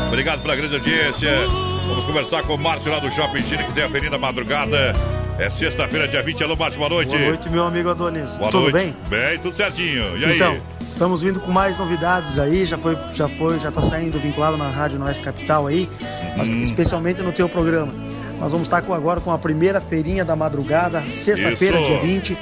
Obrigado 0.08 0.42
pela 0.42 0.54
grande 0.54 0.74
audiência. 0.74 1.46
Vamos 1.88 2.04
conversar 2.04 2.42
com 2.42 2.56
o 2.56 2.58
Márcio 2.58 2.92
lá 2.92 2.98
do 2.98 3.10
Shopping 3.10 3.42
Chile, 3.44 3.64
que 3.64 3.72
tem 3.72 3.84
a 3.84 3.86
Avenida 3.86 4.18
Madrugada. 4.18 4.92
É 5.38 5.48
sexta-feira, 5.48 6.06
dia 6.06 6.22
20. 6.22 6.44
Alô, 6.44 6.54
Márcio, 6.54 6.78
boa 6.78 6.90
noite. 6.90 7.08
Boa 7.16 7.28
noite, 7.28 7.48
meu 7.48 7.64
amigo 7.64 7.88
Adonis. 7.88 8.36
Boa 8.36 8.50
Tudo 8.50 8.70
noite. 8.70 8.74
bem? 8.74 8.94
Bem, 9.08 9.38
tudo 9.38 9.56
certinho. 9.56 10.18
E 10.18 10.26
aí? 10.26 10.36
Então, 10.36 10.58
estamos 10.86 11.22
vindo 11.22 11.40
com 11.40 11.50
mais 11.50 11.78
novidades 11.78 12.38
aí, 12.38 12.66
já 12.66 12.76
foi, 12.76 12.98
já 13.14 13.30
foi, 13.30 13.58
já 13.60 13.72
tá 13.72 13.80
saindo 13.80 14.18
vinculado 14.18 14.58
na 14.58 14.68
Rádio 14.68 14.98
Noeste 14.98 15.22
Capital 15.22 15.68
aí, 15.68 15.88
mas 16.36 16.48
Uhum. 16.48 16.60
especialmente 16.60 17.22
no 17.22 17.32
teu 17.32 17.48
programa. 17.48 18.11
Nós 18.42 18.50
vamos 18.50 18.66
estar 18.66 18.82
com, 18.82 18.92
agora 18.92 19.20
com 19.20 19.30
a 19.30 19.38
primeira 19.38 19.80
feirinha 19.80 20.24
da 20.24 20.34
madrugada, 20.34 21.00
sexta-feira, 21.02 21.78
dia 21.78 22.00
20, 22.00 22.36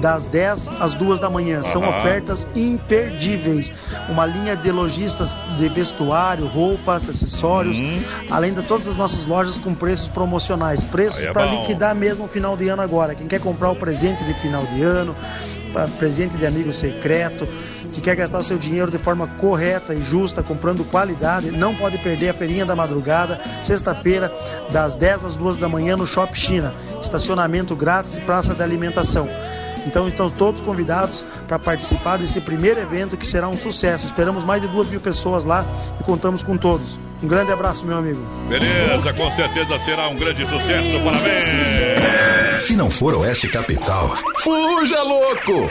das 0.00 0.26
10 0.26 0.80
às 0.80 0.94
2 0.94 1.20
da 1.20 1.30
manhã. 1.30 1.62
São 1.62 1.88
ofertas 1.88 2.44
imperdíveis. 2.56 3.72
Uma 4.08 4.26
linha 4.26 4.56
de 4.56 4.72
lojistas 4.72 5.38
de 5.56 5.68
vestuário, 5.68 6.44
roupas, 6.48 7.08
acessórios, 7.08 7.78
além 8.28 8.52
de 8.52 8.62
todas 8.62 8.88
as 8.88 8.96
nossas 8.96 9.26
lojas 9.26 9.56
com 9.56 9.72
preços 9.72 10.08
promocionais. 10.08 10.82
Preços 10.82 11.22
é 11.22 11.32
para 11.32 11.46
liquidar 11.46 11.94
mesmo 11.94 12.24
no 12.24 12.28
final 12.28 12.56
de 12.56 12.66
ano 12.66 12.82
agora. 12.82 13.14
Quem 13.14 13.28
quer 13.28 13.38
comprar 13.38 13.70
o 13.70 13.76
presente 13.76 14.24
de 14.24 14.34
final 14.34 14.64
de 14.64 14.82
ano, 14.82 15.14
presente 15.98 16.36
de 16.36 16.46
amigo 16.46 16.72
secreto, 16.72 17.46
que 17.92 18.00
quer 18.00 18.16
gastar 18.16 18.42
seu 18.42 18.58
dinheiro 18.58 18.90
de 18.90 18.98
forma 18.98 19.26
correta 19.38 19.94
e 19.94 20.02
justa, 20.02 20.42
comprando 20.42 20.84
qualidade, 20.84 21.50
não 21.50 21.74
pode 21.74 21.98
perder 21.98 22.30
a 22.30 22.34
feirinha 22.34 22.66
da 22.66 22.74
madrugada, 22.74 23.40
sexta-feira, 23.62 24.32
das 24.70 24.94
10 24.96 25.24
às 25.24 25.36
2 25.36 25.56
da 25.56 25.68
manhã 25.68 25.96
no 25.96 26.06
Shop 26.06 26.36
China. 26.38 26.74
Estacionamento 27.00 27.76
grátis 27.76 28.16
e 28.16 28.20
praça 28.20 28.54
de 28.54 28.62
alimentação. 28.62 29.28
Então 29.86 30.08
estão 30.08 30.30
todos 30.30 30.60
convidados 30.60 31.24
para 31.46 31.58
participar 31.58 32.18
desse 32.18 32.40
primeiro 32.40 32.80
evento 32.80 33.16
que 33.16 33.26
será 33.26 33.48
um 33.48 33.56
sucesso. 33.56 34.06
Esperamos 34.06 34.44
mais 34.44 34.62
de 34.62 34.68
duas 34.68 34.88
mil 34.88 35.00
pessoas 35.00 35.44
lá 35.44 35.64
e 36.00 36.04
contamos 36.04 36.42
com 36.42 36.56
todos. 36.56 36.98
Um 37.22 37.28
grande 37.28 37.52
abraço, 37.52 37.86
meu 37.86 37.96
amigo. 37.96 38.20
Beleza, 38.48 39.12
com 39.14 39.30
certeza 39.30 39.78
será 39.78 40.08
um 40.08 40.16
grande 40.16 40.46
sucesso. 40.46 41.00
Parabéns. 41.04 42.62
Se 42.62 42.76
não 42.76 42.90
for 42.90 43.14
Oeste 43.14 43.48
Capital, 43.48 44.14
fuja 44.40 45.02
louco! 45.02 45.68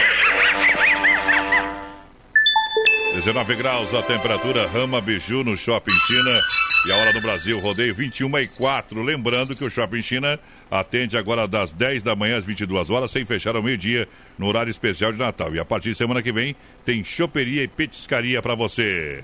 19 3.23 3.55
graus 3.55 3.93
a 3.93 4.01
temperatura, 4.01 4.67
Rama 4.67 4.99
Biju 4.99 5.45
no 5.45 5.55
Shopping 5.55 5.95
China. 6.07 6.41
E 6.85 6.91
a 6.91 6.97
hora 6.97 7.13
do 7.13 7.21
Brasil, 7.21 7.57
rodeio 7.61 7.95
21 7.95 8.39
e 8.39 8.47
4. 8.49 9.01
Lembrando 9.01 9.55
que 9.55 9.63
o 9.63 9.69
Shopping 9.69 10.01
China 10.01 10.37
atende 10.69 11.17
agora 11.17 11.47
das 11.47 11.71
10 11.71 12.03
da 12.03 12.17
manhã 12.17 12.37
às 12.37 12.43
22 12.43 12.89
horas, 12.89 13.11
sem 13.11 13.25
fechar 13.25 13.55
ao 13.55 13.63
meio-dia, 13.63 14.09
no 14.37 14.45
horário 14.45 14.69
especial 14.69 15.13
de 15.13 15.19
Natal. 15.19 15.55
E 15.55 15.59
a 15.59 15.63
partir 15.63 15.91
de 15.91 15.95
semana 15.95 16.21
que 16.21 16.33
vem, 16.33 16.53
tem 16.83 17.01
choperia 17.01 17.63
e 17.63 17.67
petiscaria 17.67 18.41
para 18.41 18.55
você. 18.55 19.23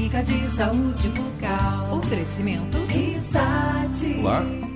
Dica 0.00 0.22
de 0.22 0.42
saúde 0.46 1.08
bucal. 1.10 1.98
Oferecimento. 1.98 2.78
Risate. 2.86 4.18
Olá, 4.20 4.42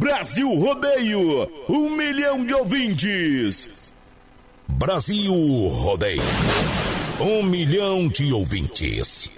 Brasil 0.00 0.48
Rodeio, 0.54 1.46
um 1.68 1.90
milhão 1.90 2.42
de 2.42 2.54
ouvintes. 2.54 3.92
Brasil 4.66 5.34
Rodeio, 5.68 6.22
um 7.20 7.42
milhão 7.42 8.08
de 8.08 8.32
ouvintes. 8.32 9.30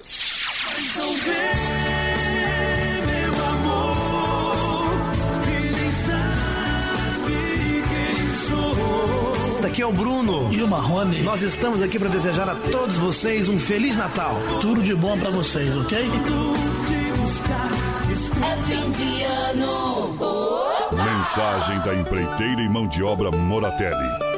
Então 0.78 1.14
vem, 1.14 1.34
meu 3.06 3.44
amor, 3.44 4.94
ele 5.48 5.92
sabe 6.06 7.34
quem 7.90 8.30
sou. 8.46 9.62
Daqui 9.62 9.82
é 9.82 9.86
o 9.86 9.92
Bruno 9.92 10.54
e 10.54 10.62
o 10.62 10.68
Marrone. 10.68 11.22
Nós 11.22 11.42
estamos 11.42 11.82
aqui 11.82 11.98
para 11.98 12.08
desejar 12.08 12.48
a 12.48 12.54
todos 12.54 12.94
vocês 12.98 13.48
um 13.48 13.58
Feliz 13.58 13.96
Natal. 13.96 14.36
Tudo 14.60 14.80
de 14.80 14.94
bom 14.94 15.18
para 15.18 15.30
vocês, 15.30 15.76
ok? 15.76 15.98
Te 16.86 17.20
buscar. 17.20 17.91
É 18.30 18.56
fim 18.66 18.90
de 18.92 19.24
ano. 19.24 20.14
Mensagem 20.92 21.78
da 21.80 21.94
empreiteira 21.94 22.62
e 22.62 22.68
mão 22.68 22.86
de 22.86 23.02
obra 23.02 23.30
Moratelli. 23.30 24.31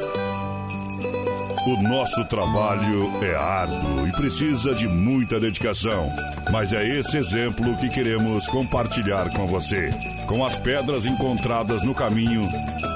O 1.65 1.81
nosso 1.81 2.23
trabalho 2.25 3.11
é 3.23 3.35
árduo 3.35 4.07
e 4.07 4.11
precisa 4.11 4.75
de 4.75 4.87
muita 4.87 5.39
dedicação, 5.39 6.13
mas 6.51 6.71
é 6.71 6.85
esse 6.85 7.17
exemplo 7.17 7.75
que 7.77 7.89
queremos 7.89 8.47
compartilhar 8.47 9.31
com 9.31 9.47
você. 9.47 9.89
Com 10.27 10.45
as 10.45 10.55
pedras 10.55 11.05
encontradas 11.05 11.81
no 11.81 11.95
caminho, 11.95 12.47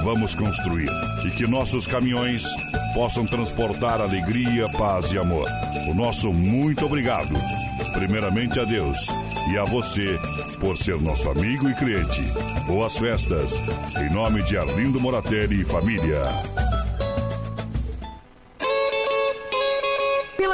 vamos 0.04 0.36
construir 0.36 0.88
e 1.26 1.32
que 1.32 1.48
nossos 1.48 1.88
caminhões 1.88 2.46
possam 2.94 3.26
transportar 3.26 4.02
alegria, 4.02 4.70
paz 4.78 5.12
e 5.12 5.18
amor. 5.18 5.50
O 5.90 5.96
nosso 5.96 6.32
muito 6.32 6.86
obrigado, 6.86 7.34
primeiramente 7.94 8.60
a 8.60 8.66
Deus 8.66 9.08
e 9.52 9.58
a 9.58 9.64
você 9.64 10.20
por 10.60 10.78
ser 10.78 11.02
nosso 11.02 11.28
amigo 11.28 11.68
e 11.68 11.74
cliente. 11.74 12.22
Boas 12.68 13.00
festas, 13.00 13.52
em 13.98 14.14
nome 14.14 14.44
de 14.44 14.60
Arlindo 14.60 15.02
Moratelli 15.02 15.62
e 15.62 15.66
família. 15.66 16.69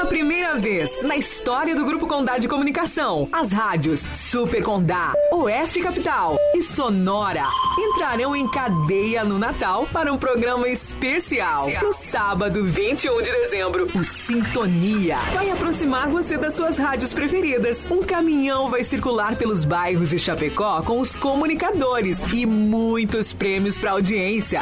Pela 0.06 0.08
primeira 0.08 0.56
vez 0.56 1.02
na 1.02 1.18
história 1.18 1.76
do 1.76 1.84
Grupo 1.84 2.06
Condá 2.06 2.38
de 2.38 2.48
Comunicação, 2.48 3.28
as 3.32 3.52
rádios 3.52 4.02
Super 4.14 4.62
Condá, 4.62 5.14
Oeste 5.32 5.82
Capital 5.82 6.38
e 6.54 6.62
Sonora 6.62 7.44
entrarão 7.78 8.36
em 8.36 8.48
cadeia 8.48 9.24
no 9.24 9.40
Natal 9.40 9.88
para 9.92 10.14
um 10.14 10.18
programa 10.18 10.68
especial. 10.68 11.68
No 11.82 11.92
sábado, 11.92 12.64
21 12.64 13.22
de 13.24 13.32
dezembro, 13.32 13.88
o 13.96 14.04
Sintonia 14.04 15.18
vai 15.34 15.50
aproximar 15.50 16.08
você 16.08 16.38
das 16.38 16.54
suas 16.54 16.78
rádios 16.78 17.12
preferidas. 17.12 17.90
Um 17.90 18.04
caminhão 18.04 18.70
vai 18.70 18.84
circular 18.84 19.36
pelos 19.36 19.66
bairros 19.66 20.10
de 20.12 20.20
Chapecó 20.20 20.84
com 20.84 21.00
os 21.00 21.16
comunicadores 21.16 22.22
e 22.32 22.46
muitos 22.46 23.34
prêmios 23.34 23.76
para 23.76 23.92
audiência. 23.92 24.62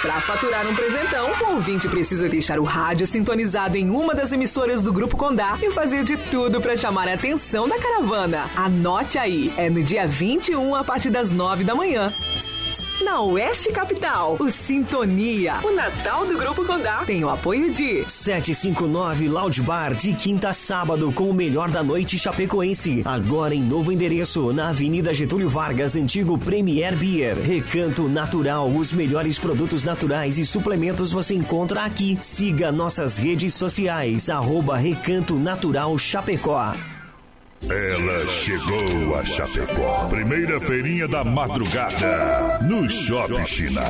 Para 0.00 0.20
faturar 0.20 0.64
um 0.68 0.74
presentão, 0.76 1.28
o 1.42 1.54
ouvinte 1.54 1.88
precisa 1.88 2.28
deixar 2.28 2.60
o 2.60 2.62
rádio 2.62 3.04
sintonizado 3.04 3.76
em 3.76 3.90
uma 3.90 4.14
das 4.14 4.30
emissoras 4.30 4.84
do 4.84 4.92
Grupo 4.92 5.16
Condá 5.16 5.58
e 5.60 5.72
fazer 5.72 6.04
de 6.04 6.16
tudo 6.16 6.60
para 6.60 6.76
chamar 6.76 7.08
a 7.08 7.14
atenção 7.14 7.68
da 7.68 7.76
caravana. 7.80 8.48
Anote 8.54 9.18
aí, 9.18 9.52
é 9.56 9.68
no 9.68 9.82
dia 9.82 10.06
21 10.06 10.76
a 10.76 10.84
partir 10.84 11.10
das 11.10 11.32
9 11.32 11.64
da 11.64 11.74
manhã. 11.74 12.12
Na 13.02 13.20
Oeste 13.20 13.70
Capital, 13.70 14.36
o 14.40 14.50
Sintonia, 14.50 15.60
o 15.62 15.70
Natal 15.70 16.26
do 16.26 16.36
Grupo 16.36 16.64
Condá, 16.64 17.04
tem 17.04 17.22
o 17.22 17.28
apoio 17.28 17.72
de 17.72 18.04
759 18.10 19.28
Loud 19.28 19.62
Bar, 19.62 19.94
de 19.94 20.14
quinta 20.14 20.48
a 20.48 20.52
sábado, 20.52 21.12
com 21.12 21.30
o 21.30 21.34
melhor 21.34 21.70
da 21.70 21.80
noite 21.80 22.18
chapecoense. 22.18 23.02
Agora 23.04 23.54
em 23.54 23.62
novo 23.62 23.92
endereço, 23.92 24.52
na 24.52 24.70
Avenida 24.70 25.14
Getúlio 25.14 25.48
Vargas, 25.48 25.94
antigo 25.94 26.36
Premier 26.36 26.96
Beer. 26.96 27.38
Recanto 27.38 28.08
Natural, 28.08 28.68
os 28.68 28.92
melhores 28.92 29.38
produtos 29.38 29.84
naturais 29.84 30.36
e 30.36 30.44
suplementos 30.44 31.12
você 31.12 31.34
encontra 31.34 31.82
aqui. 31.82 32.18
Siga 32.20 32.72
nossas 32.72 33.16
redes 33.16 33.54
sociais, 33.54 34.28
arroba 34.28 34.76
Recanto 34.76 35.36
Natural 35.36 35.96
Chapecó. 35.96 36.74
Ela 37.66 38.26
chegou 38.26 39.16
a 39.18 39.24
Chapecó. 39.24 40.08
Primeira 40.08 40.60
feirinha 40.60 41.08
da 41.08 41.24
madrugada. 41.24 42.58
No 42.62 42.88
Shopping 42.88 43.44
China. 43.44 43.82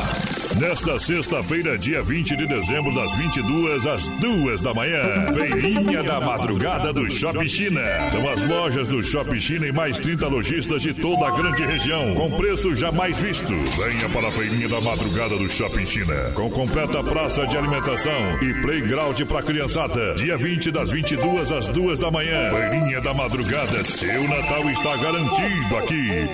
Nesta 0.56 0.98
sexta-feira, 0.98 1.78
dia 1.78 2.02
20 2.02 2.34
de 2.34 2.46
dezembro, 2.46 2.94
das 2.94 3.14
22 3.16 3.86
às 3.86 4.08
2 4.08 4.62
da 4.62 4.72
manhã. 4.72 5.02
Feirinha 5.32 6.02
da 6.02 6.20
madrugada 6.20 6.92
do 6.92 7.08
Shopping 7.10 7.48
China. 7.48 7.82
São 8.10 8.28
as 8.28 8.42
lojas 8.48 8.88
do 8.88 9.02
Shopping 9.02 9.38
China 9.38 9.66
e 9.66 9.72
mais 9.72 9.98
30 9.98 10.26
lojistas 10.26 10.82
de 10.82 10.94
toda 10.94 11.28
a 11.28 11.30
grande 11.30 11.64
região. 11.64 12.14
Com 12.14 12.30
preço 12.32 12.74
jamais 12.74 13.16
visto. 13.18 13.54
Venha 13.54 14.08
para 14.08 14.28
a 14.28 14.32
feirinha 14.32 14.68
da 14.68 14.80
madrugada 14.80 15.36
do 15.36 15.48
Shopping 15.50 15.86
China. 15.86 16.32
Com 16.34 16.50
completa 16.50 17.04
praça 17.04 17.46
de 17.46 17.56
alimentação 17.56 18.42
e 18.42 18.54
playground 18.62 19.20
para 19.22 19.42
criançada. 19.42 20.14
Dia 20.14 20.36
20 20.38 20.70
das 20.70 20.90
22 20.90 21.52
às 21.52 21.68
2 21.68 21.98
da 21.98 22.10
manhã. 22.10 22.50
Feirinha 22.50 23.00
da 23.00 23.12
madrugada. 23.12 23.84
Seu 23.84 24.22
Natal 24.26 24.70
está 24.70 24.96
garantido 24.96 25.76
aqui. 25.76 26.28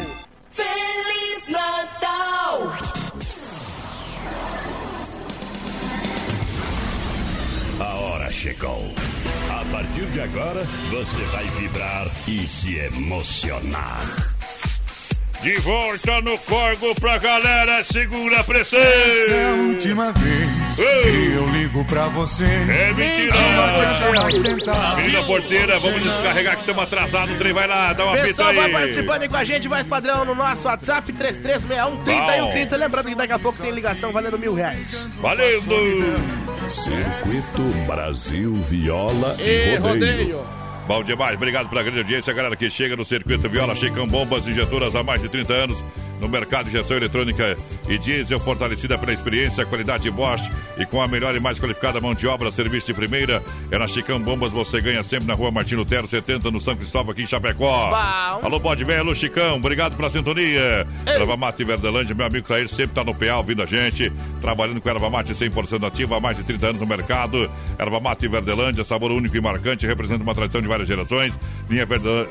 Feliz 0.51 1.49
Natal! 1.49 2.24
Chegou. 8.35 8.93
A 9.49 9.65
partir 9.71 10.07
de 10.07 10.21
agora, 10.21 10.67
você 10.91 11.23
vai 11.33 11.45
vibrar 11.57 12.11
e 12.27 12.47
se 12.49 12.77
emocionar. 12.77 14.01
De 15.41 15.57
volta 15.59 16.21
no 16.21 16.37
corgo 16.39 16.95
pra 16.97 17.17
galera, 17.17 17.85
segura 17.85 18.41
a 18.41 18.45
pressão. 18.45 18.79
Essa 18.79 19.31
é 19.31 19.51
a 19.51 19.55
última 19.55 20.13
vez 20.13 20.55
que 20.75 21.33
eu 21.33 21.47
ligo 21.51 21.85
pra 21.85 22.09
você. 22.09 22.45
É 22.45 22.93
mentira! 22.93 23.35
Menina 24.97 25.23
porteira, 25.23 25.79
vamos 25.79 26.03
descarregar 26.03 26.55
que 26.57 26.63
estamos 26.63 26.83
atrasados. 26.83 27.35
O 27.37 27.39
trem 27.39 27.53
vai 27.53 27.69
lá, 27.69 27.93
dá 27.93 28.05
uma 28.05 28.15
Pessoal, 28.15 28.49
aí. 28.49 28.57
vai 28.57 28.73
participando 28.73 29.23
aí 29.23 29.29
com 29.29 29.37
a 29.37 29.45
gente, 29.45 29.69
vai 29.69 29.85
padrão 29.85 30.25
no 30.25 30.35
nosso 30.35 30.67
WhatsApp 30.67 31.13
3361 31.13 32.03
3130. 32.03 32.77
Lembrando 32.77 33.09
que 33.09 33.15
daqui 33.15 33.33
a 33.33 33.39
pouco 33.39 33.63
tem 33.63 33.71
ligação 33.71 34.11
valendo 34.11 34.39
mil 34.39 34.55
reais. 34.55 35.15
Valendo! 35.21 36.44
Circuito 36.71 37.63
Brasil 37.87 38.53
Viola 38.55 39.37
E 39.39 39.75
e, 39.75 39.77
rodeio. 39.77 40.39
rodeio. 40.39 40.45
Bom 40.87 41.03
demais, 41.03 41.35
obrigado 41.37 41.69
pela 41.69 41.83
grande 41.83 41.99
audiência, 41.99 42.33
galera 42.33 42.57
que 42.57 42.69
chega 42.71 42.95
no 42.97 43.05
Circuito 43.05 43.49
Viola, 43.49 43.75
Checão 43.75 44.07
Bombas 44.07 44.47
Injetoras 44.47 44.95
há 44.95 45.03
mais 45.03 45.23
de 45.23 45.29
30 45.29 45.53
anos 45.53 45.83
no 46.21 46.29
mercado 46.29 46.65
de 46.65 46.71
injeção 46.77 46.97
eletrônica 46.97 47.57
e 47.89 47.99
diesel, 47.99 48.39
fortalecida 48.39 48.97
pela 48.99 49.13
experiência, 49.13 49.65
qualidade 49.67 50.11
Bosch 50.11 50.43
e 50.79 50.87
com 50.87 51.01
a 51.03 51.09
melhor 51.09 51.35
e 51.35 51.41
mais 51.41 51.59
qualificada 51.59 52.01
mão 52.01 52.15
de 52.15 52.27
obra, 52.27 52.51
serviço 52.51 52.87
de 52.87 52.95
primeira. 52.95 53.43
É 53.71 53.79
na 53.79 53.87
Chicão 53.87 54.19
Bombas, 54.21 54.53
você 54.53 54.81
ganha 54.81 55.03
sempre 55.03 55.27
na 55.27 55.35
rua 55.35 55.51
Martin 55.51 55.75
Lutero, 55.77 56.09
70, 56.09 56.51
no 56.51 56.61
São 56.61 56.75
Cristóvão, 56.77 57.13
aqui 57.13 57.23
em 57.23 57.27
Chapecó. 57.27 57.91
Bom. 57.91 58.47
Alô, 58.47 58.61
pode 58.61 58.85
ver, 58.85 59.01
alô, 59.01 59.15
Chicão, 59.15 59.57
obrigado 59.57 59.97
pela 59.97 60.09
sintonia. 60.11 60.87
Erva 61.07 61.37
Mate 61.37 61.63
e 61.63 61.65
Verdelândia, 61.65 62.15
meu 62.15 62.27
amigo 62.27 62.47
Clair 62.47 62.69
sempre 62.69 62.95
tá 62.95 63.05
no 63.05 63.15
PA 63.15 63.37
ouvindo 63.39 63.63
a 63.63 63.67
gente, 63.67 64.11
trabalhando 64.41 64.81
com 64.81 64.89
erva 64.89 65.11
mate 65.11 65.33
100% 65.33 65.87
ativa 65.87 66.17
há 66.17 66.21
mais 66.21 66.37
de 66.37 66.45
30 66.45 66.67
anos 66.69 66.81
no 66.81 66.87
mercado. 66.87 67.51
Erva 67.79 68.01
Mate 68.01 68.25
e 68.25 68.29
Verdelândia, 68.29 68.85
sabor 68.85 69.11
único 69.13 69.37
e 69.37 69.41
marcante, 69.41 69.87
representa 69.87 70.23
uma 70.23 70.35
tradição 70.35 70.61
de 70.61 70.69
várias 70.69 70.89
gerações. 70.89 71.33
Linha 71.69 71.85
Verde- 71.85 72.27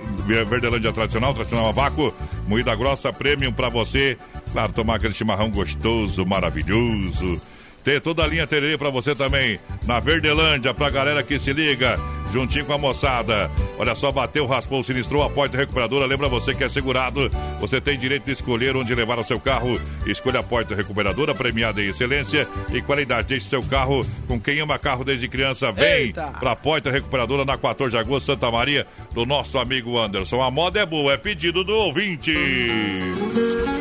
Verdelândia 0.48 0.92
tradicional, 0.94 1.34
tradicional 1.34 1.70
a 1.70 1.72
vácuo, 1.72 2.14
moída 2.48 2.74
grossa, 2.76 3.12
premium 3.12 3.52
pra 3.52 3.70
você. 3.74 4.18
Claro, 4.52 4.72
tomar 4.72 4.96
aquele 4.96 5.14
chimarrão 5.14 5.50
gostoso, 5.50 6.26
maravilhoso. 6.26 7.42
Tem 7.84 8.00
toda 8.00 8.24
a 8.24 8.28
linha 8.28 8.48
tererê 8.48 8.78
pra 8.78 8.90
você 8.90 9.14
também. 9.14 9.60
Na 9.86 10.00
Verdelândia, 10.00 10.74
pra 10.74 10.90
galera 10.90 11.22
que 11.22 11.38
se 11.38 11.52
liga, 11.52 12.00
juntinho 12.32 12.66
com 12.66 12.72
a 12.72 12.78
moçada. 12.78 13.52
Olha 13.78 13.94
só, 13.94 14.10
bateu, 14.10 14.46
raspou, 14.46 14.82
sinistrou 14.84 15.22
a 15.22 15.30
porta 15.30 15.58
recuperadora. 15.58 16.06
Lembra 16.06 16.30
você 16.30 16.56
que 16.56 16.64
é 16.64 16.70
segurado. 16.70 17.30
Você 17.60 17.82
tem 17.82 18.00
direito 18.00 18.24
de 18.24 18.32
escolher 18.32 18.78
onde 18.78 18.96
levar 18.96 19.20
o 19.20 19.24
seu 19.24 19.38
carro. 19.38 19.78
Escolha 20.06 20.40
a 20.40 20.44
porta 20.44 20.74
recuperadora, 20.74 21.36
premiada 21.36 21.82
em 21.82 21.90
excelência 21.90 22.48
e 22.72 22.82
qualidade. 22.82 23.28
Deixe 23.28 23.50
seu 23.50 23.62
carro 23.62 24.06
com 24.30 24.40
quem 24.40 24.62
ama 24.62 24.80
carro 24.80 25.04
desde 25.04 25.28
criança. 25.28 25.70
Vem 25.74 25.86
Eita! 25.86 26.28
pra 26.40 26.56
porta 26.56 26.90
recuperadora 26.90 27.44
na 27.44 27.58
14 27.58 27.92
de 27.92 27.98
agosto, 27.98 28.28
Santa 28.28 28.50
Maria, 28.50 28.88
do 29.14 29.26
nosso 29.26 29.58
amigo 29.58 30.00
Anderson. 30.00 30.42
A 30.42 30.50
moda 30.50 30.80
é 30.80 30.86
boa, 30.86 31.12
é 31.12 31.18
pedido 31.18 31.66
do 31.66 31.74
ouvinte. 31.74 32.34
Onde 32.34 33.73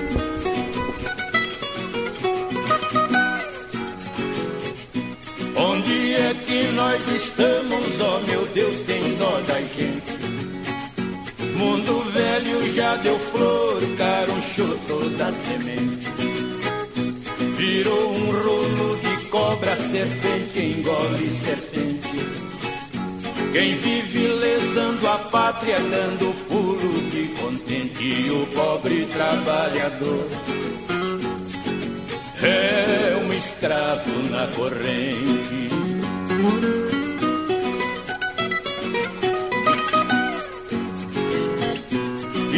nós 6.82 7.08
estamos, 7.14 8.00
ó 8.00 8.18
meu 8.26 8.44
Deus, 8.46 8.80
tem 8.80 9.14
dó 9.14 9.40
da 9.46 9.60
gente. 9.60 10.18
Mundo 11.56 12.00
velho 12.10 12.74
já 12.74 12.96
deu 12.96 13.16
flor, 13.18 13.80
caronchou 13.96 14.76
toda 14.88 15.28
a 15.28 15.32
semente. 15.32 16.08
Virou 17.56 18.10
um 18.10 18.32
rolo 18.32 18.96
de 18.96 19.28
cobra, 19.28 19.76
serpente 19.76 20.58
engole 20.58 21.30
serpente. 21.30 22.16
Quem 23.52 23.74
vive 23.76 24.26
lesando 24.26 25.06
a 25.06 25.18
pátria, 25.18 25.78
dando 25.78 26.34
pulo 26.48 27.10
de 27.10 27.28
contente, 27.40 28.30
o 28.30 28.46
pobre 28.56 29.06
trabalhador 29.06 30.26
é 32.42 33.24
um 33.24 33.32
escravo 33.34 34.30
na 34.30 34.48
corrente. 34.48 35.81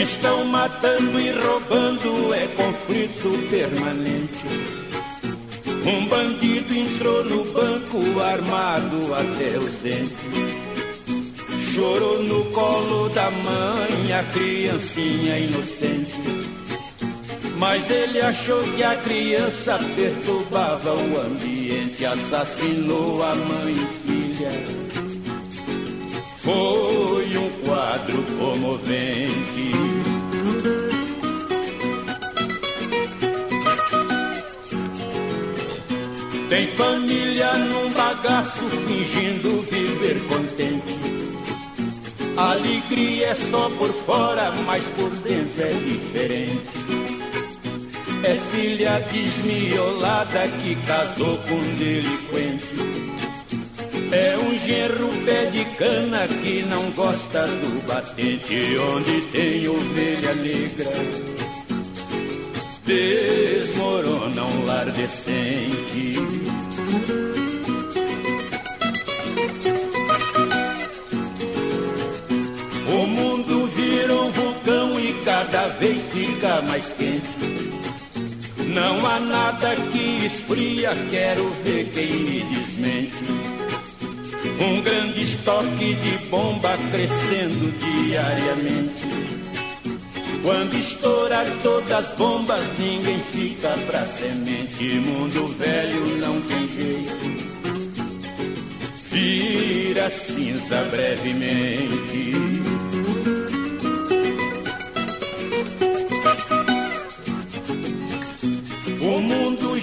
Estão 0.03 0.45
matando 0.45 1.21
e 1.21 1.31
roubando, 1.33 2.35
é 2.35 2.47
conflito 2.49 3.31
permanente. 3.49 4.47
Um 5.87 6.07
bandido 6.07 6.75
entrou 6.75 7.25
no 7.25 7.45
banco 7.53 8.21
armado 8.21 9.15
até 9.15 9.59
os 9.59 9.75
dentes. 9.77 10.65
chorou 11.75 12.23
no 12.23 12.45
colo 12.53 13.09
da 13.11 13.31
mãe 13.31 14.13
a 14.13 14.23
criancinha 14.33 15.39
inocente. 15.39 16.64
Mas 17.59 17.89
ele 17.91 18.21
achou 18.21 18.63
que 18.75 18.83
a 18.83 18.97
criança 18.97 19.79
perturbava 19.95 20.95
o 20.95 21.21
ambiente, 21.21 22.05
assassinou 22.05 23.23
a 23.23 23.35
mãe 23.35 23.75
e 23.75 23.87
filha. 24.07 24.51
Foi 26.39 27.39
um 27.39 27.51
quadro 27.65 28.23
comovente. 28.39 29.73
Tem 36.49 36.67
família 36.69 37.53
num 37.55 37.91
bagaço 37.91 38.69
fingindo 38.87 39.63
viver 39.63 40.21
contente. 40.29 41.15
Alegria 42.37 43.29
é 43.29 43.35
só 43.35 43.71
por 43.71 43.93
fora, 44.05 44.53
mas 44.67 44.85
por 44.91 45.11
dentro 45.11 45.63
é 45.63 45.73
diferente. 45.73 47.04
É 48.27 48.37
filha 48.53 49.01
desmiolada 49.13 50.49
que 50.63 50.75
casou 50.87 51.37
com 51.47 51.55
um 51.57 51.75
delinquente. 51.75 52.75
É 54.11 54.39
um 54.39 54.59
genro 54.61 55.09
pé 55.27 55.45
de 55.51 55.65
cana 55.77 56.27
que 56.27 56.63
não 56.63 56.91
gosta 56.93 57.47
do 57.47 57.87
batente, 57.87 58.79
onde 58.79 59.21
tem 59.27 59.69
ovelha 59.69 60.35
negra. 60.37 60.91
Desmorona 62.87 64.43
um 64.43 64.65
lar 64.65 64.87
decente. 64.87 66.17
O 72.89 73.07
mundo 73.07 73.67
vira 73.67 74.15
um 74.15 74.31
vulcão 74.31 74.99
e 74.99 75.13
cada 75.27 75.69
vez 75.69 76.03
fica 76.05 76.63
mais 76.63 76.91
quente. 76.95 77.74
Não 78.75 79.07
há 79.07 79.21
nada 79.21 79.77
que 79.93 80.27
esfria, 80.27 80.91
quero 81.09 81.49
ver 81.63 81.89
quem 81.91 82.13
me 82.13 82.43
desmente. 82.43 83.25
Um 84.61 84.81
grande 84.83 85.23
estoque 85.23 85.95
de 85.95 86.19
bomba 86.29 86.77
crescendo 86.91 87.73
diariamente. 87.79 89.15
Quando 90.43 90.75
estourar 90.75 91.47
todas 91.63 91.91
as 91.93 92.15
bombas, 92.15 92.65
ninguém 92.79 93.19
fica 93.33 93.71
pra 93.87 94.05
semente. 94.05 94.83
Mundo 94.83 95.47
velho 95.57 96.19
não 96.19 96.41
tem 96.43 96.67
jeito. 96.67 97.35
Vira 99.11 100.11
cinza 100.11 100.83
brevemente. 100.91 102.84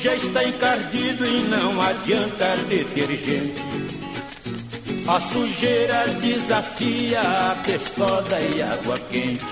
Já 0.02 0.16
está 0.16 0.44
encardido 0.44 1.26
e 1.26 1.42
não 1.44 1.80
adianta 1.80 2.58
detergente. 2.68 3.62
A 5.08 5.20
sujeira 5.20 6.08
desafia 6.20 7.22
a 7.22 7.56
soda 7.80 8.40
e 8.40 8.62
água 8.64 8.98
quente. 9.12 9.46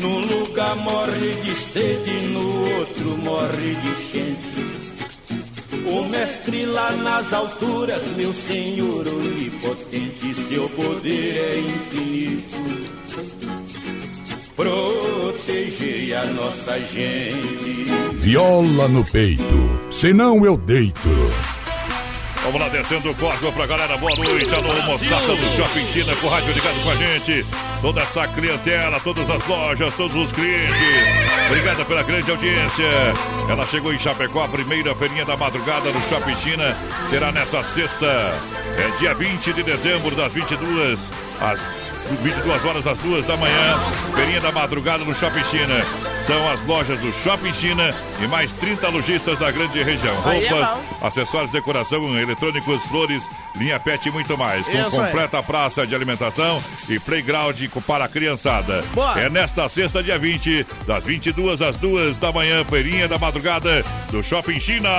Num 0.00 0.18
lugar 0.18 0.74
morre 0.76 1.34
de 1.42 1.54
sede, 1.54 2.10
no 2.32 2.78
outro 2.78 3.18
morre 3.18 3.74
de 3.74 3.88
enchente. 3.88 4.54
O 5.86 6.04
mestre 6.08 6.66
lá 6.66 6.90
nas 6.92 7.32
alturas, 7.32 8.02
meu 8.16 8.34
senhor 8.34 9.06
onipotente, 9.06 10.34
seu 10.34 10.68
poder 10.70 11.36
é 11.36 11.58
infinito. 11.58 12.56
Protegei 14.56 16.14
a 16.14 16.24
nossa 16.26 16.80
gente. 16.80 18.13
Viola 18.24 18.88
no 18.88 19.04
peito, 19.04 19.44
senão 19.90 20.46
eu 20.46 20.56
deito. 20.56 21.10
Vamos 22.42 22.58
lá, 22.58 22.70
descendo 22.70 23.10
o 23.10 23.14
código 23.16 23.52
pra 23.52 23.66
galera. 23.66 23.98
Boa 23.98 24.16
noite. 24.16 24.48
Alô, 24.54 24.72
moçada 24.86 25.36
do 25.36 25.54
Shopping 25.54 25.86
China 25.88 26.16
com 26.16 26.28
o 26.28 26.30
rádio 26.30 26.54
ligado 26.54 26.82
com 26.82 26.90
a 26.90 26.94
gente. 26.94 27.46
Toda 27.82 28.00
essa 28.00 28.26
clientela, 28.28 28.98
todas 29.00 29.28
as 29.28 29.46
lojas, 29.46 29.94
todos 29.94 30.16
os 30.16 30.32
clientes. 30.32 30.74
Obrigada 31.48 31.84
pela 31.84 32.02
grande 32.02 32.30
audiência. 32.30 32.88
Ela 33.46 33.66
chegou 33.66 33.92
em 33.92 33.98
Chapecó, 33.98 34.44
a 34.44 34.48
primeira 34.48 34.94
feirinha 34.94 35.26
da 35.26 35.36
madrugada 35.36 35.90
no 35.90 36.00
Shopping 36.08 36.36
China. 36.36 36.74
Será 37.10 37.30
nessa 37.30 37.62
sexta, 37.62 38.06
é 38.06 38.98
dia 39.00 39.12
20 39.12 39.52
de 39.52 39.62
dezembro, 39.62 40.16
das 40.16 40.32
22 40.32 40.98
às 41.42 41.60
22 42.22 42.64
horas 42.64 42.86
às 42.86 42.98
2 42.98 43.26
da 43.26 43.36
manhã. 43.36 43.78
Feirinha 44.14 44.40
da 44.40 44.52
madrugada 44.52 45.04
no 45.04 45.14
Shopping 45.14 45.44
China. 45.44 45.84
São 46.26 46.50
as 46.50 46.62
lojas 46.64 46.98
do 47.00 47.12
Shopping 47.12 47.52
China 47.52 47.94
e 48.22 48.26
mais 48.26 48.50
30 48.52 48.88
lojistas 48.88 49.38
da 49.38 49.50
grande 49.50 49.82
região. 49.82 50.14
É 50.30 50.48
Roupas, 50.48 50.68
bom. 51.00 51.06
acessórios, 51.06 51.50
decoração, 51.50 52.18
eletrônicos, 52.18 52.82
flores, 52.84 53.22
linha 53.56 53.78
pet 53.78 54.08
e 54.08 54.12
muito 54.12 54.36
mais. 54.38 54.64
Com 54.66 54.90
completa 54.90 55.42
praça 55.42 55.86
de 55.86 55.94
alimentação 55.94 56.62
e 56.88 56.98
playground 56.98 57.60
para 57.86 58.04
a 58.06 58.08
criançada. 58.08 58.82
Boa. 58.94 59.20
É 59.20 59.28
nesta 59.28 59.68
sexta, 59.68 60.02
dia 60.02 60.18
20, 60.18 60.66
das 60.86 61.04
22 61.04 61.60
às 61.60 61.76
2 61.76 62.16
da 62.16 62.32
manhã, 62.32 62.64
feirinha 62.64 63.06
da 63.06 63.18
madrugada 63.18 63.84
do 64.10 64.22
Shopping 64.22 64.58
China. 64.60 64.90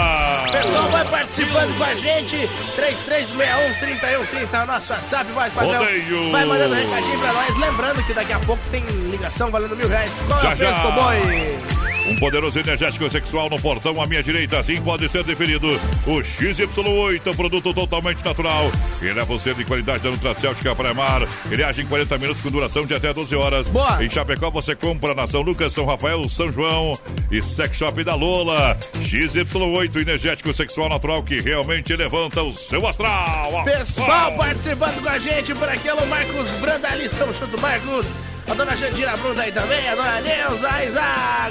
Pessoal, 0.52 0.90
vai 0.90 1.06
participando 1.06 1.78
com 1.78 1.84
a 1.84 1.96
gente. 1.96 2.50
3361-3130 2.78 4.54
é 4.54 4.64
o 4.64 4.68
nosso 4.68 4.94
WhatsApp, 4.94 5.32
vai 5.32 5.50
padrão. 5.50 5.80
Rodeio. 5.80 6.32
Vai 6.32 6.46
mandando 6.46 6.76
recadinho 6.96 7.20
pra 7.20 7.34
nós. 7.34 7.58
Lembrando 7.58 8.04
que 8.06 8.14
daqui 8.14 8.34
a 8.34 8.40
pouco 8.40 8.62
tem 8.72 8.84
ligação 9.12 9.52
valendo 9.52 9.76
mil 9.76 9.88
reais. 9.88 10.12
Qual 10.28 10.40
é 10.40 10.44
Já, 10.44 10.54
o 10.54 10.58
preço, 10.58 10.74
já. 10.74 10.82
cowboy? 10.82 11.85
Um 12.08 12.16
poderoso 12.18 12.60
energético 12.60 13.10
sexual 13.10 13.50
no 13.50 13.60
portão 13.60 14.00
à 14.02 14.06
minha 14.06 14.22
direita, 14.22 14.60
assim 14.60 14.80
pode 14.82 15.10
ser 15.10 15.24
definido. 15.24 15.68
O 16.06 16.22
XY8, 16.22 17.22
um 17.26 17.36
produto 17.36 17.74
totalmente 17.74 18.24
natural. 18.24 18.72
Ele 19.02 19.14
leva 19.14 19.34
o 19.34 19.40
selo 19.40 19.56
de 19.56 19.66
qualidade 19.66 20.04
da 20.04 20.12
Nutracêutica 20.12 20.76
para 20.76 20.94
Mar. 20.94 21.22
Ele 21.50 21.64
age 21.64 21.82
em 21.82 21.86
40 21.86 22.18
minutos 22.20 22.42
com 22.42 22.52
duração 22.52 22.86
de 22.86 22.94
até 22.94 23.12
12 23.12 23.36
horas. 23.36 23.68
Boa. 23.70 24.04
Em 24.04 24.10
Chapecó 24.10 24.52
você 24.52 24.76
compra 24.76 25.16
na 25.16 25.26
São 25.26 25.42
Lucas, 25.42 25.74
São 25.74 25.86
Rafael, 25.86 26.28
São 26.30 26.52
João 26.52 26.94
e 27.32 27.42
Sex 27.42 27.78
Shop 27.78 28.04
da 28.04 28.14
Lola. 28.14 28.78
XY8, 29.02 30.02
energético 30.02 30.54
sexual 30.54 30.90
natural 30.90 31.24
que 31.24 31.42
realmente 31.42 31.96
levanta 31.96 32.44
o 32.44 32.54
seu 32.54 32.86
astral. 32.88 33.64
Pessoal 33.64 34.36
participando 34.38 35.02
com 35.02 35.10
a 35.10 35.18
gente 35.18 35.56
por 35.56 35.68
aqui, 35.68 35.90
o 35.90 36.06
Marcos 36.06 36.50
Brandali, 36.62 37.06
estamos 37.06 37.38
junto, 37.38 37.60
Marcos. 37.60 38.06
A 38.48 38.54
dona 38.54 38.76
Jandira 38.78 39.18
Brunda 39.18 39.42
aí 39.42 39.52
também, 39.52 39.90
a 39.90 39.96
dona 39.96 40.22
Neuza, 40.22 40.70
a 40.70 40.86
Isa, 40.86 41.02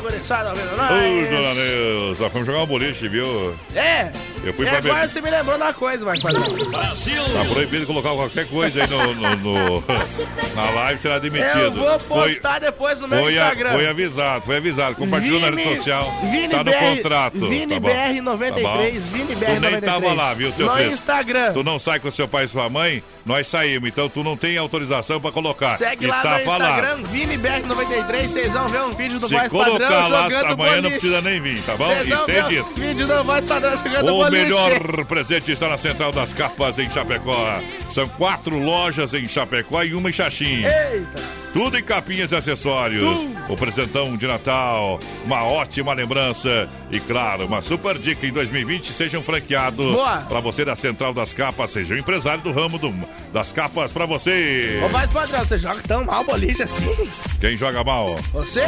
gurizada 0.01 0.51
ouvindo 0.51 0.77
nós. 0.77 0.91
Ô, 0.93 1.31
dona 1.31 1.55
Neuza, 1.55 2.31
fomos 2.31 2.47
jogar 2.47 2.63
um 2.63 2.67
boliche, 2.67 3.09
viu? 3.09 3.53
É, 3.75 4.13
Eu 4.45 4.55
fui 4.55 4.65
e 4.65 4.69
pra 4.69 4.79
agora 4.79 5.09
você 5.09 5.21
me 5.21 5.29
lembrou 5.29 5.57
de 5.57 5.63
uma 5.65 5.73
coisa, 5.75 6.05
Marcos 6.05 6.23
Padrão. 6.23 6.45
Tá 6.45 7.45
proibido 7.53 7.85
colocar 7.87 8.11
qualquer 8.11 8.47
coisa 8.47 8.83
aí 8.85 8.89
no, 8.89 9.13
no- 9.13 9.37
no- 9.37 9.85
na 10.55 10.71
live, 10.71 11.01
será 11.01 11.19
demitido. 11.19 11.59
Eu 11.59 11.73
vou 11.73 11.99
Foi- 11.99 12.33
postar 12.35 12.61
depois 12.61 13.01
no 13.01 13.09
meu 13.09 13.19
Foi, 13.25 13.39
a- 13.39 13.43
Instagram. 13.43 13.73
foi 13.73 13.87
avisado, 13.89 14.45
foi 14.45 14.57
avisado. 14.59 14.95
Compartilhou 14.95 15.41
na 15.41 15.51
rede 15.51 15.77
social. 15.77 16.09
Vini 16.31 16.49
tá 16.49 16.59
no 16.59 16.65
BR, 16.65 16.97
contrato. 16.97 17.49
Vini 17.49 17.75
tá 17.75 17.81
bom? 17.81 17.89
BR93, 17.89 18.63
Tá 18.63 18.71
Tu 18.71 19.61
nem 19.61 19.71
BR93. 19.81 19.81
tava 19.81 20.13
lá, 20.15 20.33
viu, 20.35 20.53
seu 20.53 20.67
No? 20.67 20.81
Instagram. 20.81 21.53
Tu 21.55 21.65
não 21.65 21.79
sai 21.81 21.99
com 21.99 22.11
seu 22.13 22.29
pai 22.29 22.45
e 22.45 22.49
sua 22.49 22.69
mãe, 22.69 23.03
nós 23.25 23.47
saímos. 23.47 23.89
Então 23.89 24.09
tu 24.09 24.23
não 24.23 24.37
tem 24.37 24.57
autorização 24.59 25.21
pra 25.21 25.33
colocar. 25.33 25.77
Segue 25.77 26.05
E 26.05 26.09
lá 26.09 26.23
tá 26.23 26.39
no 26.39 26.45
falado. 26.45 26.85
Instagram, 26.85 27.03
ViniBR93, 27.09 28.29
vocês 28.29 28.53
vão 28.53 28.69
ver 28.69 28.81
um 28.83 28.91
vídeo 28.93 29.19
do 29.19 29.29
Se 29.29 29.35
Voz 29.35 29.51
colocar 29.51 29.89
Padrão 29.89 30.09
lá, 30.09 30.23
jogando 30.25 30.53
amanhã 30.53 30.83
não 30.83 30.91
precisa 30.91 31.21
nem 31.21 31.41
vir, 31.41 31.63
tá 31.63 31.77
bom? 31.77 31.89
Vocês 31.89 32.09
vão 32.09 32.27
ver 32.27 32.63
um 32.63 32.75
vídeo 32.75 33.07
do 33.07 33.25
Voz 33.25 33.45
Padrão 33.45 33.77
jogando 33.77 34.09
O 34.11 34.17
boliche. 34.25 34.43
melhor 34.43 35.05
presente 35.07 35.53
está 35.53 35.69
na 35.69 35.77
Central 35.77 36.13
das 36.13 36.35
Capas 36.35 36.79
em 36.79 36.91
Chapecó. 36.91 37.61
São 37.93 38.09
quatro 38.09 38.59
lojas 38.59 39.15
em 39.15 39.25
Chapecó 39.25 39.83
e 39.83 39.95
uma 39.95 40.11
em 40.11 40.13
Xaxim. 40.13 40.65
Eita! 40.65 41.44
Tudo 41.55 41.79
em 41.79 41.83
capinhas 41.83 42.33
e 42.33 42.37
acessórios. 42.37 43.05
O 43.49 43.57
presentão 43.57 44.17
de 44.17 44.27
Natal, 44.27 44.99
uma 45.25 45.45
ótima 45.45 45.95
lembrança 45.95 46.69
e, 46.91 46.99
claro, 46.99 47.47
uma 47.47 47.63
super 47.63 47.97
dica 47.97 48.27
em 48.27 48.33
2020. 48.33 48.93
Seja 48.93 49.19
um 49.19 49.23
franqueado 49.23 49.95
para 50.29 50.41
você 50.41 50.65
da 50.65 50.75
Central 50.75 51.15
das 51.15 51.33
Capas. 51.33 51.71
Seja 51.71 51.95
um 51.95 51.97
empresário 51.99 52.43
do 52.43 52.51
ramo 52.53 52.77
do- 52.79 52.93
das 53.33 53.53
capas 53.53 53.93
para 53.93 54.05
você. 54.05 54.81
Ô, 54.85 54.89
Voz 54.89 55.09
Padrão, 55.11 55.45
você 55.45 55.57
joga 55.57 55.81
tão 55.87 56.05
mal 56.05 56.25
boliche 56.25 56.63
assim? 56.65 56.93
Quem 57.41 57.57
joga 57.57 57.85
mal? 57.85 58.17
Você? 58.33 58.65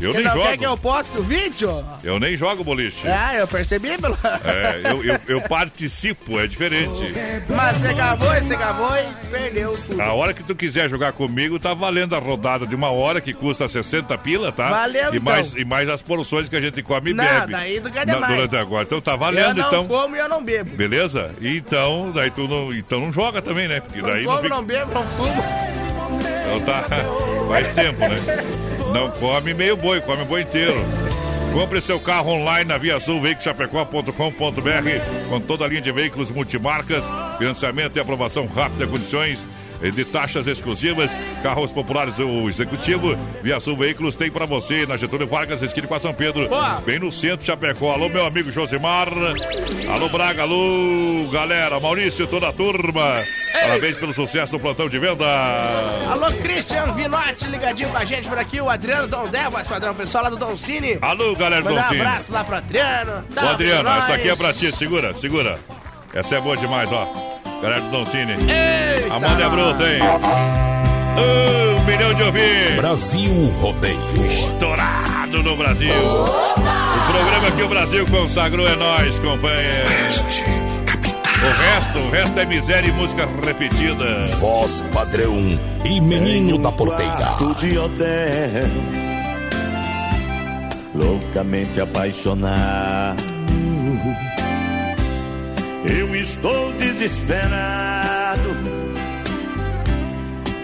Eu 0.00 0.12
Você 0.12 0.18
nem 0.18 0.26
não 0.28 0.34
jogo. 0.34 0.46
quer 0.46 0.56
que 0.58 0.64
eu 0.66 0.76
poste 0.76 1.18
o 1.18 1.22
vídeo? 1.24 1.84
Eu 2.04 2.20
nem 2.20 2.36
jogo 2.36 2.62
boliche. 2.62 3.08
Ah, 3.08 3.34
eu 3.34 3.48
percebi 3.48 3.98
pelo... 3.98 4.16
É, 4.44 4.80
eu, 4.92 5.02
eu, 5.04 5.18
eu 5.26 5.40
participo, 5.40 6.38
é 6.38 6.46
diferente. 6.46 6.92
Mas 7.48 7.76
você 7.78 7.92
gravou 7.94 8.32
e 8.32 8.40
você 8.40 8.56
gravou 8.56 8.90
e 8.96 9.26
perdeu 9.26 9.76
tudo. 9.86 10.00
A 10.00 10.12
hora 10.12 10.32
que 10.32 10.44
tu 10.44 10.54
quiser 10.54 10.88
jogar 10.88 11.12
comigo, 11.12 11.58
tá 11.58 11.74
valendo 11.74 12.14
a 12.14 12.18
rodada 12.20 12.64
de 12.64 12.76
uma 12.76 12.90
hora, 12.90 13.20
que 13.20 13.32
custa 13.34 13.66
60 13.68 14.16
pila, 14.18 14.52
tá? 14.52 14.70
Valeu, 14.70 15.12
e 15.14 15.16
então. 15.16 15.20
mais 15.32 15.52
E 15.54 15.64
mais 15.64 15.88
as 15.88 16.00
porções 16.00 16.48
que 16.48 16.54
a 16.54 16.60
gente 16.60 16.80
come 16.80 17.10
e 17.10 17.14
Não, 17.14 17.24
bebe. 17.24 17.52
daí 17.52 17.80
tu 17.80 17.90
quer 17.90 18.06
Na- 18.06 18.14
demais. 18.14 18.34
Durante 18.36 18.56
agora. 18.56 18.82
Então 18.84 19.00
tá 19.00 19.12
eu 19.14 19.18
valendo, 19.18 19.56
não 19.56 19.66
então. 19.66 19.88
como 19.88 20.14
e 20.14 20.18
eu 20.20 20.28
não 20.28 20.44
bebo. 20.44 20.76
Beleza? 20.76 21.32
Então, 21.42 22.12
daí 22.12 22.30
tu 22.30 22.46
não, 22.46 22.72
então 22.72 23.00
não 23.00 23.12
joga 23.12 23.42
também, 23.42 23.66
né? 23.66 23.80
Porque 23.80 24.00
daí 24.00 24.22
não 24.24 24.30
não 24.30 24.30
como, 24.30 24.42
fica... 24.42 24.54
não 24.54 24.62
bebo, 24.64 24.94
não 24.94 25.02
fumo. 25.02 25.44
Então 26.46 26.60
tá. 26.60 26.84
Faz 27.48 27.74
tempo, 27.74 27.98
né? 28.00 28.67
Não 28.92 29.10
come 29.10 29.54
meio 29.54 29.76
boi, 29.76 30.00
come 30.00 30.24
boi 30.24 30.42
inteiro. 30.42 30.78
Compre 31.52 31.80
seu 31.80 31.98
carro 31.98 32.30
online 32.30 32.64
na 32.64 32.78
Via 32.78 33.00
Sul, 33.00 33.20
veiculoschapecó.com.br 33.20 35.28
com 35.28 35.40
toda 35.40 35.64
a 35.64 35.68
linha 35.68 35.80
de 35.80 35.92
veículos 35.92 36.30
multimarcas, 36.30 37.04
financiamento 37.38 37.96
e 37.96 38.00
aprovação 38.00 38.46
rápida, 38.46 38.86
condições 38.86 39.38
de 39.80 40.04
taxas 40.04 40.46
exclusivas, 40.46 41.10
carros 41.42 41.70
populares 41.70 42.18
o 42.18 42.48
executivo, 42.48 43.16
Via 43.42 43.60
Sul 43.60 43.76
Veículos 43.76 44.16
tem 44.16 44.30
para 44.30 44.46
você 44.46 44.86
na 44.86 44.96
Getúlio 44.96 45.26
Vargas, 45.26 45.62
esquina 45.62 45.86
com 45.86 45.94
a 45.94 46.00
São 46.00 46.12
Pedro, 46.12 46.48
Boa. 46.48 46.80
bem 46.84 46.98
no 46.98 47.12
centro 47.12 47.38
de 47.38 47.44
Chapecó. 47.44 47.92
Alô, 47.92 48.08
meu 48.08 48.26
amigo 48.26 48.50
Josimar, 48.50 49.08
alô, 49.92 50.08
Braga, 50.08 50.42
alô, 50.42 51.28
galera, 51.30 51.78
Maurício, 51.78 52.26
toda 52.26 52.48
a 52.48 52.52
turma, 52.52 53.02
parabéns 53.52 53.96
pelo 53.96 54.12
sucesso 54.12 54.52
do 54.52 54.60
plantão 54.60 54.88
de 54.88 54.98
venda. 54.98 55.26
Alô, 56.10 56.32
Christian 56.32 56.92
Vinotti, 56.94 57.46
ligadinho 57.46 57.88
com 57.90 57.98
a 57.98 58.04
gente 58.04 58.28
por 58.28 58.38
aqui. 58.38 58.60
O 58.60 58.68
Adriano 58.68 59.06
Dom 59.06 59.28
Dé, 59.28 59.48
voz 59.48 59.68
padrão, 59.68 59.94
pessoal 59.94 60.24
lá 60.24 60.30
do 60.30 60.36
Don 60.36 60.56
Cine. 60.56 60.98
Alô, 61.00 61.34
galera 61.34 61.62
do 61.62 61.70
Mandar 61.70 61.88
Don 61.88 61.96
um 61.96 62.00
abraço 62.00 62.32
lá 62.32 62.44
pro 62.44 62.56
Adriano. 62.56 63.24
Ô, 63.36 63.40
Adriano, 63.40 63.88
essa 63.88 64.14
aqui 64.14 64.28
é 64.28 64.36
pra 64.36 64.52
ti, 64.52 64.74
segura, 64.74 65.14
segura. 65.14 65.58
Essa 66.14 66.36
é 66.36 66.40
boa 66.40 66.56
demais, 66.56 66.90
ó. 66.90 67.06
Galera 67.60 67.80
do 67.82 67.90
Don 67.90 68.06
Cine. 68.06 68.32
Eita, 68.32 69.14
A 69.14 69.20
manda 69.20 69.44
é 69.44 69.48
bruta, 69.48 69.84
hein? 69.84 70.00
Um 71.18 71.84
milhão 71.84 72.14
de 72.14 72.22
ouvintes. 72.22 72.76
Brasil 72.76 73.52
Rodeio. 73.60 73.98
Estourado 74.24 75.42
no 75.42 75.56
Brasil. 75.56 75.92
O 75.92 77.12
programa 77.12 77.50
que 77.56 77.62
o 77.62 77.68
Brasil 77.68 78.06
consagrou 78.06 78.66
é 78.66 78.76
nós, 78.76 79.18
companheiro. 79.18 79.88
O 81.38 81.50
resto, 81.50 81.98
o 81.98 82.10
resto 82.10 82.40
é 82.40 82.46
miséria 82.46 82.88
e 82.88 82.92
música 82.92 83.28
repetida. 83.44 84.26
Voz 84.38 84.82
padrão 84.92 85.58
e 85.84 86.00
menino 86.00 86.58
da 86.58 86.72
porteira. 86.72 87.36
de 87.60 87.78
hotel 87.78 88.68
Loucamente 90.94 91.80
apaixonado 91.80 93.22
Eu 95.84 96.14
estou 96.14 96.72
desesperado. 96.72 98.56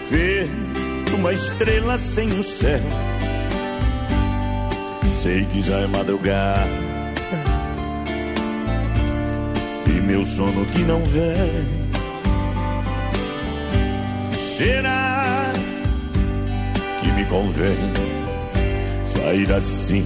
Ver 0.09 0.49
uma 1.17 1.33
estrela 1.33 1.97
sem 1.97 2.27
o 2.29 2.43
céu. 2.43 2.81
Sei 5.21 5.45
que 5.45 5.61
já 5.61 5.79
é 5.79 5.87
madrugada. 5.87 6.69
E 9.87 10.01
meu 10.01 10.23
sono 10.23 10.65
que 10.65 10.83
não 10.83 11.01
vem. 11.05 11.85
Será 14.39 15.51
que 17.01 17.11
me 17.11 17.25
convém 17.25 17.77
sair 19.05 19.51
assim, 19.51 20.05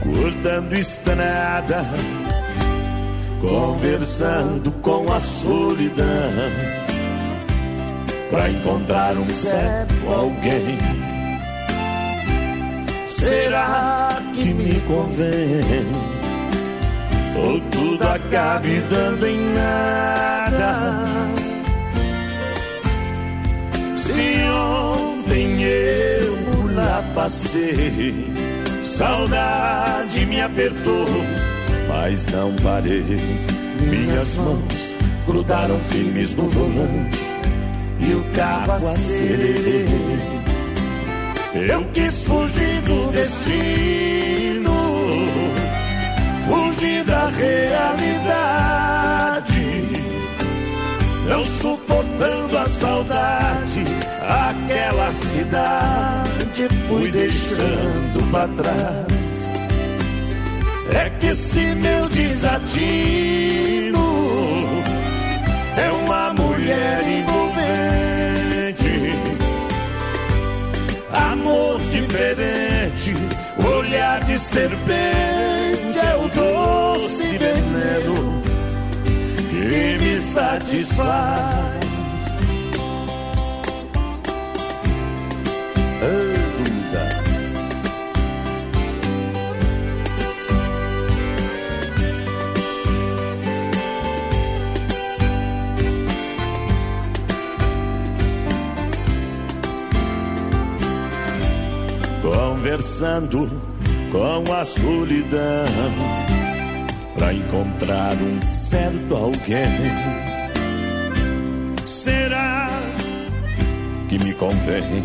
cortando 0.00 0.74
estrada, 0.74 1.86
conversando 3.42 4.70
com 4.82 5.12
a 5.12 5.18
solidão, 5.18 6.06
pra 8.30 8.48
encontrar 8.48 9.16
um 9.16 9.24
certo 9.24 9.94
alguém. 10.08 10.78
Será 13.08 14.16
que 14.32 14.54
me 14.54 14.80
convém? 14.82 15.86
Ou 17.36 17.60
tudo 17.70 18.04
acabe 18.04 18.80
dando 18.88 19.26
em 19.26 19.52
nada? 19.54 21.04
Se 23.96 24.42
ontem 24.50 25.64
eu 25.64 26.74
lá 26.74 27.02
passei, 27.14 28.32
saudade 28.84 30.26
me 30.26 30.40
apertou, 30.40 31.06
mas 31.92 32.26
não 32.28 32.54
parei. 32.56 33.04
Minhas 33.80 34.34
mãos 34.36 34.94
grudaram 35.26 35.78
firmes 35.90 36.34
no 36.34 36.48
volante 36.48 37.20
e 38.00 38.14
o 38.14 38.24
carro 38.34 38.88
acelerei. 38.88 39.86
Eu 41.54 41.84
quis 41.92 42.24
fugir 42.24 42.80
do 42.82 43.12
destino, 43.12 44.72
fugir 46.46 47.04
da 47.04 47.28
realidade 47.28 48.72
não 51.28 51.44
suportando 51.44 52.58
a 52.58 52.66
saudade, 52.66 53.84
aquela 54.20 55.12
cidade 55.12 56.68
fui 56.88 57.10
deixando 57.10 58.30
pra 58.30 58.48
trás. 58.48 59.21
É 60.94 61.10
que 61.18 61.26
esse 61.28 61.74
meu 61.74 62.08
desatino 62.08 63.98
é 65.76 65.90
uma 66.04 66.32
mulher 66.34 67.02
envolvente, 67.18 67.54
amor 71.12 71.80
diferente, 71.90 73.14
olhar 73.64 74.22
de 74.24 74.38
serpente 74.38 75.98
é 75.98 76.16
o 76.16 76.28
doce 76.28 77.38
veneno 77.38 78.42
que 79.50 79.98
me 80.02 80.20
satisfaz. 80.20 81.82
Ah, 86.04 86.31
Conversando 102.62 103.50
com 104.12 104.52
a 104.52 104.64
solidão 104.64 105.66
pra 107.16 107.34
encontrar 107.34 108.14
um 108.14 108.40
certo 108.40 109.16
alguém. 109.16 109.66
Será 111.84 112.68
que 114.08 114.16
me 114.16 114.32
convém? 114.34 115.04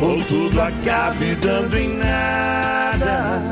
Ou 0.00 0.22
tudo 0.26 0.60
acabe 0.60 1.34
dando 1.40 1.76
em 1.76 1.96
nada? 1.96 3.42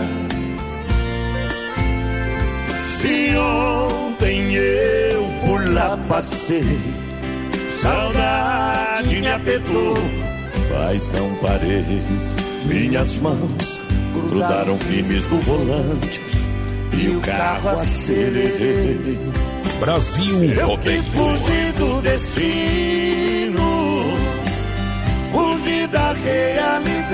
Se 2.85 3.37
ontem 3.37 4.55
eu 4.55 5.25
por 5.45 5.73
lá 5.73 5.99
passei, 6.09 6.79
saudade 7.73 9.21
me 9.21 9.29
apertou, 9.29 9.95
mas 10.71 11.09
não 11.09 11.35
parei. 11.39 12.40
Minhas 12.65 13.17
mãos 13.17 13.81
grudaram 14.13 14.79
firmes 14.79 15.27
no 15.27 15.41
volante 15.41 16.21
e 16.93 17.09
o 17.09 17.21
carro 17.21 17.71
acelerei. 17.71 19.19
Brasil 19.81 20.45
Eu 20.45 20.77
quis 20.79 21.07
fugir 21.09 21.73
do 21.73 22.03
destino, 22.03 23.63
fugir 25.33 25.89
da 25.89 26.13
realidade, 26.13 27.11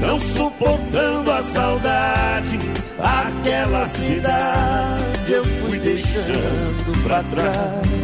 não 0.00 0.20
suportando 0.20 1.30
a 1.30 1.40
saudade, 1.40 2.58
aquela 2.98 3.86
cidade 3.86 5.32
eu 5.32 5.44
fui 5.44 5.78
deixando 5.78 7.02
pra 7.02 7.22
trás. 7.22 8.01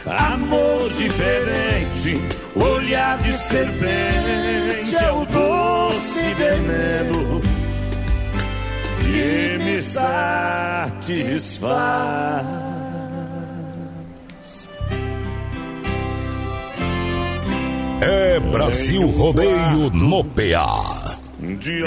Amor 0.05 0.89
diferente, 0.93 2.21
olhar 2.55 3.17
de 3.17 3.33
serpente 3.37 4.95
é 5.03 5.11
o 5.11 5.25
doce 5.25 6.33
veneno 6.35 7.41
me 9.71 9.81
satisfaz. 9.81 11.21
É 18.03 18.39
Brasil 18.39 19.05
Rodeio 19.05 19.91
no 19.91 20.23
PA. 20.23 21.19
De 21.39 21.81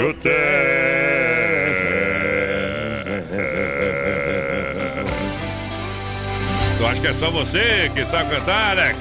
Tu 6.77 6.85
acha 6.85 7.01
que 7.01 7.07
é 7.07 7.13
só 7.15 7.29
você 7.29 7.91
que 7.93 8.05
sabe 8.05 8.29
cantar, 8.29 8.77
Alex? 8.77 8.97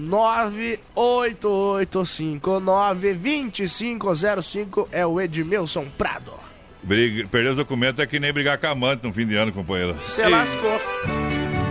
988592505 3.55 4.89
é 4.93 5.07
o 5.07 5.21
Edmilson 5.21 5.87
Prado. 5.99 6.33
Briga- 6.83 7.27
perder 7.29 7.51
os 7.51 7.57
documentos 7.57 8.01
é 8.03 8.07
que 8.07 8.19
nem 8.21 8.33
brigar 8.33 8.59
com 8.59 8.67
a 8.67 8.71
amante 8.71 9.05
no 9.05 9.13
fim 9.13 9.27
de 9.27 9.37
ano, 9.37 9.53
companheiro. 9.53 9.95
Você 10.07 10.27
lascou. 10.29 10.81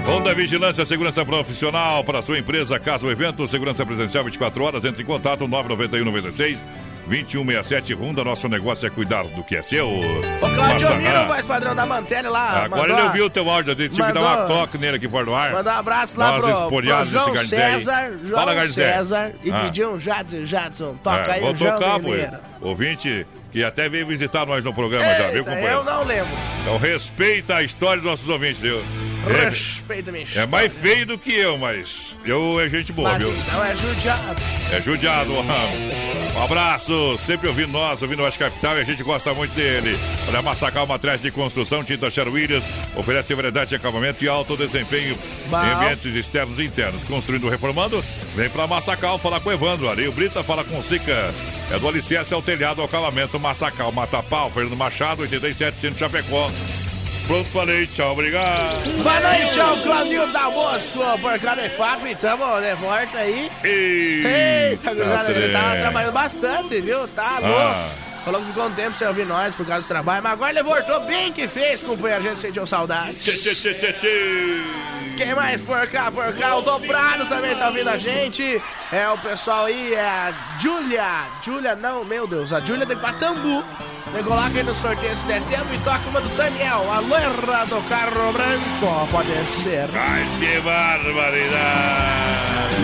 Honda 0.05 0.33
Vigilância, 0.35 0.85
segurança 0.85 1.23
profissional 1.25 2.03
para 2.03 2.21
sua 2.21 2.37
empresa, 2.37 2.77
casa 2.79 3.05
ou 3.05 3.11
evento, 3.11 3.47
segurança 3.47 3.85
presencial 3.85 4.23
24 4.23 4.63
horas, 4.63 4.85
entre 4.85 5.01
em 5.01 5.05
contato 5.05 5.47
991 5.47 6.03
96 6.05 6.59
2167 7.05 7.93
Honda, 7.95 8.23
nosso 8.23 8.47
negócio 8.47 8.85
é 8.87 8.89
cuidar 8.89 9.23
do 9.25 9.43
que 9.43 9.55
é 9.57 9.61
seu. 9.61 9.89
Ô, 9.89 10.01
Claudio 10.55 10.95
Miro, 10.97 11.17
ah, 11.17 11.25
voz 11.25 11.45
padrão 11.45 11.75
da 11.75 11.85
Mantelli 11.85 12.29
lá. 12.29 12.63
Agora 12.63 12.69
mandou- 12.69 12.97
ele 12.97 13.07
ouviu 13.07 13.25
o 13.25 13.29
teu 13.29 13.49
áudio, 13.49 13.75
tive 13.75 13.89
que 13.89 13.97
dar 14.13 14.21
uma 14.21 14.37
mandou- 14.37 14.47
toque 14.59 14.77
nele 14.77 14.97
aqui 14.97 15.07
fora 15.09 15.25
do 15.25 15.35
ar. 15.35 15.51
Mandar 15.51 15.75
um 15.75 15.79
abraço 15.79 16.17
lá 16.17 16.31
umas 16.31 16.45
pro, 16.45 16.67
pro 16.69 16.85
João 17.05 17.33
Garnizé 17.33 17.63
aí. 17.65 17.71
César. 17.79 18.11
João 18.25 18.45
Fala. 18.45 18.67
César. 18.69 19.31
E 19.43 19.51
Ah. 19.51 19.59
pediu 19.65 19.91
um 19.93 19.99
Jadson, 19.99 20.45
Jadson. 20.45 20.95
Toca 21.03 21.17
É, 21.17 21.31
aí 21.33 21.41
vou 21.41 21.51
o 21.51 21.55
João 21.57 21.73
tocar, 21.77 21.99
Mineiro. 21.99 22.31
Ouvinte 22.61 23.27
que 23.51 23.63
até 23.63 23.89
veio 23.89 24.07
visitar 24.07 24.45
nós 24.45 24.63
no 24.63 24.73
programa 24.73 25.03
já, 25.05 25.27
viu, 25.27 25.39
Eita, 25.39 25.43
companheiro? 25.43 25.75
eu 25.75 25.83
não 25.83 26.03
lembro. 26.05 26.31
Então 26.61 26.77
respeita 26.77 27.55
a 27.55 27.63
história 27.63 28.01
dos 28.01 28.09
nossos 28.11 28.29
ouvintes, 28.29 28.59
viu? 28.61 28.81
É, 29.25 29.49
Respeita 29.49 30.11
minha 30.11 30.25
é 30.35 30.45
mais 30.45 30.71
feio 30.73 31.05
do 31.05 31.17
que 31.17 31.33
eu, 31.33 31.57
mas 31.57 32.15
eu 32.25 32.59
é 32.59 32.67
gente 32.67 32.91
boa, 32.91 33.11
Mas 33.11 33.19
viu? 33.23 33.33
então 33.33 33.63
é 33.63 33.75
judiado. 33.75 34.41
É 34.71 34.81
judiado, 34.81 35.33
Um 35.33 36.43
abraço, 36.43 37.17
sempre 37.25 37.47
ouvindo 37.47 37.71
nós, 37.71 38.01
ouvindo 38.01 38.19
o 38.21 38.23
Oeste 38.25 38.39
Capital 38.39 38.77
e 38.77 38.81
a 38.81 38.83
gente 38.83 39.01
gosta 39.03 39.33
muito 39.33 39.53
dele. 39.53 39.97
Para 40.25 40.41
Massacal 40.41 40.85
Matriz 40.85 41.21
de 41.21 41.31
Construção, 41.31 41.83
Tinta 41.83 42.11
Sher 42.11 42.27
Williams, 42.27 42.65
oferece 42.95 43.33
variedade 43.33 43.69
de 43.69 43.75
acabamento 43.75 44.23
e 44.25 44.27
alto 44.27 44.57
desempenho 44.57 45.17
Bom. 45.47 45.63
em 45.63 45.71
ambientes 45.71 46.13
externos 46.15 46.59
e 46.59 46.63
internos. 46.63 47.03
Construindo, 47.05 47.47
reformando, 47.49 48.03
vem 48.35 48.49
para 48.49 48.67
Massacal 48.67 49.17
falar 49.19 49.39
com 49.39 49.49
o 49.49 49.53
Evandro. 49.53 49.89
Areio 49.89 50.11
Brita 50.11 50.43
fala 50.43 50.63
com 50.63 50.79
o 50.79 50.83
Sica. 50.83 51.33
É 51.71 51.79
do 51.79 51.87
alicerce 51.87 52.33
ao 52.33 52.41
telhado, 52.41 52.81
ao 52.81 52.87
acabamento 52.87 53.39
Massacal, 53.39 53.91
Matapau, 53.91 54.51
Fernando 54.51 54.75
Machado, 54.75 55.21
87 55.21 55.79
Centro 55.79 55.99
Chapecó. 55.99 56.51
Pronto, 57.27 57.49
falei, 57.49 57.87
tchau, 57.87 58.11
obrigado. 58.11 59.01
Boa 59.01 59.19
noite, 59.21 59.59
ao 59.59 59.77
Claudio 59.77 60.27
da 60.33 60.49
Bosco, 60.49 60.99
por 61.21 61.39
cada 61.39 61.65
EFAP, 61.65 62.15
tamo 62.19 62.59
de 62.59 62.75
volta 62.75 63.17
aí. 63.17 63.49
Eita, 63.63 64.93
gurizada, 64.93 65.31
ele 65.31 65.53
tava 65.53 65.75
trabalhando 65.77 66.13
bastante, 66.13 66.81
viu? 66.81 67.07
Tá 67.07 67.39
louco. 67.39 67.55
Ah. 67.57 68.02
Falou 68.23 68.39
que 68.41 68.47
ficou 68.47 68.67
um 68.67 68.71
tempo 68.71 68.97
sem 68.97 69.07
ouvir 69.07 69.25
nós 69.25 69.53
por 69.53 69.65
causa 69.65 69.81
do 69.81 69.87
trabalho, 69.87 70.23
mas 70.23 70.31
agora 70.31 70.51
ele 70.51 70.63
voltou 70.63 71.01
bem 71.01 71.33
que 71.33 71.45
fez, 71.47 71.81
companheiro, 71.81 72.23
a 72.25 72.29
gente 72.29 72.39
sentiu 72.39 72.65
saudade. 72.65 73.15
Tchê, 73.15 73.33
tchê, 73.33 73.53
tchê, 73.53 73.73
tchê, 73.73 73.93
tchê. 73.93 74.61
Quem 75.17 75.35
mais 75.35 75.61
por 75.61 75.85
cá, 75.87 76.09
por 76.09 76.33
cá? 76.33 76.55
O 76.55 76.61
Dobrado 76.61 77.25
também 77.27 77.55
tá 77.55 77.67
ouvindo 77.67 77.89
a 77.89 77.97
gente. 77.97 78.61
É 78.91 79.09
o 79.09 79.17
pessoal 79.17 79.65
aí, 79.65 79.93
é 79.93 79.99
a 80.01 80.33
Júlia. 80.59 81.05
Júlia, 81.43 81.75
não, 81.75 82.03
meu 82.05 82.25
Deus, 82.25 82.51
a 82.53 82.59
Júlia 82.61 82.85
de 82.85 82.95
Patambu. 82.95 83.63
Me 84.13 84.23
coloca 84.23 84.57
aí 84.57 84.63
no 84.63 84.73
sorteio 84.75 85.15
se 85.17 85.25
der 85.25 85.41
tempo 85.43 85.73
e 85.73 85.77
toca 85.79 86.07
uma 86.09 86.21
do 86.21 86.29
Daniel, 86.37 86.91
a 86.91 86.99
loira 86.99 87.65
do 87.65 87.81
carro 87.89 88.31
branco. 88.31 89.07
Pode 89.11 89.29
ser. 89.63 89.87
Mas 89.91 90.29
que 90.39 90.59
barbaridade! 90.61 91.63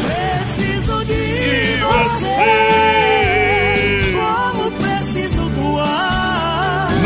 Preciso 0.05 1.05
de 1.05 1.13
E 1.13 1.77
você, 1.77 3.08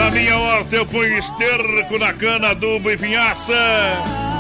Na 0.04 0.12
minha 0.12 0.38
horta 0.38 0.76
eu 0.76 0.86
ponho 0.86 1.18
esterco 1.18 1.98
na 1.98 2.12
cana, 2.12 2.50
adubo 2.50 2.92
e 2.92 2.96
vinhaça. 2.98 3.54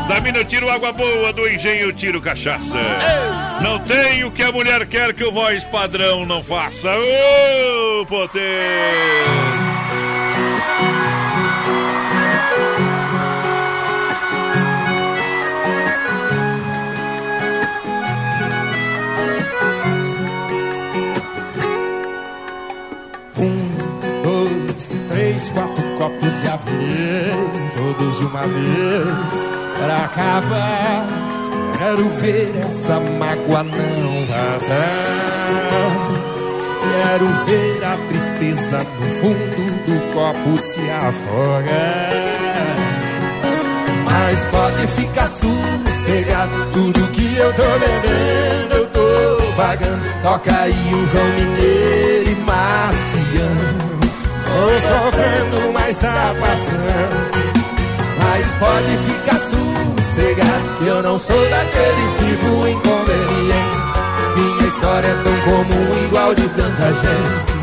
Da 0.09 0.19
mina 0.19 0.39
eu 0.39 0.43
tiro 0.43 0.69
água 0.69 0.91
boa, 0.91 1.31
do 1.31 1.47
engenho 1.47 1.83
eu 1.83 1.93
tiro 1.93 2.19
cachaça. 2.19 2.81
Não 3.61 3.79
tem 3.79 4.25
o 4.25 4.31
que 4.31 4.43
a 4.43 4.51
mulher 4.51 4.85
quer 4.85 5.13
que 5.13 5.23
o 5.23 5.31
voz 5.31 5.63
padrão 5.63 6.25
não 6.25 6.43
faça. 6.43 6.91
Ô, 6.91 8.05
poder! 8.05 9.62
Copos 26.03 26.41
de 26.41 26.47
avião, 26.49 27.49
todos 27.77 28.19
de 28.19 28.25
uma 28.25 28.41
vez, 28.41 29.07
pra 29.77 29.95
acabar. 30.03 31.07
Quero 31.77 32.09
ver 32.09 32.53
essa 32.57 32.99
mágoa 32.99 33.63
não 33.63 34.25
vazar. 34.25 35.23
Quero 36.81 37.27
ver 37.45 37.85
a 37.85 37.97
tristeza 38.07 38.79
no 38.79 39.09
fundo 39.21 39.63
do 39.85 40.13
copo 40.13 40.57
se 40.61 40.89
afogar. 40.89 42.11
Mas 44.03 44.39
pode 44.51 44.87
ficar 44.87 45.27
sossegado, 45.27 46.71
tudo 46.73 47.07
que 47.11 47.35
eu 47.35 47.53
tô 47.53 47.63
bebendo 47.79 48.73
eu 48.75 48.87
tô 48.87 49.53
pagando. 49.55 50.03
Toca 50.21 50.53
aí 50.53 50.93
o 50.93 51.07
João 51.07 51.29
Mineiro 51.29 52.29
e 52.29 52.35
Marciano. 52.43 53.92
Tô 54.53 54.69
sofrendo, 54.69 55.73
mas 55.73 55.97
tá 55.97 56.33
passando. 56.39 57.43
Mas 58.21 58.45
pode 58.59 58.97
ficar 58.97 59.39
sossegado, 59.39 60.77
que 60.77 60.85
eu 60.85 61.01
não 61.01 61.17
sou 61.17 61.49
daquele 61.49 62.07
tipo 62.19 62.67
inconveniente. 62.67 63.83
Minha 64.35 64.67
história 64.67 65.07
é 65.07 65.23
tão 65.23 65.37
comum, 65.41 66.05
igual 66.05 66.35
de 66.35 66.47
tanta 66.49 66.93
gente. 66.93 67.53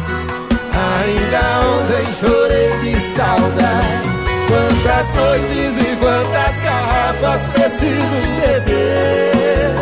Ainda 0.73 1.43
ontem 1.67 2.13
chorei 2.21 2.71
de 2.81 3.01
saudade. 3.17 4.11
Quantas 4.51 5.15
noites 5.15 5.73
e 5.79 5.97
quantas 6.01 6.59
garrafas 6.65 7.41
preciso 7.53 8.19
beber 8.41 9.75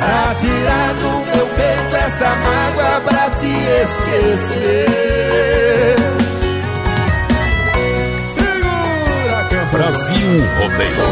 Pra 0.00 0.34
tirar 0.34 0.94
do 0.94 1.17
essa 2.08 2.30
mágoa 2.36 3.00
pra 3.02 3.30
te 3.30 3.46
esquecer. 3.84 4.86
Segura, 8.34 9.44
campeão 9.50 9.70
Brasil 9.72 10.46
Rodeio. 10.58 11.06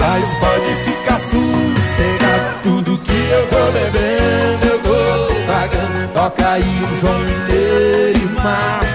Mas 0.00 0.26
pode 0.40 0.70
ficar 0.84 1.18
sossegado. 1.20 2.46
Tudo 2.62 2.98
que 2.98 3.30
eu 3.30 3.46
tô 3.48 3.70
bebendo 3.72 4.36
Toca 6.16 6.50
aí 6.50 6.62
um 6.62 6.96
João 7.00 7.18
Mineiro 7.18 8.18
e 8.18 8.42
Marciano 8.42 8.85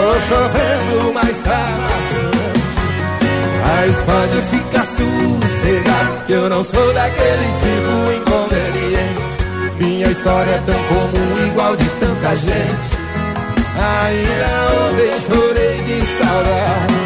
Tô 0.00 0.12
sofrendo, 0.14 1.12
tá 1.44 1.66
passando. 1.88 2.40
Mas 3.60 4.00
pode 4.00 4.42
ficar 4.48 4.86
sossegado 4.86 6.24
Que 6.26 6.32
eu 6.32 6.48
não 6.48 6.64
sou 6.64 6.94
daquele 6.94 7.44
tipo 7.60 8.10
inconveniente. 8.16 9.76
Minha 9.78 10.06
história 10.06 10.52
é 10.52 10.62
tão 10.64 10.82
comum, 10.84 11.46
igual 11.48 11.76
de 11.76 11.84
tanta 12.00 12.34
gente. 12.34 12.96
Ainda 13.76 14.48
ontem 14.80 15.20
chorei 15.20 15.82
de 15.82 16.06
saudade. 16.16 17.00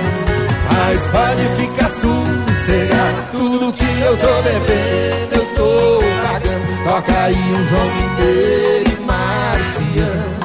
Mas 0.71 1.03
pode 1.09 1.43
ficar 1.57 1.91
sossegado 1.91 3.19
Tudo 3.33 3.73
que 3.73 4.01
eu 4.03 4.16
tô 4.19 4.43
bebendo 4.43 5.35
eu 5.35 5.47
tô 5.57 6.01
pagando. 6.29 6.85
Toca 6.85 7.23
aí 7.25 7.35
um 7.35 7.65
João 7.66 7.91
Mineiro 7.91 8.91
e 8.91 9.05
Marciano 9.05 10.44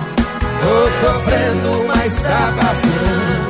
Tô 0.62 0.90
sofrendo, 1.06 1.88
mas 1.88 2.14
tá 2.22 2.54
passando. 2.60 3.50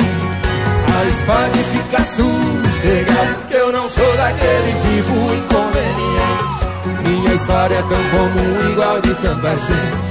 Mas 0.89 1.13
pode 1.25 1.63
ficar 1.63 2.05
sossegado 2.05 3.47
Que 3.47 3.53
eu 3.55 3.71
não 3.71 3.89
sou 3.89 4.17
daquele 4.17 4.73
tipo 4.83 5.13
inconveniente. 5.33 6.59
Minha 7.03 7.33
história 7.33 7.75
é 7.75 7.81
tão 7.81 8.03
comum, 8.11 8.71
igual 8.71 9.01
de 9.01 9.13
tanta 9.15 9.49
gente. 9.49 10.09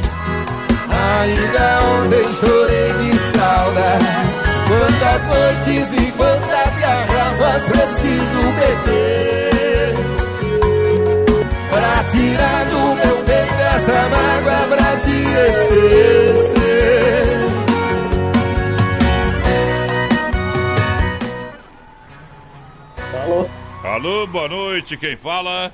Ainda 1.20 1.80
ontem 1.86 2.32
chorei 2.32 2.92
de 2.94 3.38
saudade. 3.38 4.28
Quantas 4.68 5.22
noites 5.26 5.88
e 6.00 6.12
quantas 6.12 6.76
garrafas 6.80 7.62
preciso 7.64 8.40
beber? 8.58 9.94
Pra 11.70 12.04
tirar 12.10 12.64
do 12.66 12.94
meu 12.96 13.16
peito 13.24 13.60
essa 13.76 13.98
mágoa 14.10 14.76
pra 14.76 14.96
te 14.96 15.10
esquecer 15.10 16.57
Alô, 23.98 24.28
boa 24.28 24.46
noite, 24.46 24.96
quem 24.96 25.16
fala? 25.16 25.72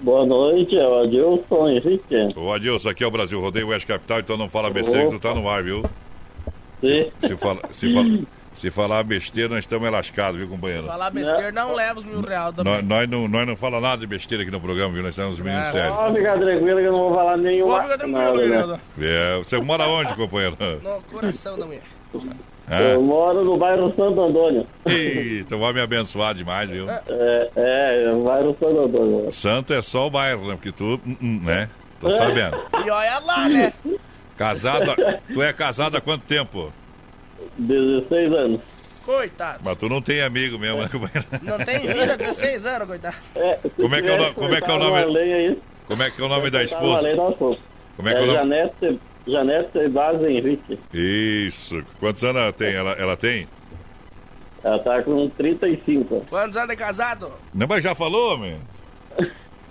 Boa 0.00 0.26
noite, 0.26 0.76
é 0.76 0.84
o 0.84 1.02
Adilson 1.04 1.68
Henrique. 1.68 2.34
O 2.34 2.52
Adilson, 2.52 2.88
aqui 2.88 3.04
é 3.04 3.06
o 3.06 3.10
Brasil 3.10 3.40
Rodeio 3.40 3.68
Oeste 3.68 3.86
Capital, 3.86 4.18
então 4.18 4.36
não 4.36 4.48
fala 4.48 4.68
besteira 4.68 5.04
que 5.04 5.12
tu 5.12 5.20
tá 5.20 5.32
no 5.32 5.48
ar, 5.48 5.62
viu? 5.62 5.84
Sim. 6.80 7.12
Se, 7.20 7.36
fala, 7.36 7.60
se, 7.70 7.94
fala, 7.94 8.18
se 8.54 8.70
falar 8.72 9.04
besteira, 9.04 9.50
nós 9.50 9.60
estamos 9.60 9.88
lascados, 9.92 10.40
viu, 10.40 10.48
companheiro? 10.48 10.88
Falar 10.88 11.10
besteira 11.10 11.52
não 11.52 11.72
leva 11.72 12.00
os 12.00 12.04
mil 12.04 12.20
reais 12.20 12.52
também. 12.52 12.72
Nós, 12.72 12.84
nós 12.84 13.08
não, 13.08 13.28
nós 13.28 13.46
não 13.46 13.54
fala 13.54 13.80
nada 13.80 13.98
de 13.98 14.08
besteira 14.08 14.42
aqui 14.42 14.50
no 14.50 14.60
programa, 14.60 14.92
viu? 14.92 15.02
Nós 15.04 15.12
estamos 15.12 15.38
meninos 15.38 15.68
sérios. 15.68 15.94
Pode 15.94 16.16
ficar 16.16 16.38
tranquilo 16.40 16.80
que 16.80 16.84
eu 16.86 16.92
não 16.92 16.98
vou 16.98 17.14
falar 17.14 17.36
nenhuma. 17.36 17.76
Pode 17.76 17.92
ficar 17.92 18.06
nada, 18.08 18.38
tranquilo, 18.38 18.66
né? 18.66 18.80
É, 18.98 19.38
você 19.38 19.60
mora 19.60 19.86
onde, 19.86 20.12
companheiro? 20.16 20.56
No 20.82 21.00
coração 21.02 21.56
da 21.56 21.66
mulher. 21.66 21.82
Hã? 22.70 22.78
Eu 22.94 23.02
moro 23.02 23.44
no 23.44 23.56
bairro 23.56 23.92
Santo 23.96 24.20
Antônio. 24.20 24.66
Eita, 24.86 25.56
vai 25.56 25.72
me 25.72 25.80
abençoar 25.80 26.34
demais, 26.34 26.70
viu? 26.70 26.88
É, 26.88 27.50
é, 27.56 28.08
no 28.12 28.24
bairro 28.24 28.56
Santo 28.58 28.80
Antônio. 28.80 29.32
Santo 29.32 29.74
é 29.74 29.82
só 29.82 30.06
o 30.06 30.10
bairro, 30.10 30.46
né? 30.48 30.54
Porque 30.54 30.72
tu, 30.72 31.00
hum, 31.06 31.16
hum, 31.20 31.40
né? 31.44 31.68
Tô 32.00 32.08
É. 32.08 32.12
sabendo. 32.12 32.56
E 32.84 32.90
olha 32.90 33.18
lá, 33.18 33.48
né? 33.48 33.72
Casado, 34.36 34.94
tu 35.32 35.42
é 35.42 35.52
casado 35.52 35.96
há 35.96 36.00
quanto 36.00 36.22
tempo? 36.24 36.72
16 37.58 38.32
anos. 38.32 38.60
Coitado. 39.04 39.60
Mas 39.64 39.76
tu 39.78 39.88
não 39.88 40.00
tem 40.00 40.22
amigo 40.22 40.58
mesmo, 40.58 40.80
né? 40.82 40.88
Não 41.42 41.58
tem 41.58 41.80
vida, 41.80 42.16
16 42.16 42.64
anos, 42.64 42.86
coitado. 42.86 43.16
Como 43.76 43.94
é 43.96 44.00
que 44.02 44.08
é 44.08 44.12
o 44.14 44.16
nome, 44.16 44.34
como 44.34 44.54
é 44.54 44.60
que 44.60 44.70
é 44.70 44.72
o 44.74 44.78
nome, 44.78 45.58
como 45.86 46.02
é 46.04 46.10
que 46.10 46.22
é 46.22 46.24
o 46.24 46.28
nome 46.28 46.50
da 46.50 46.62
esposa? 46.62 47.08
Como 47.96 48.08
é 48.08 48.12
que 48.12 48.18
é 48.18 48.22
o 48.22 48.26
nome? 48.26 48.38
Janete, 48.38 49.00
Janete 49.26 49.88
Base 49.88 50.24
Henrique. 50.26 50.78
Isso. 50.92 51.82
Quantos 52.00 52.22
anos 52.24 52.42
ela 52.42 52.52
tem? 52.52 52.74
Ela, 52.74 52.92
ela 52.92 53.16
tem? 53.16 53.46
Ela 54.64 54.78
tá 54.78 55.02
com 55.02 55.28
35. 55.30 56.26
Quantos 56.28 56.56
anos 56.56 56.68
de 56.70 56.76
casado? 56.76 57.32
Não, 57.54 57.66
mas 57.66 57.82
já 57.82 57.94
falou, 57.94 58.34
homem? 58.34 58.58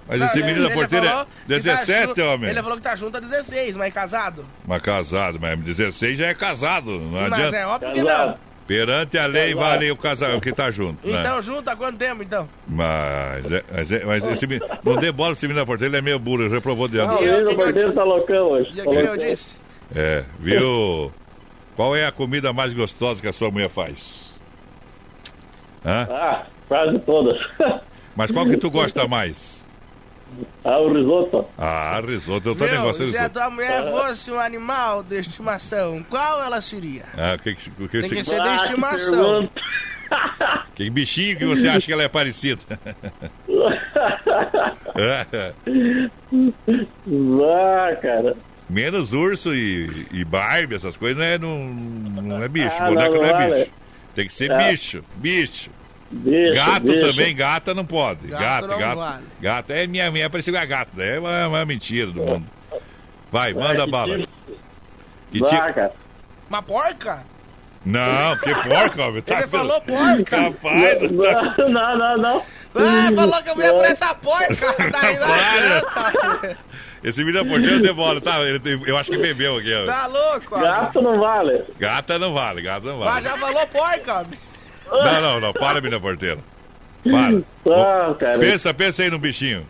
Mas 0.08 0.20
Não, 0.20 0.26
esse 0.28 0.40
ele- 0.40 0.48
menino 0.48 0.68
da 0.68 0.74
porteira 0.74 1.06
é 1.06 1.10
que 1.10 1.16
tá 1.16 1.26
17, 1.48 2.16
ju- 2.20 2.28
homem. 2.28 2.50
Ele 2.50 2.62
falou 2.62 2.78
que 2.78 2.84
tá 2.84 2.96
junto 2.96 3.16
a 3.18 3.20
16, 3.20 3.78
mas 3.78 3.94
casado. 3.94 4.46
Mas 4.66 4.82
casado, 4.82 5.38
mas 5.40 5.60
16 5.60 6.18
já 6.18 6.28
é 6.28 6.34
casado. 6.34 6.92
Não 7.00 7.12
Mas 7.22 7.34
adianta. 7.34 7.56
é 7.58 7.66
óbvio 7.66 7.94
que 7.94 8.02
não. 8.04 8.36
Perante 8.72 9.18
a 9.18 9.26
lei 9.26 9.54
Casado. 9.54 9.66
vale 9.70 9.92
o 9.92 9.98
casal 9.98 10.40
que 10.40 10.54
tá 10.54 10.72
junto. 10.72 11.06
né? 11.06 11.20
Então 11.20 11.42
junto 11.42 11.70
há 11.70 11.76
quanto 11.76 11.98
tempo, 11.98 12.24
então? 12.24 12.48
Mas, 12.66 13.52
é- 13.52 13.64
mas, 13.70 13.92
é- 13.92 14.06
mas 14.06 14.26
esse 14.26 14.48
menino, 14.48 14.66
não 14.84 14.96
dê 14.96 15.12
bola 15.12 15.34
esse 15.34 15.46
menino 15.46 15.60
da 15.60 15.66
porteira, 15.66 15.92
ele 15.92 15.98
é 15.98 16.02
meio 16.02 16.18
burro, 16.18 16.44
ele 16.44 16.54
reprovou 16.54 16.88
de 16.88 16.98
ano. 16.98 17.14
O 17.18 17.22
menino 17.22 17.54
porteiro 17.56 17.92
tá 17.92 18.04
loucão 18.06 18.52
hoje. 18.52 18.72
E 18.72 18.76
Tá 18.78 18.82
aqui 18.84 18.92
eu 18.96 19.06
loucão. 19.08 19.18
disse? 19.18 19.54
É, 19.94 20.24
viu? 20.40 21.12
Qual 21.76 21.96
é 21.96 22.06
a 22.06 22.12
comida 22.14 22.54
mais 22.54 22.74
gostosa 22.74 23.22
que 23.22 23.28
a 23.28 23.34
sua 23.34 23.52
mulher 23.52 23.70
faz? 23.70 24.40
Hã? 25.86 26.08
Ah, 26.10 26.44
quase 26.68 26.98
todas. 27.00 27.38
Mas 28.16 28.32
qual 28.32 28.46
que 28.46 28.56
tu 28.58 28.70
gosta 28.72 29.06
mais? 29.08 29.61
Ah, 30.64 30.78
o 30.80 30.94
risoto. 30.94 31.46
Ah, 31.58 32.02
risoto, 32.06 32.50
eu 32.50 32.56
também 32.56 32.74
Meu, 32.74 32.84
gosto 32.84 33.06
de 33.06 33.12
se 33.12 33.18
a 33.18 33.22
risoto. 33.22 33.40
tua 33.40 33.50
mulher 33.50 33.84
fosse 33.92 34.32
um 34.32 34.40
animal 34.40 35.04
de 35.04 35.20
estimação, 35.20 36.04
qual 36.10 36.42
ela 36.44 36.62
seria? 36.62 37.04
Ah, 37.18 37.38
que, 37.38 37.56
que, 37.56 37.70
que, 37.72 37.88
Tem 37.88 38.02
que 38.10 38.16
que, 38.16 38.24
ser 38.24 38.42
de 38.42 38.56
estimação. 38.56 39.50
que 40.76 40.90
bichinho 40.90 41.38
que 41.38 41.46
você 41.46 41.68
acha 41.68 41.86
que 41.86 41.94
ela 41.94 42.04
é 42.04 42.08
parecida? 42.10 42.62
Ah, 47.44 47.96
cara. 48.02 48.36
Menos 48.70 49.12
urso 49.14 49.54
e, 49.54 50.08
e 50.12 50.24
Barbie, 50.24 50.76
essas 50.76 50.96
coisas, 50.96 51.18
não 51.18 51.26
é, 51.26 51.38
não, 51.38 51.60
não 51.60 52.44
é 52.44 52.48
bicho. 52.48 52.72
Ah, 52.80 52.86
Boneco 52.88 53.16
não 53.16 53.22
não, 53.22 53.28
é 53.30 53.34
vale. 53.34 53.56
bicho. 53.66 53.72
Tem 54.16 54.28
que 54.28 54.34
ser 54.34 54.52
É. 54.52 54.72
bicho, 54.72 55.04
bicho. 55.16 55.70
Bicho, 56.12 56.54
gato 56.56 56.82
bicho. 56.82 57.00
também, 57.00 57.36
gata 57.36 57.74
não 57.74 57.86
pode. 57.86 58.28
Gato 58.28 58.42
Gato, 58.42 58.68
não 58.68 58.78
gato. 58.80 58.98
vale. 58.98 59.24
Gato 59.40 59.72
é 59.72 59.88
minha, 59.88 60.12
minha 60.12 60.30
parecida 60.30 60.58
com 60.58 60.64
a 60.64 60.68
gata. 60.68 61.02
É 61.02 61.18
uma, 61.20 61.48
uma 61.48 61.66
mentira 61.66 62.08
do 62.12 62.22
mundo. 62.22 62.46
Vai, 63.32 63.54
manda 63.54 63.86
que 63.86 63.92
bala. 63.92 64.18
tipo? 64.18 64.30
Que 65.32 65.40
tipo? 65.42 65.92
Uma 66.50 66.62
porca? 66.62 67.24
Não, 67.86 68.38
que 68.38 68.54
porca, 68.54 69.06
homem. 69.08 69.22
Tá 69.22 69.40
Ele 69.40 69.48
falou 69.48 69.82
porca. 69.82 70.42
Rapaz, 70.42 71.02
Não, 71.12 71.70
não, 71.70 71.98
não, 71.98 72.18
não. 72.18 72.44
Ah, 72.76 73.12
falou 73.16 73.42
que 73.44 73.50
eu 73.50 73.62
ia 73.62 73.74
por 73.74 73.86
essa 73.86 74.14
porca. 74.16 74.56
Daí 74.92 75.18
não. 75.20 76.56
Esse 77.04 77.24
menino 77.24 77.44
da 77.44 77.50
porteira 77.50 77.80
demora, 77.80 78.22
tá? 78.22 78.40
Ele 78.42 78.60
tem- 78.60 78.82
eu 78.86 78.96
acho 78.98 79.10
que 79.10 79.18
bebeu 79.18 79.58
aqui. 79.58 79.74
ó. 79.74 79.86
Tá 79.88 80.06
louco? 80.08 80.56
ó. 80.56 80.60
Gato 80.62 81.02
não 81.02 81.20
vale. 81.20 81.64
Gata 81.80 82.20
não 82.20 82.34
vale, 82.34 82.62
gata 82.62 82.86
não 82.88 83.00
Mas 83.00 83.14
vale. 83.14 83.26
já 83.28 83.38
falou 83.38 83.68
porca. 83.68 84.26
Não, 84.92 85.22
não, 85.22 85.40
não. 85.40 85.54
Para, 85.54 85.82
menina 85.82 86.00
porteira. 86.00 86.40
Para. 87.04 87.42
Ah, 87.76 88.16
cara. 88.20 88.40
Pensa, 88.40 88.74
pensa 88.74 89.04
aí 89.04 89.10
no 89.10 89.20
bichinho. 89.20 89.66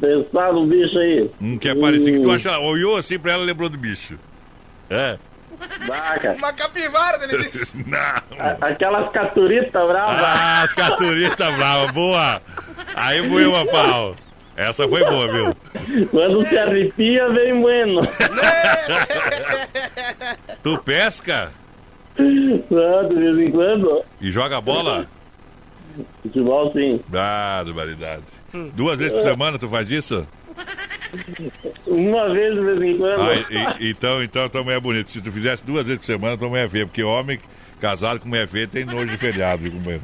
Pensar 0.00 0.52
no 0.52 0.66
bicho 0.66 0.98
aí. 0.98 1.30
Um 1.40 1.58
que 1.58 1.68
é 1.68 1.74
parecido 1.74 2.18
que 2.18 2.22
tu 2.22 2.30
acha. 2.30 2.58
Olhou 2.58 2.96
assim 2.96 3.18
pra 3.18 3.32
ela 3.32 3.44
lembrou 3.44 3.68
do 3.68 3.78
bicho. 3.78 4.18
É. 4.90 5.16
Vaca. 5.86 6.32
Uma 6.32 6.52
capivara, 6.52 7.22
ele 7.24 7.44
disse. 7.48 7.84
Não. 7.86 7.98
A- 8.38 8.56
Aquelas 8.68 9.10
caturitas 9.12 9.86
bravas. 9.86 10.16
Ah, 10.24 10.62
as 10.62 10.72
caturitas 10.72 11.54
bravas, 11.56 11.90
boa. 11.92 12.42
Aí 12.96 13.22
moeu 13.28 13.50
uma 13.52 13.66
pau. 13.66 14.16
Essa 14.56 14.86
foi 14.86 15.00
boa, 15.04 15.32
viu? 15.32 15.56
Quando 16.10 16.46
se 16.48 16.58
arrepia, 16.58 17.28
vem 17.30 17.60
bueno. 17.60 18.00
Tu 20.62 20.78
pesca 20.78 21.50
Ah, 22.18 23.08
de 23.08 23.14
vez 23.14 23.38
em 23.38 23.50
quando. 23.50 24.02
e 24.20 24.30
joga 24.30 24.60
bola? 24.60 25.06
Futebol, 26.22 26.72
sim. 26.72 27.00
Ah, 27.12 27.62
barbaridade. 27.64 28.22
Duas 28.74 28.98
vezes 28.98 29.14
por 29.14 29.22
semana 29.22 29.58
tu 29.58 29.68
faz 29.68 29.90
isso? 29.90 30.26
Uma 31.86 32.30
vez 32.32 32.54
de 32.54 32.60
vez 32.60 32.82
em 32.82 32.96
quando. 32.98 33.20
Ah, 33.22 33.34
e- 33.80 33.90
então, 33.90 34.22
então 34.22 34.48
tua 34.48 34.62
mulher 34.62 34.76
é 34.76 34.80
bonita. 34.80 35.10
Se 35.10 35.20
tu 35.20 35.30
fizesse 35.32 35.64
duas 35.64 35.86
vezes 35.86 36.00
por 36.00 36.06
semana, 36.06 36.36
tua 36.38 36.48
mulher 36.48 36.66
é 36.66 36.68
feia. 36.68 36.86
Porque 36.86 37.02
homem 37.02 37.38
casado 37.80 38.20
com 38.20 38.28
mulher 38.28 38.46
feia 38.48 38.66
tem 38.68 38.84
nojo 38.84 39.06
de 39.06 39.16
feriado, 39.18 39.62
viu, 39.62 39.72
companheiro? 39.72 40.02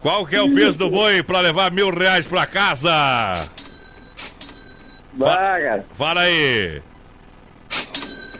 Qual 0.00 0.26
que 0.26 0.34
é 0.36 0.42
o 0.42 0.52
peso 0.54 0.78
do 0.78 0.90
boi 0.90 1.22
pra 1.22 1.40
levar 1.40 1.70
mil 1.72 1.90
reais 1.90 2.26
pra 2.26 2.46
casa? 2.46 2.90
Vaga. 5.14 5.84
Fala 5.94 6.22
aí. 6.22 6.80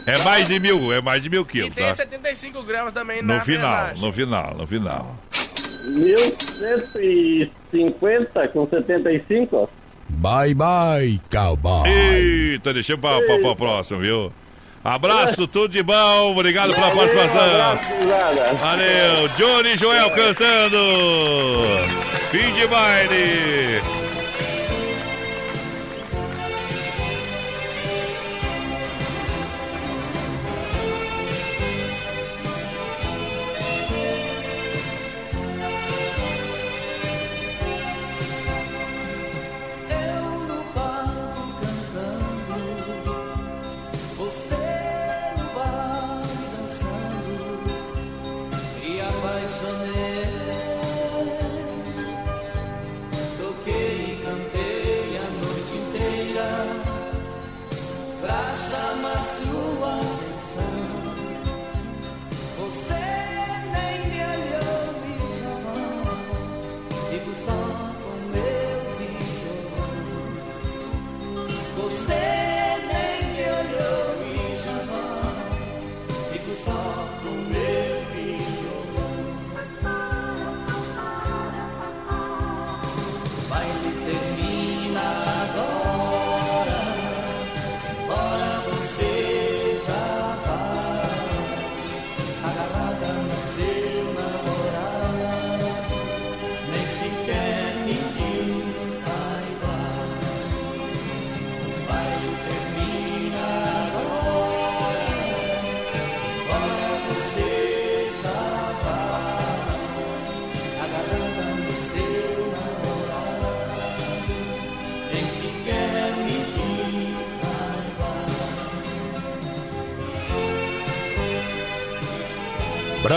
É 0.06 0.18
mais 0.18 0.47
de 0.48 0.60
mil, 0.60 0.93
é 0.93 1.01
mais 1.01 1.22
de 1.22 1.31
mil 1.31 1.43
E 1.43 1.44
quilos, 1.44 1.74
tem 1.74 1.86
tá? 1.86 1.94
75 1.94 2.62
gramas 2.62 2.93
também 2.93 3.22
na 3.22 3.36
No 3.36 3.40
final, 3.43 3.77
pesagem. 3.86 4.02
no 4.02 4.12
final, 4.12 4.55
no 4.56 4.66
final. 4.66 5.16
1150 5.94 8.48
com 8.48 8.66
75? 8.68 9.70
Bye 10.09 10.55
bye, 10.55 11.20
cowboy. 11.31 11.89
Eita, 11.89 12.72
deixa 12.74 12.98
pra, 12.98 13.20
pra, 13.22 13.39
pra 13.39 13.55
próximo, 13.55 14.01
viu? 14.01 14.32
Abraço, 14.82 15.47
tudo 15.47 15.68
de 15.72 15.82
bom, 15.82 16.32
obrigado 16.32 16.72
pela 16.74 16.90
participação. 16.90 17.78
Valeu, 18.59 19.28
Johnny 19.36 19.77
Joel 19.77 20.09
cantando. 20.10 20.78
Fim 22.31 22.51
de 22.55 22.66
baile. 22.66 23.99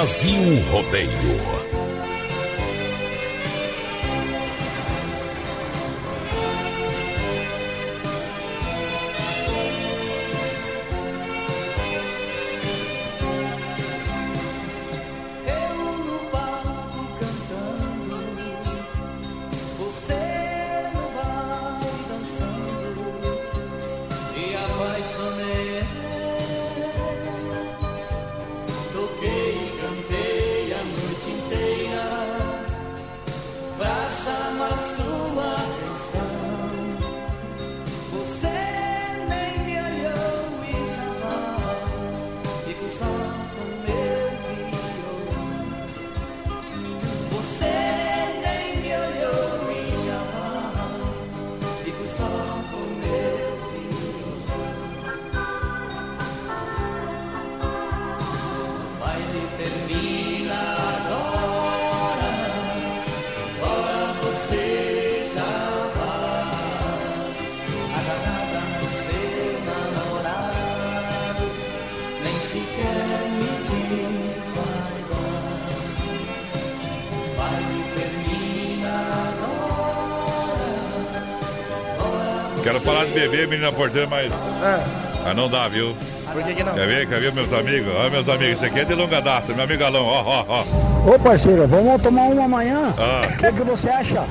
Brasil 0.04 0.62
Rodeio. 0.70 1.43
Quero 82.64 82.80
falar 82.82 83.06
de 83.06 83.12
beber, 83.12 83.48
menina 83.48 83.72
porteira, 83.72 84.08
mas. 84.10 84.32
Mas 85.24 85.36
não 85.36 85.50
dá, 85.50 85.68
viu? 85.68 85.96
Por 86.32 86.42
que, 86.44 86.56
que 86.56 86.64
não? 86.64 86.74
Quer 86.74 86.88
ver, 86.88 87.08
quer 87.08 87.20
ver, 87.20 87.32
meus 87.34 87.54
amigos? 87.54 87.94
Olha, 87.96 88.10
meus 88.10 88.28
amigos, 88.28 88.56
isso 88.56 88.66
aqui 88.66 88.80
é 88.80 88.86
de 88.86 88.96
longa 88.96 89.22
data, 89.22 89.54
meu 89.54 89.64
amigo 89.66 89.84
Alão, 89.84 90.04
ó, 90.04 90.24
ó, 90.26 90.46
ó. 90.48 91.14
Ô 91.14 91.20
parceiro, 91.20 91.68
vamos 91.68 92.02
tomar 92.02 92.24
uma 92.24 92.46
amanhã? 92.46 92.92
Ah. 92.98 93.28
O 93.32 93.38
que, 93.38 93.52
que 93.52 93.62
você 93.62 93.90
acha? 93.90 94.24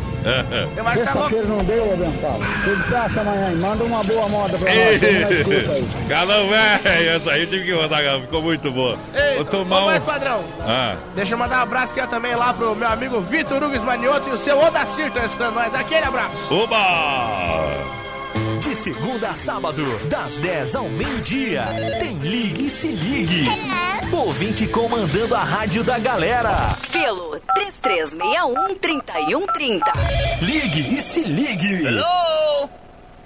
Eu 0.77 0.87
acho 0.89 0.99
que 0.99 1.05
tá 1.05 1.13
Sexta-feira 1.13 1.45
não 1.47 1.59
deu, 1.65 1.93
abençoado. 1.93 2.39
O 2.39 2.63
que 2.83 2.89
você 2.89 2.95
acha 2.97 3.21
amanhã? 3.21 3.51
Manda 3.55 3.85
uma 3.85 4.03
boa 4.03 4.29
moda 4.29 4.59
pra 4.59 4.73
nós. 4.75 6.09
Galão, 6.09 6.49
velho, 6.49 7.11
essa 7.11 7.31
aí 7.31 7.43
eu 7.43 7.47
tive 7.47 7.65
que 7.67 7.75
mandar, 7.75 8.03
Galão, 8.03 8.21
ficou 8.23 8.43
muito 8.43 8.71
boa. 8.73 8.97
Ei, 9.15 9.37
Vou 9.37 9.45
tomar 9.45 9.83
um. 9.83 9.87
mais 9.87 10.03
padrão. 10.03 10.43
Ah, 10.67 10.97
Deixa 11.15 11.35
eu 11.35 11.39
mandar 11.39 11.61
um 11.61 11.63
abraço 11.63 11.93
aqui 11.97 12.11
também 12.11 12.35
lá 12.35 12.53
pro 12.53 12.75
meu 12.75 12.89
amigo 12.89 13.21
Vitor 13.21 13.63
Hugo 13.63 13.79
Manioto 13.85 14.29
e 14.29 14.33
o 14.33 14.39
seu 14.39 14.59
Odacir 14.61 15.07
estão 15.07 15.25
escutando 15.25 15.55
nós. 15.55 15.73
Aquele 15.75 16.05
abraço. 16.07 16.37
oba! 16.53 18.02
De 18.63 18.77
segunda 18.77 19.31
a 19.31 19.35
sábado, 19.35 19.83
das 20.09 20.39
10 20.39 20.77
ao 20.77 20.89
meio-dia, 20.89 21.65
tem 21.99 22.17
Ligue 22.19 22.67
e 22.67 22.71
Se 22.71 22.93
Ligue. 22.93 23.47
Ouvinte 24.13 24.69
comandando 24.69 25.35
a 25.35 25.43
rádio 25.43 25.83
da 25.83 25.99
galera. 25.99 26.79
Pelo 26.93 27.41
3361-3130. 27.59 29.81
Ligue 30.41 30.97
e 30.97 31.03
Se 31.03 31.25
Ligue. 31.25 31.83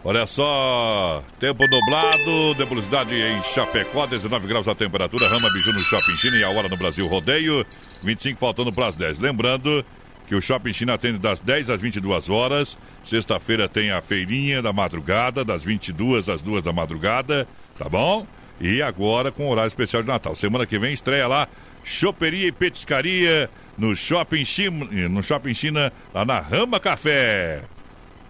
Olha 0.02 0.26
só, 0.26 1.22
tempo 1.38 1.66
nublado, 1.68 2.54
nebulosidade 2.58 3.14
em 3.14 3.42
Chapecó, 3.42 4.06
19 4.06 4.46
graus 4.46 4.66
a 4.66 4.74
temperatura, 4.74 5.28
Rama 5.28 5.50
Biju 5.50 5.74
no 5.74 5.80
Shopping 5.80 6.14
China 6.14 6.36
e 6.38 6.44
a 6.44 6.48
hora 6.48 6.66
no 6.68 6.78
Brasil 6.78 7.06
Rodeio, 7.08 7.66
25 8.04 8.38
faltando 8.38 8.72
para 8.72 8.88
as 8.88 8.96
10. 8.96 9.18
Lembrando 9.18 9.84
que 10.26 10.34
o 10.34 10.40
Shopping 10.40 10.72
China 10.72 10.94
atende 10.94 11.18
das 11.18 11.40
10 11.40 11.70
às 11.70 11.80
22 11.80 12.28
horas, 12.28 12.76
sexta-feira 13.04 13.68
tem 13.68 13.90
a 13.90 14.00
feirinha 14.00 14.60
da 14.60 14.72
madrugada, 14.72 15.44
das 15.44 15.62
22 15.62 16.28
às 16.28 16.42
2 16.42 16.62
da 16.62 16.72
madrugada, 16.72 17.46
tá 17.78 17.88
bom? 17.88 18.26
E 18.60 18.82
agora 18.82 19.30
com 19.30 19.48
horário 19.48 19.68
especial 19.68 20.02
de 20.02 20.08
Natal. 20.08 20.34
Semana 20.34 20.66
que 20.66 20.78
vem 20.78 20.92
estreia 20.92 21.28
lá, 21.28 21.46
choperia 21.84 22.48
e 22.48 22.52
petiscaria 22.52 23.48
no 23.78 23.94
Shopping 23.94 24.44
China, 24.44 25.08
no 25.08 25.22
Shopping 25.22 25.54
China, 25.54 25.92
lá 26.12 26.24
na 26.24 26.40
Rama 26.40 26.80
Café. 26.80 27.62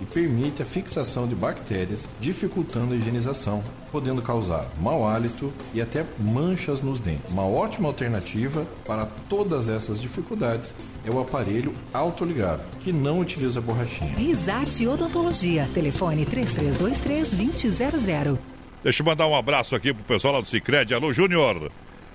e 0.00 0.04
permite 0.04 0.62
a 0.62 0.66
fixação 0.66 1.26
de 1.26 1.34
bactérias, 1.34 2.08
dificultando 2.20 2.94
a 2.94 2.96
higienização, 2.96 3.62
podendo 3.90 4.22
causar 4.22 4.66
mau 4.80 5.06
hálito 5.06 5.52
e 5.74 5.80
até 5.80 6.04
manchas 6.18 6.82
nos 6.82 7.00
dentes. 7.00 7.32
Uma 7.32 7.46
ótima 7.46 7.88
alternativa 7.88 8.66
para 8.84 9.06
todas 9.28 9.68
essas 9.68 10.00
dificuldades 10.00 10.74
é 11.04 11.10
o 11.10 11.20
aparelho 11.20 11.72
autoligável, 11.92 12.64
que 12.80 12.92
não 12.92 13.20
utiliza 13.20 13.60
borrachinha. 13.60 14.14
Risate 14.16 14.86
Odontologia. 14.86 15.68
Telefone 15.72 16.26
3323-2000. 16.26 18.38
Deixa 18.82 19.02
eu 19.02 19.06
mandar 19.06 19.26
um 19.26 19.34
abraço 19.34 19.74
aqui 19.74 19.92
pro 19.92 20.04
pessoal 20.04 20.34
lá 20.34 20.40
do 20.40 20.46
Cicred. 20.46 20.94
Alô, 20.94 21.12
Júnior. 21.12 21.70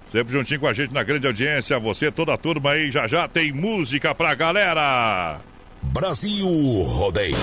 Sempre 0.08 0.34
juntinho 0.34 0.60
com 0.60 0.68
a 0.68 0.74
gente 0.74 0.94
na 0.94 1.04
grande 1.04 1.26
audiência. 1.26 1.80
Você, 1.80 2.12
toda 2.12 2.34
a 2.34 2.38
turma 2.38 2.72
aí, 2.72 2.92
já 2.92 3.08
já 3.08 3.28
tem 3.28 3.52
música 3.52 4.14
pra 4.14 4.36
galera. 4.36 5.42
Brasil 5.82 6.48
Rodeio. 6.84 7.36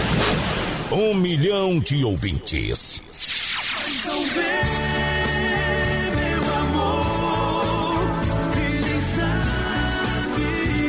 Um 0.93 1.13
milhão 1.13 1.81
de 1.81 2.05
ouvintes. 2.05 3.03
Então 4.01 4.23
vem, 4.23 4.45
meu 6.15 6.43
amor, 6.57 7.97
que 8.55 8.61
nem 8.89 9.01
sabe 9.17 10.47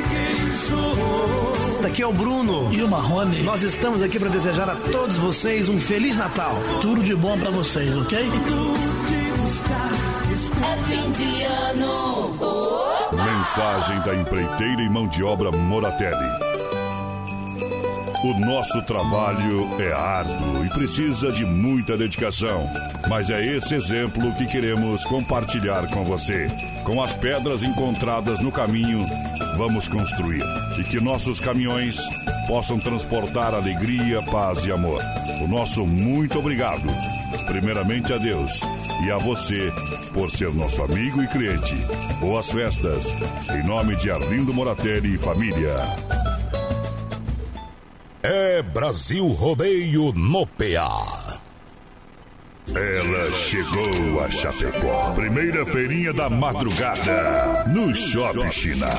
quem 0.09 0.51
sou. 0.53 1.85
Aqui 1.85 2.01
é 2.03 2.07
o 2.07 2.13
Bruno 2.13 2.71
e 2.71 2.84
o 2.84 2.88
Marrone. 2.88 3.41
Nós 3.41 3.63
estamos 3.63 4.01
aqui 4.03 4.19
para 4.19 4.30
desejar 4.30 4.69
a 4.69 4.76
todos 4.76 5.17
vocês 5.17 5.67
um 5.67 5.80
feliz 5.80 6.15
Natal. 6.15 6.53
Tudo 6.81 7.03
de 7.03 7.15
bom 7.15 7.38
para 7.38 7.49
vocês, 7.49 7.97
ok? 7.97 8.19
É 10.61 10.77
fim 10.88 11.11
de 11.11 11.43
ano. 11.43 12.38
Mensagem 13.11 13.99
da 14.01 14.15
empreiteira 14.15 14.81
e 14.81 14.89
mão 14.89 15.07
de 15.07 15.23
obra 15.23 15.51
Moratelli 15.51 16.48
o 18.22 18.38
nosso 18.38 18.82
trabalho 18.82 19.82
é 19.82 19.94
árduo 19.94 20.66
e 20.66 20.70
precisa 20.70 21.32
de 21.32 21.46
muita 21.46 21.96
dedicação. 21.96 22.70
Mas 23.08 23.30
é 23.30 23.41
esse 23.56 23.76
exemplo 23.76 24.34
que 24.34 24.46
queremos 24.46 25.06
compartilhar 25.06 25.88
com 25.88 26.04
você. 26.04 26.48
Com 26.84 27.02
as 27.02 27.14
pedras 27.14 27.64
encontradas 27.64 28.41
no 28.41 28.52
caminho, 28.52 29.08
vamos 29.56 29.88
construir. 29.88 30.44
E 30.78 30.84
que 30.84 31.00
nossos 31.00 31.40
caminhões 31.40 31.98
possam 32.46 32.78
transportar 32.78 33.56
alegria, 33.56 34.22
paz 34.24 34.66
e 34.66 34.72
amor. 34.72 35.02
O 35.41 35.48
nosso 35.48 35.88
muito 35.88 36.40
obrigado. 36.40 36.90
Primeiramente 37.48 38.12
a 38.12 38.18
Deus 38.18 38.62
e 39.06 39.12
a 39.12 39.18
você 39.18 39.72
por 40.14 40.30
ser 40.30 40.54
nosso 40.54 40.84
amigo 40.84 41.24
e 41.24 41.28
cliente. 41.28 41.76
Boas 42.20 42.52
festas. 42.52 43.06
Em 43.50 43.66
nome 43.66 43.96
de 43.96 44.12
Arlindo 44.12 44.54
Moratelli 44.54 45.16
e 45.16 45.18
família. 45.18 46.19
É 48.22 48.62
Brasil 48.62 49.26
Rodeio 49.30 50.12
no 50.12 50.46
PA. 50.46 51.40
Ela 52.68 53.32
chegou 53.32 54.22
a 54.22 54.30
Chapecó. 54.30 55.14
Primeira 55.16 55.66
feirinha 55.66 56.12
da 56.12 56.30
madrugada. 56.30 57.64
No 57.68 57.96
Shopping 57.96 58.52
China. 58.52 58.90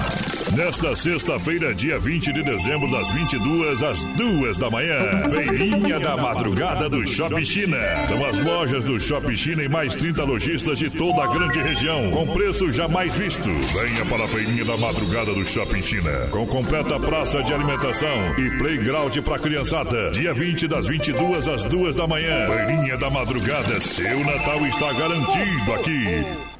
Nesta 0.56 0.96
sexta-feira, 0.96 1.72
dia 1.72 1.96
20 1.96 2.32
de 2.32 2.42
dezembro, 2.42 2.90
das 2.90 3.08
22 3.12 3.82
às 3.84 4.04
2 4.04 4.58
da 4.58 4.68
manhã. 4.68 4.98
Feirinha 5.30 6.00
da 6.00 6.16
madrugada 6.16 6.88
do 6.88 7.06
Shopping 7.06 7.44
China. 7.44 7.78
São 8.08 8.26
as 8.26 8.38
lojas 8.40 8.82
do 8.82 8.98
Shopping 8.98 9.36
China 9.36 9.62
e 9.62 9.68
mais 9.68 9.94
30 9.94 10.24
lojistas 10.24 10.78
de 10.78 10.90
toda 10.90 11.22
a 11.22 11.28
grande 11.28 11.62
região. 11.62 12.10
Com 12.10 12.26
preço 12.26 12.72
jamais 12.72 13.14
visto. 13.14 13.48
Venha 13.48 14.04
para 14.06 14.24
a 14.24 14.28
feirinha 14.28 14.64
da 14.64 14.76
madrugada 14.76 15.32
do 15.32 15.44
Shopping 15.44 15.82
China. 15.82 16.10
Com 16.32 16.44
completa 16.46 16.98
praça 16.98 17.44
de 17.44 17.54
alimentação 17.54 18.34
e 18.36 18.50
playground 18.58 19.16
para 19.18 19.38
criançada. 19.38 20.10
Dia 20.10 20.34
20 20.34 20.66
das 20.66 20.88
22 20.88 21.46
às 21.46 21.62
2 21.62 21.94
da 21.94 22.08
manhã. 22.08 22.46
Feirinha 22.48 22.96
da 22.96 23.08
madrugada. 23.08 23.80
Seu 23.80 24.18
Natal 24.24 24.66
está 24.66 24.92
garantido 24.94 25.72
aqui. 25.74 26.59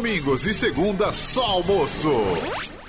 Domingos 0.00 0.46
e 0.46 0.54
segunda 0.54 1.12
só 1.12 1.44
almoço. 1.44 2.79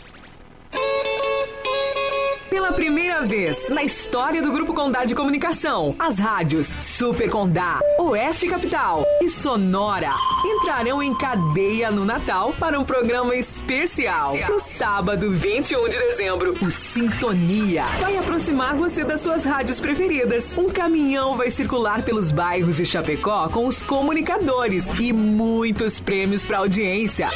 Pela 2.52 2.74
primeira 2.74 3.22
vez 3.22 3.70
na 3.70 3.82
história 3.82 4.42
do 4.42 4.52
Grupo 4.52 4.74
Condá 4.74 5.06
de 5.06 5.16
Comunicação, 5.16 5.96
as 5.98 6.20
rádios 6.20 6.68
Super 6.82 7.30
Condá, 7.30 7.80
Oeste 7.98 8.46
Capital 8.46 9.06
e 9.22 9.30
Sonora 9.30 10.12
entrarão 10.44 11.02
em 11.02 11.16
cadeia 11.16 11.90
no 11.90 12.04
Natal 12.04 12.54
para 12.60 12.78
um 12.78 12.84
programa 12.84 13.38
especial. 13.38 14.36
No 14.36 14.60
sábado, 14.60 15.32
21 15.32 15.88
de 15.88 15.98
dezembro, 15.98 16.58
o 16.62 16.70
Sintonia 16.70 17.86
vai 18.02 18.18
aproximar 18.18 18.76
você 18.76 19.06
das 19.06 19.22
suas 19.22 19.46
rádios 19.46 19.80
preferidas. 19.80 20.54
Um 20.58 20.70
caminhão 20.70 21.38
vai 21.38 21.50
circular 21.50 22.04
pelos 22.04 22.34
bairros 22.34 22.76
de 22.76 22.86
Chapecó 22.86 23.48
com 23.48 23.66
os 23.66 23.82
comunicadores 23.82 24.88
e 25.00 25.14
muitos 25.14 26.02
prêmios 26.02 26.44
para 26.44 26.58
audiência. 26.58 27.30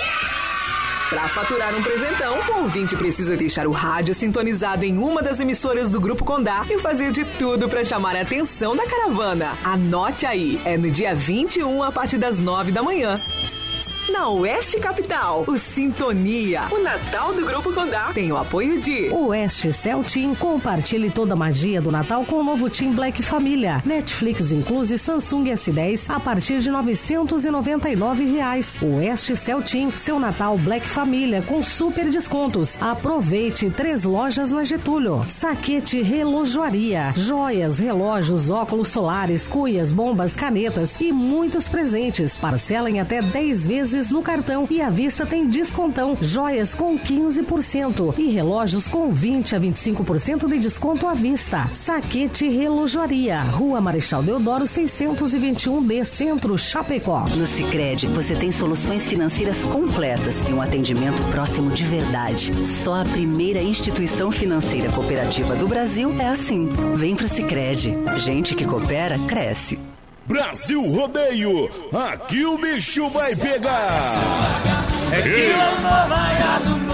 Para 1.09 1.27
faturar 1.27 1.75
um 1.75 1.83
presentão, 1.83 2.35
o 2.49 2.63
ouvinte 2.63 2.95
precisa 2.95 3.37
deixar 3.37 3.67
o 3.67 3.71
rádio 3.71 4.15
sintonizado 4.15 4.83
em 4.83 4.97
uma 4.97 5.21
das 5.21 5.39
emissoras 5.39 5.91
do 5.91 6.01
Grupo 6.01 6.25
Condá 6.25 6.65
e 6.67 6.79
fazer 6.79 7.11
de 7.11 7.23
tudo 7.23 7.69
para 7.69 7.85
chamar 7.85 8.15
a 8.15 8.21
atenção 8.21 8.75
da 8.75 8.87
caravana. 8.87 9.55
Anote 9.63 10.25
aí, 10.25 10.59
é 10.65 10.75
no 10.75 10.89
dia 10.89 11.13
21 11.13 11.83
a 11.83 11.91
partir 11.91 12.17
das 12.17 12.39
9 12.39 12.71
da 12.71 12.81
manhã. 12.81 13.15
Na 14.09 14.29
Oeste 14.29 14.79
Capital, 14.79 15.45
o 15.47 15.57
Sintonia, 15.57 16.67
o 16.71 16.77
Natal 16.77 17.33
do 17.33 17.43
Grupo 17.43 17.73
Condá, 17.73 18.11
tem 18.13 18.31
o 18.31 18.37
apoio 18.37 18.79
de 18.79 19.09
Oeste 19.09 19.73
Cell 19.73 20.03
Team, 20.03 20.35
compartilhe 20.35 21.09
toda 21.09 21.33
a 21.33 21.35
magia 21.35 21.81
do 21.81 21.91
Natal 21.91 22.23
com 22.23 22.35
o 22.35 22.43
novo 22.43 22.69
Team 22.69 22.93
Black 22.93 23.23
Família. 23.23 23.81
Netflix 23.83 24.51
incluse 24.51 24.99
Samsung 24.99 25.45
S10 25.45 26.13
a 26.15 26.19
partir 26.19 26.59
de 26.59 26.69
999 26.69 28.25
reais. 28.25 28.79
Oeste 28.79 29.35
Cell 29.35 29.63
Team, 29.63 29.91
seu 29.97 30.19
Natal 30.19 30.55
Black 30.59 30.87
Família 30.87 31.41
com 31.41 31.63
super 31.63 32.07
descontos. 32.07 32.77
Aproveite 32.79 33.71
três 33.71 34.03
lojas 34.03 34.51
na 34.51 34.63
Getúlio. 34.63 35.25
Saquete 35.27 36.03
Relojoaria, 36.03 37.11
joias, 37.17 37.79
relógios, 37.79 38.51
óculos 38.51 38.89
solares, 38.89 39.47
cuias, 39.47 39.91
bombas, 39.91 40.35
canetas 40.35 40.95
e 41.01 41.11
muitos 41.11 41.67
presentes. 41.67 42.37
Parcela 42.37 42.89
em 42.89 42.99
até 42.99 43.19
10 43.19 43.65
vezes 43.65 43.94
no 43.95 44.21
cartão 44.21 44.67
e 44.69 44.81
à 44.81 44.89
vista 44.89 45.25
tem 45.25 45.47
descontão. 45.47 46.17
Joias 46.21 46.75
com 46.75 46.99
15% 46.99 48.13
e 48.17 48.29
relógios 48.29 48.87
com 48.87 49.09
20 49.09 49.55
a 49.55 49.59
25% 49.59 50.49
de 50.49 50.59
desconto 50.59 51.07
à 51.07 51.13
vista. 51.13 51.69
Saquete 51.71 52.49
Relojoaria, 52.49 53.41
Rua 53.41 53.79
Marechal 53.79 54.21
Deodoro 54.21 54.65
621D, 54.65 56.03
Centro 56.03 56.57
Chapecó. 56.57 57.25
No 57.35 57.45
Sicredi 57.45 58.07
você 58.07 58.35
tem 58.35 58.51
soluções 58.51 59.07
financeiras 59.07 59.63
completas 59.63 60.41
e 60.41 60.51
um 60.51 60.61
atendimento 60.61 61.21
próximo 61.31 61.71
de 61.71 61.85
verdade. 61.85 62.53
Só 62.65 63.01
a 63.01 63.05
primeira 63.05 63.61
instituição 63.61 64.29
financeira 64.31 64.91
cooperativa 64.91 65.55
do 65.55 65.67
Brasil 65.67 66.13
é 66.19 66.27
assim. 66.27 66.67
Vem 66.95 67.15
pro 67.15 67.29
Sicredi. 67.29 67.95
Gente 68.17 68.55
que 68.55 68.65
coopera 68.65 69.17
cresce. 69.19 69.94
Brasil 70.25 70.81
Rodeio, 70.81 71.69
aqui 71.93 72.43
o 72.45 72.57
bicho 72.57 73.07
vai 73.09 73.35
pegar. 73.35 74.15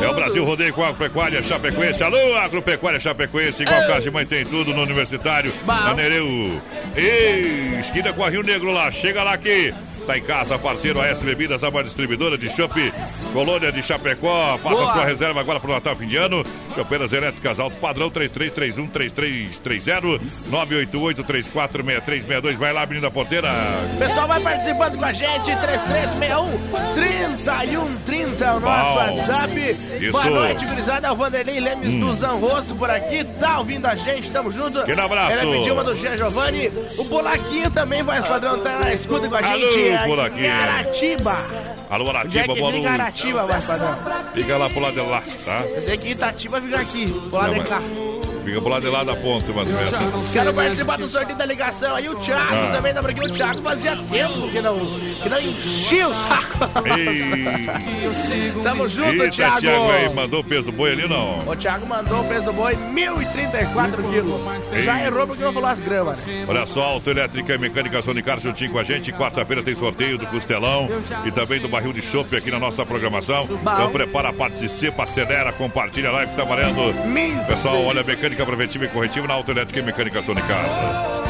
É 0.02 0.08
o 0.10 0.14
Brasil 0.14 0.44
Rodeio 0.44 0.74
com 0.74 0.84
a 0.84 0.90
Agropecuária 0.90 1.42
Chapecoense. 1.42 2.04
Alô, 2.04 2.36
Agropecuária 2.36 3.00
Chapecoense, 3.00 3.64
igual 3.64 3.88
casa 3.88 4.02
de 4.02 4.12
mãe 4.12 4.26
tem 4.26 4.46
tudo 4.46 4.74
no 4.74 4.84
Universitário, 4.84 5.54
na 5.66 5.94
Nereu. 5.94 6.62
Ei, 6.96 7.80
esquina 7.80 8.12
com 8.14 8.24
a 8.24 8.30
Rio 8.30 8.44
Negro 8.44 8.72
lá, 8.72 8.92
chega 8.92 9.24
lá 9.24 9.34
aqui. 9.34 9.74
Tá 10.06 10.18
em 10.18 10.22
casa, 10.24 10.58
parceiro 10.58 11.00
AS 11.00 11.20
Bebidas, 11.22 11.64
a 11.64 11.70
maior 11.70 11.84
distribuidora 11.84 12.36
de 12.36 12.50
chopp, 12.50 12.92
Colônia 13.34 13.72
de 13.72 13.84
Chapecó. 13.84 14.58
Faça 14.58 14.76
Boa. 14.76 14.94
sua 14.94 15.06
reserva 15.06 15.40
agora 15.40 15.60
pro 15.60 15.72
Natal 15.72 15.96
fim 15.96 16.08
de 16.08 16.18
ano. 16.18 16.42
Chopeiras 16.74 17.14
elétricas 17.14 17.60
alto 17.60 17.76
padrão 17.78 18.10
3331-3330 18.10 20.20
988-346362. 20.50 22.56
Vai 22.58 22.74
lá, 22.74 22.84
menina 22.88 23.12
porteira. 23.12 23.48
Pessoal, 24.00 24.28
vai 24.28 24.40
participando 24.42 24.98
com 24.98 25.06
a 25.06 25.14
gente, 25.14 25.52
3361-3130 25.52 28.42
é 28.42 28.52
o 28.52 28.60
nosso 28.60 28.62
Bom. 28.62 28.96
WhatsApp. 28.96 29.78
Isso. 30.02 30.12
Boa 30.12 30.26
noite, 30.26 30.66
gurizada. 30.66 31.06
É 31.08 31.12
o 31.12 31.16
Vanderlei 31.16 31.60
Lemes 31.60 31.94
Hum. 31.94 32.00
do 32.00 32.12
Zanrosso 32.16 32.74
por 32.76 32.90
aqui, 32.90 33.24
tá 33.40 33.60
ouvindo 33.60 33.86
a 33.86 33.96
gente, 33.96 34.32
tamo 34.32 34.52
junto. 34.52 34.80
Aquele 34.80 35.00
abraço. 35.00 35.34
Ele 35.44 35.58
pediu 35.60 35.74
uma 35.76 35.84
do 35.84 35.96
Gia 35.96 36.18
Giovanni. 36.18 36.72
O 36.98 37.04
Bolaquinho 37.06 37.72
também, 37.72 38.04
vai 38.04 38.22
padrão, 38.22 38.60
tá 38.60 38.80
na 38.80 38.94
escuta 38.94 39.28
com 39.28 39.36
a 39.36 39.40
Alô, 39.40 39.72
gente. 39.72 39.88
é 39.90 40.08
Bolaquinho. 40.08 40.46
em 40.46 40.50
Aratiba. 40.50 41.38
Alô, 41.90 42.06
é 42.06 42.10
Aratiba, 42.10 42.56
boa 42.56 42.72
noite. 42.72 42.88
Aratiba, 42.88 43.46
vai 43.46 43.62
padrão? 43.62 43.98
Fica 44.34 44.58
lá 44.58 44.70
pro 44.70 44.80
lado 44.80 44.94
de 44.94 45.02
lá, 45.02 45.24
tá? 45.46 45.64
Eu 45.76 45.82
sei 45.82 45.98
que 45.98 46.12
Itatiba 46.12 46.62
fica 46.62 46.80
aqui, 46.80 47.06
do 47.06 47.36
lado 47.36 47.54
de 47.54 47.64
cá. 47.64 47.82
Fica 48.44 48.60
pro 48.62 48.70
lado 48.70 48.82
de 48.82 48.90
lá 48.90 49.04
da 49.04 49.16
ponte, 49.16 49.52
mais 49.52 49.70
ou 49.70 49.76
menos. 49.76 50.32
Quero 50.32 50.54
participar 50.54 50.98
do 50.98 51.08
sorteio 51.08 51.38
da 51.38 51.46
ligação 51.46 51.96
aí. 51.96 52.10
O 52.10 52.16
Thiago 52.16 52.42
Ah. 52.52 52.72
também 52.76 52.94
tá 52.94 53.02
por 53.02 53.12
aqui. 53.12 53.20
O 53.22 53.30
Thiago 53.32 53.62
fazia 53.62 53.96
tempo 53.96 54.48
que 54.50 54.62
não, 54.62 54.78
que 55.22 55.30
não 55.30 55.40
enchia 55.42 56.08
o 56.08 56.14
saco. 56.14 56.58
Tamo 58.64 58.88
junto, 58.88 59.12
Eita, 59.12 59.30
Thiago. 59.30 59.60
Thiago 59.62 59.92
aí, 59.92 60.14
mandou 60.14 60.40
o 60.40 60.44
peso 60.44 60.64
do 60.64 60.72
boi 60.72 60.92
ali, 60.92 61.08
não? 61.08 61.40
O 61.48 61.56
Thiago 61.56 61.86
mandou 61.86 62.22
o 62.22 62.24
peso 62.28 62.46
do 62.46 62.54
boi, 62.54 62.74
1.034 62.76 64.04
quilos. 64.10 64.84
Já 64.84 65.06
errou 65.06 65.28
porque 65.28 65.44
não 65.44 65.54
falou 65.54 65.70
as 65.70 65.80
gramas. 65.80 66.18
né? 66.26 66.46
Olha 66.48 66.66
só, 66.66 66.82
Autoelétrica 66.84 67.56
e 67.56 67.58
Mecânica 67.58 68.02
Sonicar 68.02 68.40
juntinho 68.40 68.72
com 68.72 68.80
a 68.80 68.84
gente. 68.84 69.12
Quarta-feira 69.12 69.62
tem 69.64 69.76
sorteio 69.76 70.18
do 70.18 70.26
Costelão 70.28 70.90
e 71.26 71.32
também 71.32 71.60
do 71.60 71.68
barril 71.68 71.94
de 71.94 72.02
chopp 72.02 72.36
aqui 72.36 72.50
na 72.52 72.60
nossa 72.60 72.86
programação. 72.86 73.48
Então 73.52 73.92
prepara, 73.92 74.32
participa, 74.34 75.04
acelera, 75.04 75.52
compartilha 75.54 76.10
a 76.10 76.14
live 76.14 76.32
que 76.32 76.38
tá 76.38 76.44
valendo. 76.44 76.72
Pessoal, 77.48 77.84
olha, 77.86 78.02
a 78.02 78.04
Mecânica 78.04 78.31
mecânica 78.32 78.46
preventiva 78.46 78.86
e 78.86 78.88
corretiva 78.88 79.28
na 79.28 79.34
autoelétrica 79.34 79.80
e 79.80 79.84
mecânica 79.84 80.22
Sonicar. 80.24 80.64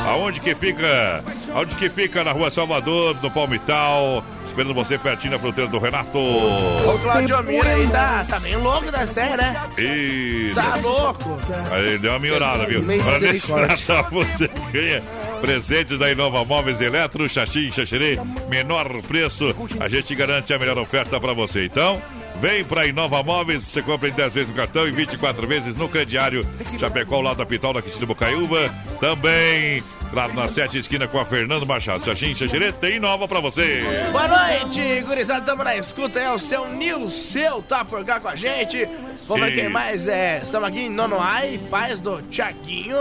Aonde 0.08 0.40
que 0.40 0.54
fica? 0.56 1.24
Aonde 1.54 1.76
que 1.76 1.90
fica? 1.90 2.24
Na 2.24 2.32
rua 2.32 2.52
Salvador, 2.52 3.18
no 3.22 3.32
Palmital. 3.32 4.24
Esperando 4.46 4.74
você 4.74 4.98
pertinho 4.98 5.34
na 5.34 5.40
fronteira 5.40 5.70
do 5.70 5.80
Renato. 5.80 6.18
O 6.18 7.00
Claudio 7.02 7.42
Mira 7.44 7.70
aí 7.70 7.88
tá, 7.88 8.26
tá 8.28 8.40
bem 8.40 8.56
louco 8.58 8.92
das 8.92 9.12
ideias, 9.12 9.38
né? 9.38 9.56
E... 9.78 10.52
Tá 10.54 10.76
louco. 10.76 11.38
Aí 11.72 11.98
deu 11.98 12.12
uma 12.12 12.20
melhorada, 12.20 12.66
viu? 12.66 12.82
Olha, 12.82 13.20
nesse. 13.32 13.52
Natal 13.52 14.08
você 14.12 14.50
ganha 14.72 15.02
presentes 15.40 15.98
da 15.98 16.12
Inova 16.12 16.44
Móveis 16.44 16.82
Eletro, 16.82 17.30
Xaxim, 17.30 17.72
Xaxerê, 17.72 18.20
menor 18.50 19.02
preço. 19.04 19.56
A 19.80 19.88
gente 19.88 20.14
garante 20.14 20.54
a 20.54 20.60
melhor 20.60 20.78
oferta 20.78 21.20
para 21.20 21.34
você. 21.34 21.66
Então, 21.66 22.02
vem 22.42 22.64
pra 22.64 22.88
Inova 22.88 23.22
Móveis, 23.22 23.64
você 23.64 23.84
compra 23.84 24.10
em 24.10 24.12
10 24.12 24.34
vezes 24.34 24.50
no 24.50 24.56
cartão 24.56 24.88
e 24.88 24.92
24 24.92 25.48
vezes 25.48 25.78
no 25.78 25.88
crediário. 25.88 26.44
Chapecó, 26.80 27.16
ao 27.16 27.22
lado 27.22 27.38
da 27.38 27.46
Pital, 27.46 27.72
na 27.72 27.84
Quintino 27.84 28.08
Bocaiúva. 28.08 28.68
Também, 29.00 29.84
claro, 30.12 30.34
na 30.34 30.48
sete 30.48 30.80
esquina 30.80 31.08
com 31.08 31.20
a 31.20 31.26
Fernando 31.26 31.68
Machado. 31.68 32.04
Xaxim, 32.04 32.34
Xaxerê, 32.34 32.72
tem 32.72 32.96
Inova 32.96 33.28
pra 33.28 33.40
você. 33.40 33.84
Boa 34.12 34.28
noite, 34.28 35.02
gurizada, 35.02 35.46
tamo 35.46 35.64
na 35.64 35.76
escuta, 35.76 36.20
é 36.20 36.32
o 36.32 36.40
seu 36.40 36.68
Nilceu, 36.68 37.62
tá 37.62 37.86
por 37.86 38.04
cá 38.04 38.20
com 38.20 38.30
a 38.30 38.36
gente. 38.36 38.88
Vamos 39.28 39.46
ver 39.46 39.54
quem 39.54 39.70
mais 39.70 40.08
é. 40.08 40.42
Estamos 40.44 40.68
aqui 40.68 40.80
em 40.80 40.90
Nonoai, 40.90 41.60
pais 41.70 42.02
do 42.02 42.24
Tiaguinho. 42.24 42.98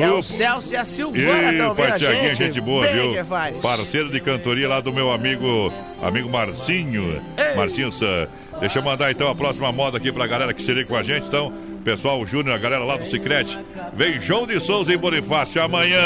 É 0.00 0.10
o. 0.10 0.22
Celso 0.22 0.72
e 0.72 0.76
a 0.76 0.84
Silvana 0.86 1.52
estão 1.52 1.68
ouvindo 1.68 1.92
a 1.92 1.98
Tiaguinho, 1.98 2.34
gente. 2.34 2.44
gente 2.44 2.60
boa, 2.62 2.86
Bem 2.86 2.94
viu? 2.94 3.60
Parceiro 3.60 4.08
de 4.08 4.20
cantoria 4.20 4.68
lá 4.68 4.80
do 4.80 4.90
meu 4.90 5.12
amigo, 5.12 5.70
amigo 6.02 6.30
Marcinho. 6.30 7.22
Ei. 7.36 7.54
Marcinho 7.54 7.92
San. 7.92 8.26
Deixa 8.60 8.78
eu 8.78 8.82
mandar 8.82 9.10
então 9.10 9.28
a 9.28 9.34
próxima 9.34 9.72
moda 9.72 9.96
aqui 9.96 10.12
pra 10.12 10.26
galera 10.26 10.52
que 10.52 10.62
seria 10.62 10.84
com 10.84 10.94
a 10.94 11.02
gente. 11.02 11.26
Então, 11.26 11.50
pessoal, 11.82 12.20
o 12.20 12.26
Júnior, 12.26 12.54
a 12.54 12.58
galera 12.58 12.84
lá 12.84 12.96
do 12.96 13.06
Cicrete. 13.06 13.58
Vem 13.94 14.20
João 14.20 14.46
de 14.46 14.60
Souza 14.60 14.92
e 14.92 14.96
Bonifácio 14.98 15.62
amanhã. 15.62 15.98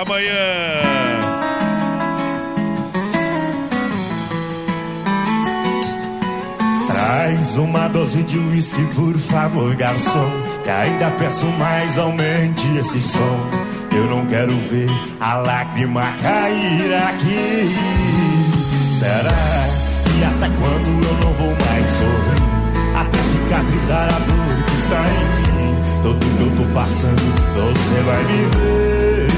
Amanhã. 0.00 0.34
Traz 6.88 7.56
uma 7.56 7.88
dose 7.88 8.24
de 8.24 8.38
uísque, 8.38 8.84
por 8.94 9.16
favor, 9.16 9.74
garçom. 9.76 10.30
Que 10.64 10.70
ainda 10.70 11.10
peço 11.12 11.46
mais, 11.46 11.96
aumente 11.96 12.66
esse 12.78 13.00
som. 13.00 13.50
Eu 13.94 14.04
não 14.06 14.26
quero 14.26 14.52
ver 14.68 14.88
a 15.20 15.36
lágrima 15.36 16.02
cair 16.20 16.94
aqui. 16.94 17.70
Será 18.98 19.89
que 20.20 20.24
até 20.24 20.48
quando 20.50 20.88
eu 21.02 21.14
não 21.24 21.32
vou 21.32 21.56
mais 21.64 21.86
sorrir? 21.96 22.42
Até 22.94 23.18
cicatrizar 23.30 24.04
a 24.04 24.18
dor 24.28 24.52
que 24.66 24.74
está 24.76 25.02
em 25.08 25.24
mim. 25.56 25.72
Tudo 26.02 26.20
que 26.36 26.42
eu 26.42 26.50
tô 26.58 26.64
passando, 26.74 27.24
você 27.54 27.98
vai 28.04 28.22
me 28.24 28.40
ver. 28.52 29.30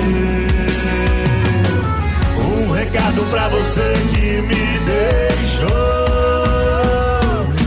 Um 2.36 2.72
recado 2.72 3.22
pra 3.30 3.48
você 3.48 3.86
que 4.12 4.42
me 4.42 4.64
deixou. 4.90 5.68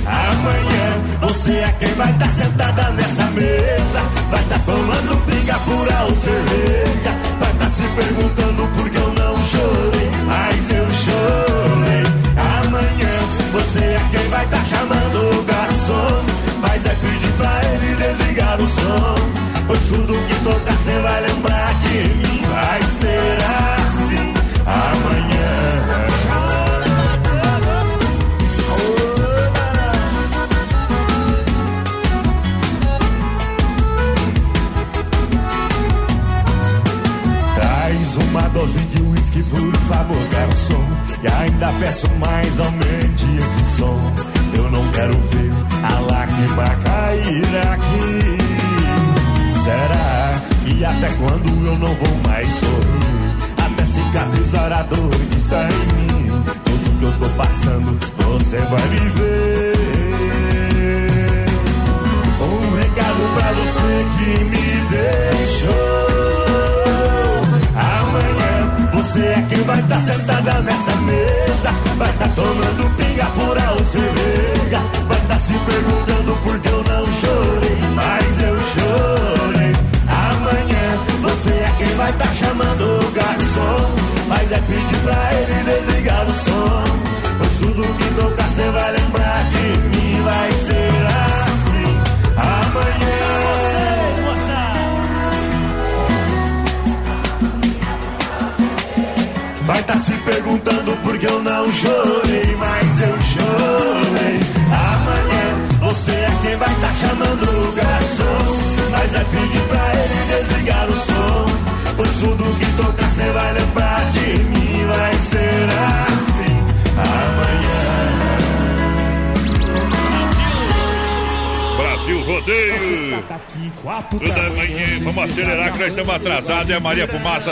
Amanhã 0.05 0.85
você 1.21 1.51
é 1.51 1.73
quem 1.79 1.93
vai 1.93 2.11
estar 2.11 2.29
sentada 2.35 2.89
nessa 2.91 3.23
mesa. 3.31 4.01
Vai 4.29 4.41
estar 4.41 4.59
tomando 4.65 5.25
pinga 5.25 5.57
pura 5.59 6.03
ou 6.03 6.15
cerveja. 6.17 7.11
Vai 7.39 7.51
estar 7.51 7.69
se 7.69 7.83
perguntando 7.83 8.67
por 8.75 8.89
que 8.89 8.97
eu 8.97 9.13
não 9.13 9.41
chorei. 9.45 10.09
Mas 10.27 10.69
eu 10.69 10.91
chorei. 10.91 11.44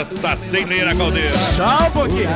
Está 0.02 0.36
sem 0.36 0.64
lenha 0.64 0.86
na 0.86 0.94
caldeira. 0.94 1.36
Só 1.56 1.86
um 1.86 1.90
pouquinho. 1.90 2.28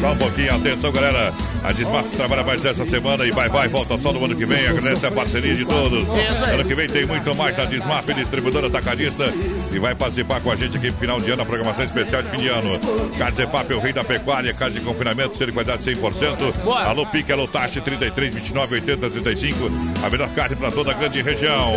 Só 0.00 0.12
um 0.12 0.16
pouquinho, 0.16 0.54
atenção 0.54 0.92
galera. 0.92 1.32
A 1.64 1.72
Desmaf 1.72 2.08
trabalha 2.16 2.44
mais 2.44 2.64
essa 2.64 2.84
semana 2.84 3.24
e 3.24 3.32
vai, 3.32 3.48
vai, 3.48 3.68
volta 3.68 3.96
só 3.98 4.12
no 4.12 4.24
ano 4.24 4.36
que 4.36 4.44
vem. 4.44 4.66
Agradece 4.66 5.06
a 5.06 5.10
parceria 5.10 5.54
de 5.54 5.64
todos. 5.64 6.06
Ano 6.52 6.64
que 6.64 6.74
vem 6.74 6.88
tem 6.88 7.06
muito 7.06 7.34
mais 7.34 7.56
na 7.56 7.64
Desmaf, 7.64 8.12
distribuidora 8.12 8.66
atacadista. 8.66 9.24
E 9.72 9.78
vai 9.78 9.94
participar 9.94 10.40
com 10.40 10.50
a 10.50 10.56
gente 10.56 10.76
aqui 10.76 10.90
no 10.90 10.96
final 10.96 11.20
de 11.20 11.30
ano, 11.30 11.42
a 11.42 11.46
programação 11.46 11.84
especial 11.84 12.22
de 12.22 12.30
fim 12.30 12.38
de 12.38 12.48
ano. 12.48 12.78
Cardzepap, 13.18 13.72
o 13.74 13.80
rei 13.80 13.92
da 13.92 14.02
pecuária, 14.04 14.54
casa 14.54 14.72
de 14.72 14.80
confinamento, 14.80 15.36
ser 15.36 15.46
de 15.46 15.52
qualidade 15.52 15.82
100%. 15.84 16.54
Alô 16.86 17.06
Pique, 17.06 17.32
alô 17.32 17.46
Taxe, 17.46 17.80
33, 17.80 18.34
29, 18.34 18.74
80, 18.76 19.10
35. 19.10 19.70
A 20.04 20.10
melhor 20.10 20.28
carne 20.30 20.56
para 20.56 20.70
toda 20.70 20.92
a 20.92 20.94
grande 20.94 21.20
região. 21.20 21.72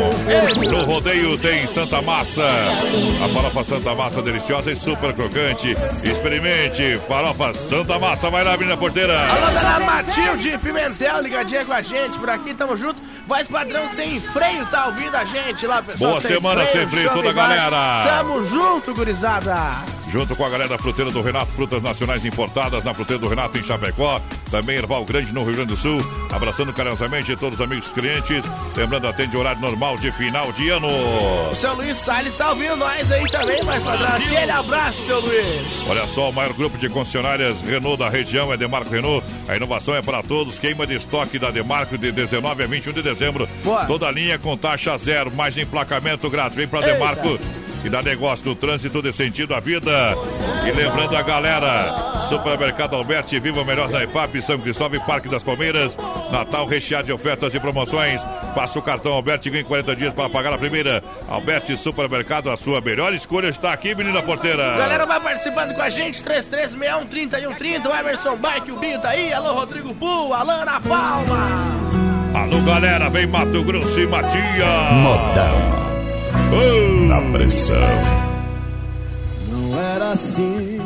No 0.69 0.85
rodeio 0.85 1.37
tem 1.37 1.67
Santa 1.67 2.01
Massa. 2.01 2.43
A 3.23 3.29
farofa 3.29 3.63
Santa 3.63 3.95
Massa 3.95 4.21
deliciosa 4.21 4.71
e 4.71 4.75
super 4.75 5.13
crocante. 5.13 5.75
Experimente, 6.03 6.99
farofa 7.07 7.53
Santa 7.53 7.99
Massa. 7.99 8.29
Vai 8.29 8.43
lá, 8.43 8.55
menina 8.55 8.77
porteira. 8.77 9.19
Alô, 9.19 9.51
dona 9.51 9.79
Matilde 9.79 10.57
Pimentel, 10.59 11.21
ligadinha 11.21 11.65
com 11.65 11.73
a 11.73 11.81
gente 11.81 12.17
por 12.17 12.29
aqui, 12.29 12.53
tamo 12.53 12.77
junto. 12.77 13.08
Voz 13.29 13.47
padrão 13.47 13.87
sem 13.89 14.19
freio, 14.19 14.65
tá 14.65 14.87
ouvindo 14.87 15.15
a 15.15 15.23
gente 15.23 15.67
lá, 15.67 15.83
pessoal? 15.83 16.13
Boa 16.13 16.21
semana, 16.21 16.65
sem 16.65 16.87
freio, 16.87 17.09
toda 17.09 17.31
bola. 17.31 17.33
galera. 17.33 18.03
Tamo 18.07 18.43
junto, 18.49 18.91
gurizada. 18.91 19.55
Junto 20.11 20.35
com 20.35 20.43
a 20.43 20.49
galera 20.49 20.69
da 20.69 20.79
fruteira 20.79 21.11
do 21.11 21.21
Renato, 21.21 21.51
frutas 21.51 21.83
nacionais 21.83 22.25
importadas 22.25 22.83
na 22.83 22.91
fruteira 22.91 23.21
do 23.21 23.27
Renato 23.27 23.55
em 23.59 23.63
Chapecó, 23.63 24.19
também 24.49 24.77
Erval 24.77 25.05
Grande 25.05 25.33
no 25.33 25.43
Rio 25.43 25.55
Grande 25.55 25.73
do 25.73 25.77
Sul, 25.77 25.99
abraçando 26.31 26.73
carinhosamente 26.73 27.35
todos 27.35 27.59
os 27.59 27.65
amigos 27.65 27.89
clientes, 27.89 28.43
lembrando 28.75 29.07
atende 29.07 29.35
horário 29.37 29.61
normal 29.61 29.97
de 29.97 30.11
final 30.11 30.51
de 30.51 30.69
ano. 30.69 30.87
O 31.51 31.55
seu 31.55 31.73
Luiz 31.75 31.97
Salles 31.97 32.35
tá 32.35 32.49
ouvindo 32.49 32.75
nós 32.75 33.11
aí 33.11 33.29
também, 33.31 33.63
mais 33.63 33.81
padrão. 33.83 34.07
Aquele 34.15 34.51
abraço, 34.51 35.01
seu 35.05 35.19
Luiz. 35.19 35.87
Olha 35.87 36.07
só, 36.07 36.29
o 36.29 36.33
maior 36.33 36.53
grupo 36.53 36.77
de 36.77 36.89
concessionárias 36.89 37.61
Renault 37.61 37.97
da 37.97 38.09
região 38.09 38.51
é 38.51 38.57
Demarco 38.57 38.89
Renault. 38.89 39.25
A 39.47 39.55
inovação 39.55 39.95
é 39.95 40.01
para 40.01 40.21
todos. 40.23 40.59
Queima 40.59 40.85
de 40.85 40.95
estoque 40.95 41.37
da 41.39 41.51
Demarco 41.51 41.97
de 41.97 42.11
19 42.11 42.63
a 42.63 42.67
21 42.67 42.93
de 42.93 43.01
dezembro. 43.01 43.47
Boa. 43.63 43.85
Toda 43.85 44.07
a 44.07 44.11
linha 44.11 44.37
com 44.39 44.57
taxa 44.57 44.97
zero, 44.97 45.31
mais 45.31 45.57
emplacamento 45.57 46.29
grátis. 46.29 46.55
Vem 46.55 46.67
para 46.67 46.79
Eita. 46.79 46.93
Demarco. 46.93 47.39
e 47.83 47.89
dá 47.89 48.01
negócio 48.01 48.45
no 48.45 48.55
trânsito 48.55 49.01
de 49.01 49.11
sentido 49.13 49.53
à 49.53 49.59
vida. 49.59 49.91
E 50.67 50.71
lembrando 50.71 51.15
a 51.15 51.21
galera, 51.21 52.08
Supermercado 52.29 52.95
Alberti, 52.95 53.39
viva 53.39 53.59
o 53.61 53.65
melhor 53.65 53.89
da 53.89 54.03
IFAP, 54.03 54.39
São 54.43 54.59
Cristóvão 54.59 54.99
e 55.01 55.03
Parque 55.03 55.27
das 55.27 55.41
Palmeiras. 55.41 55.97
Natal 56.31 56.67
recheado 56.67 57.07
de 57.07 57.11
ofertas 57.11 57.55
e 57.55 57.59
promoções. 57.59 58.21
Faça 58.53 58.77
o 58.77 58.83
cartão 58.83 59.13
Alberti 59.13 59.49
e 59.49 59.51
ganhe 59.51 59.63
40 59.63 59.95
dias 59.95 60.13
para 60.13 60.29
pagar 60.29 60.53
a 60.53 60.57
primeira. 60.59 61.03
Alberti 61.27 61.75
Supermercado, 61.75 62.51
a 62.51 62.55
sua 62.55 62.81
melhor 62.81 63.15
escolha 63.15 63.47
está 63.47 63.73
aqui, 63.73 63.95
menina 63.95 64.21
porteira. 64.21 64.77
Galera 64.77 65.07
vai 65.07 65.19
participando 65.19 65.73
com 65.73 65.81
a 65.81 65.89
gente, 65.89 66.21
3361 66.21 67.89
o 67.89 67.95
Emerson 67.95 68.35
Bike, 68.35 68.71
o 68.71 68.77
Binho 68.77 69.01
tá 69.01 69.09
aí, 69.09 69.33
alô 69.33 69.53
Rodrigo 69.53 69.91
Bu, 69.95 70.31
Alana 70.31 70.79
Palma. 70.81 71.49
Alô 72.35 72.61
galera, 72.61 73.09
vem 73.09 73.25
Mato 73.25 73.63
Grosso 73.63 73.99
e 73.99 74.05
Matias. 74.05 74.91
Modão. 74.93 75.79
Oh. 76.53 77.07
Na 77.07 77.21
pressão. 77.31 77.75
Não 79.49 79.81
era 79.81 80.11
assim. 80.11 80.78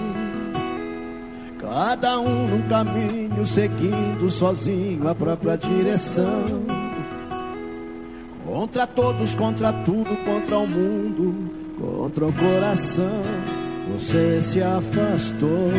Cada 1.73 2.19
um 2.19 2.47
num 2.49 2.61
caminho 2.69 3.47
seguindo 3.47 4.29
sozinho 4.29 5.07
a 5.09 5.15
própria 5.15 5.57
direção. 5.57 6.45
Contra 8.45 8.85
todos, 8.85 9.33
contra 9.33 9.73
tudo, 9.73 10.15
contra 10.23 10.59
o 10.59 10.67
mundo, 10.67 11.49
contra 11.79 12.27
o 12.27 12.33
coração. 12.33 13.23
Você 13.91 14.39
se 14.39 14.61
afastou. 14.61 15.71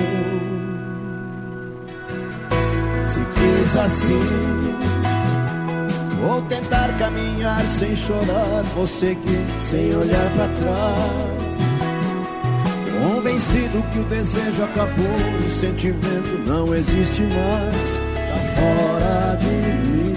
Se 3.06 3.20
quis 3.20 3.76
assim. 3.76 4.74
Vou 6.26 6.42
tentar 6.42 6.88
caminhar 6.98 7.64
sem 7.78 7.94
chorar, 7.94 8.64
vou 8.74 8.88
seguir 8.88 9.46
sem 9.70 9.94
olhar 9.94 10.28
para 10.34 10.48
trás. 10.48 11.43
Convencido 13.04 13.82
que 13.92 13.98
o 13.98 14.04
desejo 14.04 14.64
acabou, 14.64 15.04
o 15.46 15.50
sentimento 15.60 16.42
não 16.46 16.74
existe 16.74 17.20
mais, 17.20 17.90
tá 18.30 18.38
fora 18.56 19.36
de 19.36 19.46
mim. 19.46 20.16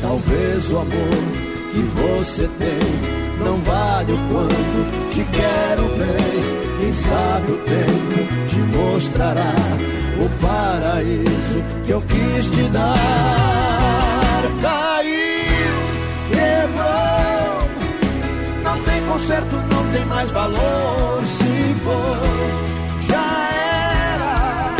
Talvez 0.00 0.70
o 0.70 0.78
amor 0.78 1.38
que 1.70 1.80
você 2.00 2.48
tem 2.58 3.44
não 3.44 3.58
vale 3.58 4.14
o 4.14 4.28
quanto 4.28 5.10
te 5.12 5.22
quero 5.24 5.82
bem. 5.98 6.80
Quem 6.80 6.92
sabe 6.94 7.52
o 7.52 7.58
tempo 7.58 8.48
te 8.48 8.58
mostrará 8.74 9.52
o 10.18 10.28
paraíso 10.40 11.62
que 11.84 11.90
eu 11.90 12.00
quis 12.00 12.46
te 12.46 12.62
dar. 12.70 13.77
Conserto, 19.18 19.56
não 19.56 19.92
tem 19.92 20.04
mais 20.06 20.30
valor. 20.30 21.22
Se 21.22 21.74
for, 21.82 22.18
já 23.08 23.50
era. 24.14 24.76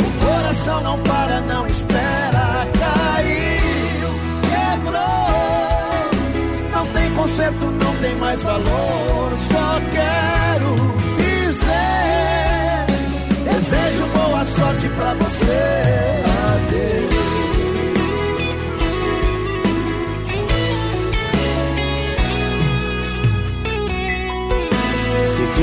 O 0.00 0.10
coração 0.24 0.80
não 0.82 0.98
para, 1.00 1.40
não 1.42 1.66
espera. 1.66 2.66
Caiu, 2.78 4.10
quebrou, 4.48 5.00
não 6.72 6.86
tem 6.92 7.14
conserto, 7.14 7.64
não 7.66 7.94
tem 7.96 8.16
mais 8.16 8.42
valor. 8.42 9.32
Só 9.52 9.80
quero 9.92 10.74
dizer, 11.18 12.86
desejo 13.44 14.06
boa 14.14 14.44
sorte 14.44 14.88
pra 14.88 15.14
você. 15.14 16.25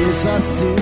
Quis 0.03 0.25
assim, 0.25 0.75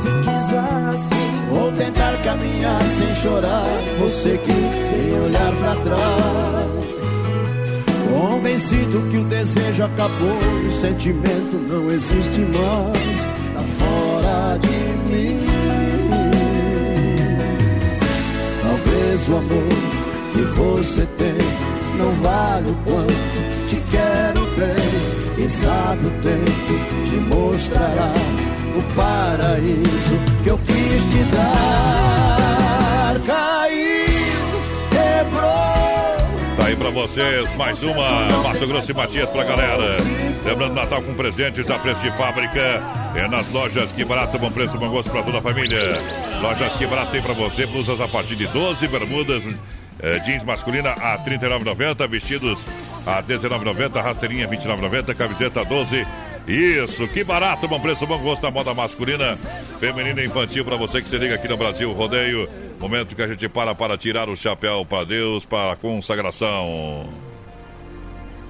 se 0.00 0.08
quis 0.24 0.48
assim, 0.54 1.48
vou 1.50 1.72
tentar 1.72 2.16
caminhar 2.22 2.82
sem 2.98 3.14
chorar, 3.14 3.66
vou 3.98 4.10
seguir 4.10 4.70
sem 4.90 5.20
olhar 5.20 5.52
pra 5.56 5.74
trás. 5.76 6.88
Convencido 8.10 9.02
que 9.10 9.18
o 9.18 9.24
desejo 9.24 9.84
acabou, 9.84 10.38
o 10.66 10.72
sentimento 10.72 11.56
não 11.68 11.86
existe 11.90 12.40
mais, 12.40 13.24
tá 13.54 13.62
fora 13.78 14.58
de 14.58 14.78
mim. 15.10 15.46
Talvez 18.62 19.28
o 19.28 19.36
amor 19.36 19.78
que 20.32 20.42
você 20.58 21.06
tem 21.16 21.38
não 21.98 22.12
vale 22.22 22.70
o 22.70 22.74
quanto 22.84 23.68
te 23.68 23.82
quero 23.90 24.46
bem. 24.56 25.36
Quem 25.36 25.48
sabe 25.48 26.06
o 26.06 26.10
tempo 26.22 27.04
te 27.04 27.16
mostrará 27.34 28.12
o 28.78 28.82
paraíso 28.94 30.16
que 30.42 30.50
eu 30.50 30.58
quis 30.58 31.02
te 31.10 31.24
dar. 31.34 33.20
Caiu, 33.26 34.62
quebrou. 34.90 36.56
Tá 36.56 36.66
aí 36.66 36.76
pra 36.76 36.90
vocês 36.90 37.56
mais 37.56 37.82
uma 37.82 38.28
Mato 38.42 38.66
Grosso 38.66 38.90
e 38.90 38.94
Matias 38.94 39.28
pra 39.30 39.42
galera. 39.44 39.96
Lembrando 40.44 40.74
Natal 40.74 41.02
com 41.02 41.14
presentes 41.14 41.68
a 41.68 41.78
preço 41.78 42.00
de 42.00 42.10
fábrica. 42.12 42.80
É 43.16 43.26
nas 43.26 43.50
lojas 43.50 43.90
que 43.90 44.04
barato, 44.04 44.38
bom 44.38 44.50
preço, 44.50 44.78
bom 44.78 44.88
gosto 44.88 45.10
pra 45.10 45.22
toda 45.22 45.38
a 45.38 45.42
família. 45.42 45.98
Lojas 46.40 46.72
que 46.74 46.86
barato 46.86 47.10
tem 47.10 47.22
pra 47.22 47.34
você, 47.34 47.66
blusas 47.66 48.00
a 48.00 48.06
partir 48.06 48.36
de 48.36 48.46
12, 48.46 48.86
bermudas, 48.86 49.42
eh, 50.00 50.20
jeans 50.20 50.44
masculina 50.44 50.90
a 50.90 51.16
R$ 51.16 51.24
39,90, 51.24 52.06
vestidos 52.06 52.64
a 53.04 53.16
R$ 53.16 53.22
19,90, 53.22 54.00
rasteirinha 54.00 54.46
R$ 54.46 54.56
29,90, 54.56 55.14
camiseta 55.14 55.64
12. 55.64 56.06
Isso, 56.48 57.06
que 57.08 57.22
barato, 57.22 57.68
bom 57.68 57.78
preço, 57.78 58.06
bom 58.06 58.18
gosto 58.18 58.42
na 58.42 58.50
moda 58.50 58.72
masculina, 58.72 59.36
feminina 59.78 60.22
e 60.22 60.26
infantil 60.26 60.64
para 60.64 60.78
você 60.78 61.02
que 61.02 61.08
se 61.08 61.18
liga 61.18 61.34
aqui 61.34 61.46
no 61.46 61.58
Brasil 61.58 61.92
Rodeio. 61.92 62.48
Momento 62.80 63.14
que 63.14 63.20
a 63.20 63.28
gente 63.28 63.46
para 63.50 63.74
para 63.74 63.98
tirar 63.98 64.30
o 64.30 64.36
chapéu 64.36 64.82
para 64.86 65.04
Deus, 65.04 65.44
para 65.44 65.74
a 65.74 65.76
consagração. 65.76 67.12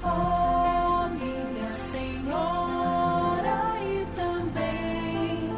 Oh, 0.05 1.09
minha 1.09 1.73
senhora 1.73 3.75
e 3.83 4.07
também 4.15 5.51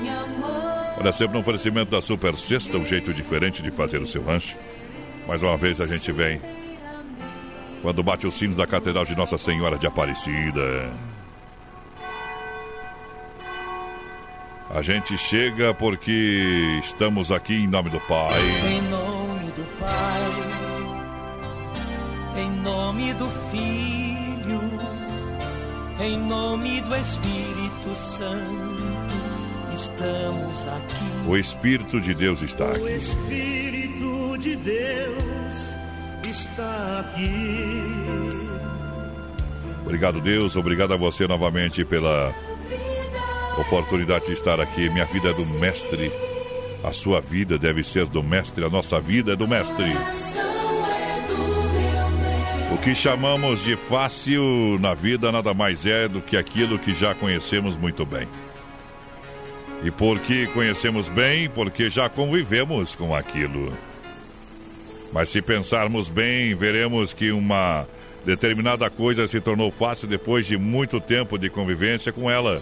minha 0.00 0.26
mãe. 0.40 0.96
Olha, 0.98 1.12
sempre 1.12 1.34
no 1.34 1.40
oferecimento 1.40 1.90
da 1.90 2.00
Super 2.00 2.34
Sexta, 2.36 2.78
um 2.78 2.86
jeito 2.86 3.12
diferente 3.12 3.62
de 3.62 3.70
fazer 3.70 3.98
o 3.98 4.06
seu 4.06 4.24
rancho. 4.24 4.56
Mais 5.28 5.42
uma 5.42 5.58
vez 5.58 5.78
a 5.78 5.86
gente 5.86 6.10
vem 6.10 6.40
quando 7.82 8.02
bate 8.02 8.26
o 8.26 8.30
sino 8.30 8.54
da 8.54 8.66
Catedral 8.66 9.04
de 9.04 9.14
Nossa 9.14 9.36
Senhora 9.36 9.76
de 9.76 9.86
Aparecida. 9.86 11.09
A 14.72 14.82
gente 14.82 15.18
chega 15.18 15.74
porque 15.74 16.80
estamos 16.84 17.32
aqui 17.32 17.54
em 17.54 17.66
nome 17.66 17.90
do 17.90 17.98
Pai. 18.00 18.40
Em 18.40 18.80
nome 18.88 19.50
do 19.50 19.64
Pai, 19.80 20.22
em 22.36 22.50
nome 22.62 23.12
do 23.14 23.28
Filho, 23.50 24.60
em 25.98 26.16
nome 26.16 26.80
do 26.82 26.94
Espírito 26.94 27.96
Santo, 27.96 28.82
estamos 29.74 30.64
aqui. 30.68 31.28
O 31.28 31.36
Espírito 31.36 32.00
de 32.00 32.14
Deus 32.14 32.40
está 32.40 32.66
O 32.66 32.70
aqui. 32.70 32.92
Espírito 32.92 34.38
de 34.38 34.54
Deus 34.54 35.54
está 36.28 37.00
aqui. 37.00 37.32
Obrigado, 39.82 40.20
Deus. 40.20 40.54
Obrigado 40.54 40.94
a 40.94 40.96
você 40.96 41.26
novamente 41.26 41.84
pela 41.84 42.32
oportunidade 43.60 44.26
de 44.26 44.32
estar 44.32 44.60
aqui. 44.60 44.88
Minha 44.88 45.04
vida 45.04 45.30
é 45.30 45.32
do 45.32 45.44
Mestre. 45.44 46.12
A 46.82 46.92
sua 46.92 47.20
vida 47.20 47.58
deve 47.58 47.84
ser 47.84 48.06
do 48.06 48.22
Mestre. 48.22 48.64
A 48.64 48.68
nossa 48.68 48.98
vida 49.00 49.32
é 49.32 49.36
do 49.36 49.46
Mestre. 49.46 49.92
O 52.72 52.78
que 52.78 52.94
chamamos 52.94 53.64
de 53.64 53.76
fácil 53.76 54.78
na 54.80 54.94
vida 54.94 55.30
nada 55.30 55.52
mais 55.52 55.84
é 55.84 56.08
do 56.08 56.20
que 56.20 56.36
aquilo 56.36 56.78
que 56.78 56.94
já 56.94 57.14
conhecemos 57.14 57.76
muito 57.76 58.06
bem. 58.06 58.26
E 59.82 59.90
porque 59.90 60.46
conhecemos 60.48 61.08
bem, 61.08 61.48
porque 61.48 61.90
já 61.90 62.08
convivemos 62.08 62.94
com 62.94 63.14
aquilo. 63.14 63.72
Mas 65.12 65.28
se 65.28 65.42
pensarmos 65.42 66.08
bem, 66.08 66.54
veremos 66.54 67.12
que 67.12 67.32
uma 67.32 67.86
determinada 68.24 68.88
coisa 68.88 69.26
se 69.26 69.40
tornou 69.40 69.70
fácil 69.70 70.06
depois 70.06 70.46
de 70.46 70.56
muito 70.56 71.00
tempo 71.00 71.38
de 71.38 71.50
convivência 71.50 72.12
com 72.12 72.30
ela. 72.30 72.60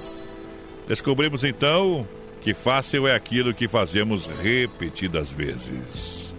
Descobrimos 0.89 1.45
então 1.45 2.09
que 2.41 2.55
fácil 2.55 3.07
é 3.07 3.15
aquilo 3.15 3.53
que 3.53 3.69
fazemos 3.69 4.25
repetidas 4.25 5.31
vezes. 5.31 6.33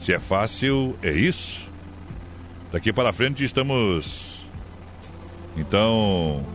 Se 0.00 0.12
é 0.12 0.20
fácil, 0.20 0.96
é 1.02 1.10
isso. 1.10 1.68
Daqui 2.70 2.92
para 2.92 3.12
frente 3.12 3.44
estamos, 3.44 4.46
então, 5.56 6.46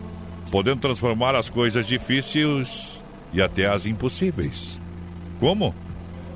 podendo 0.50 0.80
transformar 0.80 1.34
as 1.34 1.50
coisas 1.50 1.86
difíceis 1.86 3.02
e 3.34 3.42
até 3.42 3.66
as 3.66 3.84
impossíveis. 3.84 4.78
Como? 5.38 5.74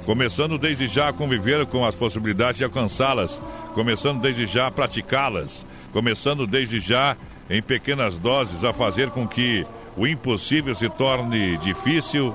Começando 0.04 0.58
desde 0.58 0.86
já 0.86 1.08
a 1.08 1.12
conviver 1.14 1.64
com 1.64 1.82
as 1.86 1.94
possibilidades 1.94 2.58
de 2.58 2.64
alcançá-las, 2.64 3.40
começando 3.72 4.20
desde 4.20 4.46
já 4.46 4.66
a 4.66 4.70
praticá-las, 4.70 5.64
começando 5.92 6.46
desde 6.46 6.78
já 6.78 7.16
em 7.48 7.62
pequenas 7.62 8.18
doses 8.18 8.62
a 8.62 8.72
fazer 8.74 9.08
com 9.10 9.26
que 9.26 9.64
o 9.96 10.06
impossível 10.06 10.74
se 10.74 10.88
torne 10.88 11.56
difícil, 11.58 12.34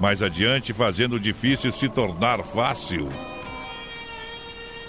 mais 0.00 0.22
adiante 0.22 0.72
fazendo 0.72 1.16
o 1.16 1.20
difícil 1.20 1.70
se 1.72 1.88
tornar 1.88 2.42
fácil. 2.42 3.08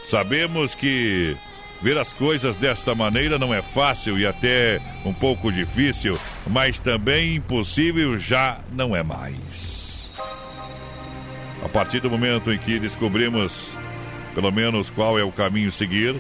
Sabemos 0.09 0.75
que 0.75 1.35
ver 1.81 1.97
as 1.97 2.13
coisas 2.13 2.55
desta 2.57 2.93
maneira 2.93 3.39
não 3.39 3.53
é 3.53 3.61
fácil 3.61 4.19
e 4.19 4.25
até 4.25 4.79
um 5.05 5.13
pouco 5.13 5.51
difícil, 5.51 6.17
mas 6.47 6.79
também 6.79 7.35
impossível 7.35 8.17
já 8.19 8.59
não 8.71 8.95
é 8.95 9.01
mais. 9.01 10.19
A 11.63 11.69
partir 11.69 11.99
do 11.99 12.09
momento 12.09 12.51
em 12.51 12.57
que 12.57 12.79
descobrimos 12.79 13.69
pelo 14.33 14.51
menos 14.51 14.89
qual 14.89 15.19
é 15.19 15.23
o 15.23 15.31
caminho 15.31 15.71
seguir, 15.71 16.15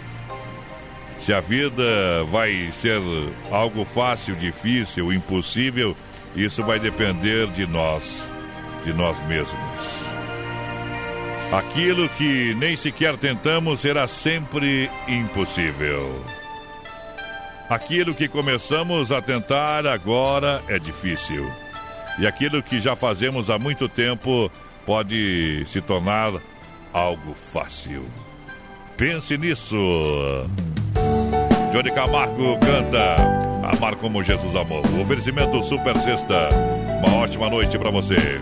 se 1.21 1.31
a 1.31 1.39
vida 1.39 2.23
vai 2.31 2.71
ser 2.71 2.99
algo 3.51 3.85
fácil, 3.85 4.35
difícil, 4.35 5.13
impossível, 5.13 5.95
isso 6.35 6.63
vai 6.63 6.79
depender 6.79 7.47
de 7.47 7.67
nós, 7.67 8.27
de 8.83 8.91
nós 8.91 9.19
mesmos. 9.27 10.01
Aquilo 11.51 12.09
que 12.09 12.55
nem 12.55 12.75
sequer 12.75 13.17
tentamos 13.17 13.81
será 13.81 14.07
sempre 14.07 14.89
impossível. 15.07 16.25
Aquilo 17.69 18.15
que 18.15 18.27
começamos 18.27 19.11
a 19.11 19.21
tentar 19.21 19.85
agora 19.85 20.61
é 20.67 20.79
difícil. 20.79 21.47
E 22.19 22.25
aquilo 22.25 22.63
que 22.63 22.81
já 22.81 22.95
fazemos 22.95 23.49
há 23.49 23.59
muito 23.59 23.87
tempo 23.87 24.51
pode 24.85 25.65
se 25.67 25.81
tornar 25.81 26.33
algo 26.91 27.35
fácil. 27.53 28.03
Pense 28.97 29.37
nisso. 29.37 29.77
Johnny 31.71 31.89
Camargo 31.91 32.57
canta 32.59 33.15
Amar 33.63 33.95
como 33.95 34.21
Jesus 34.21 34.55
amou. 34.55 34.81
oferecimento 35.01 35.63
Super 35.63 35.97
Sexta. 35.99 36.49
Uma 36.99 37.15
ótima 37.19 37.49
noite 37.49 37.77
para 37.79 37.89
você. 37.89 38.41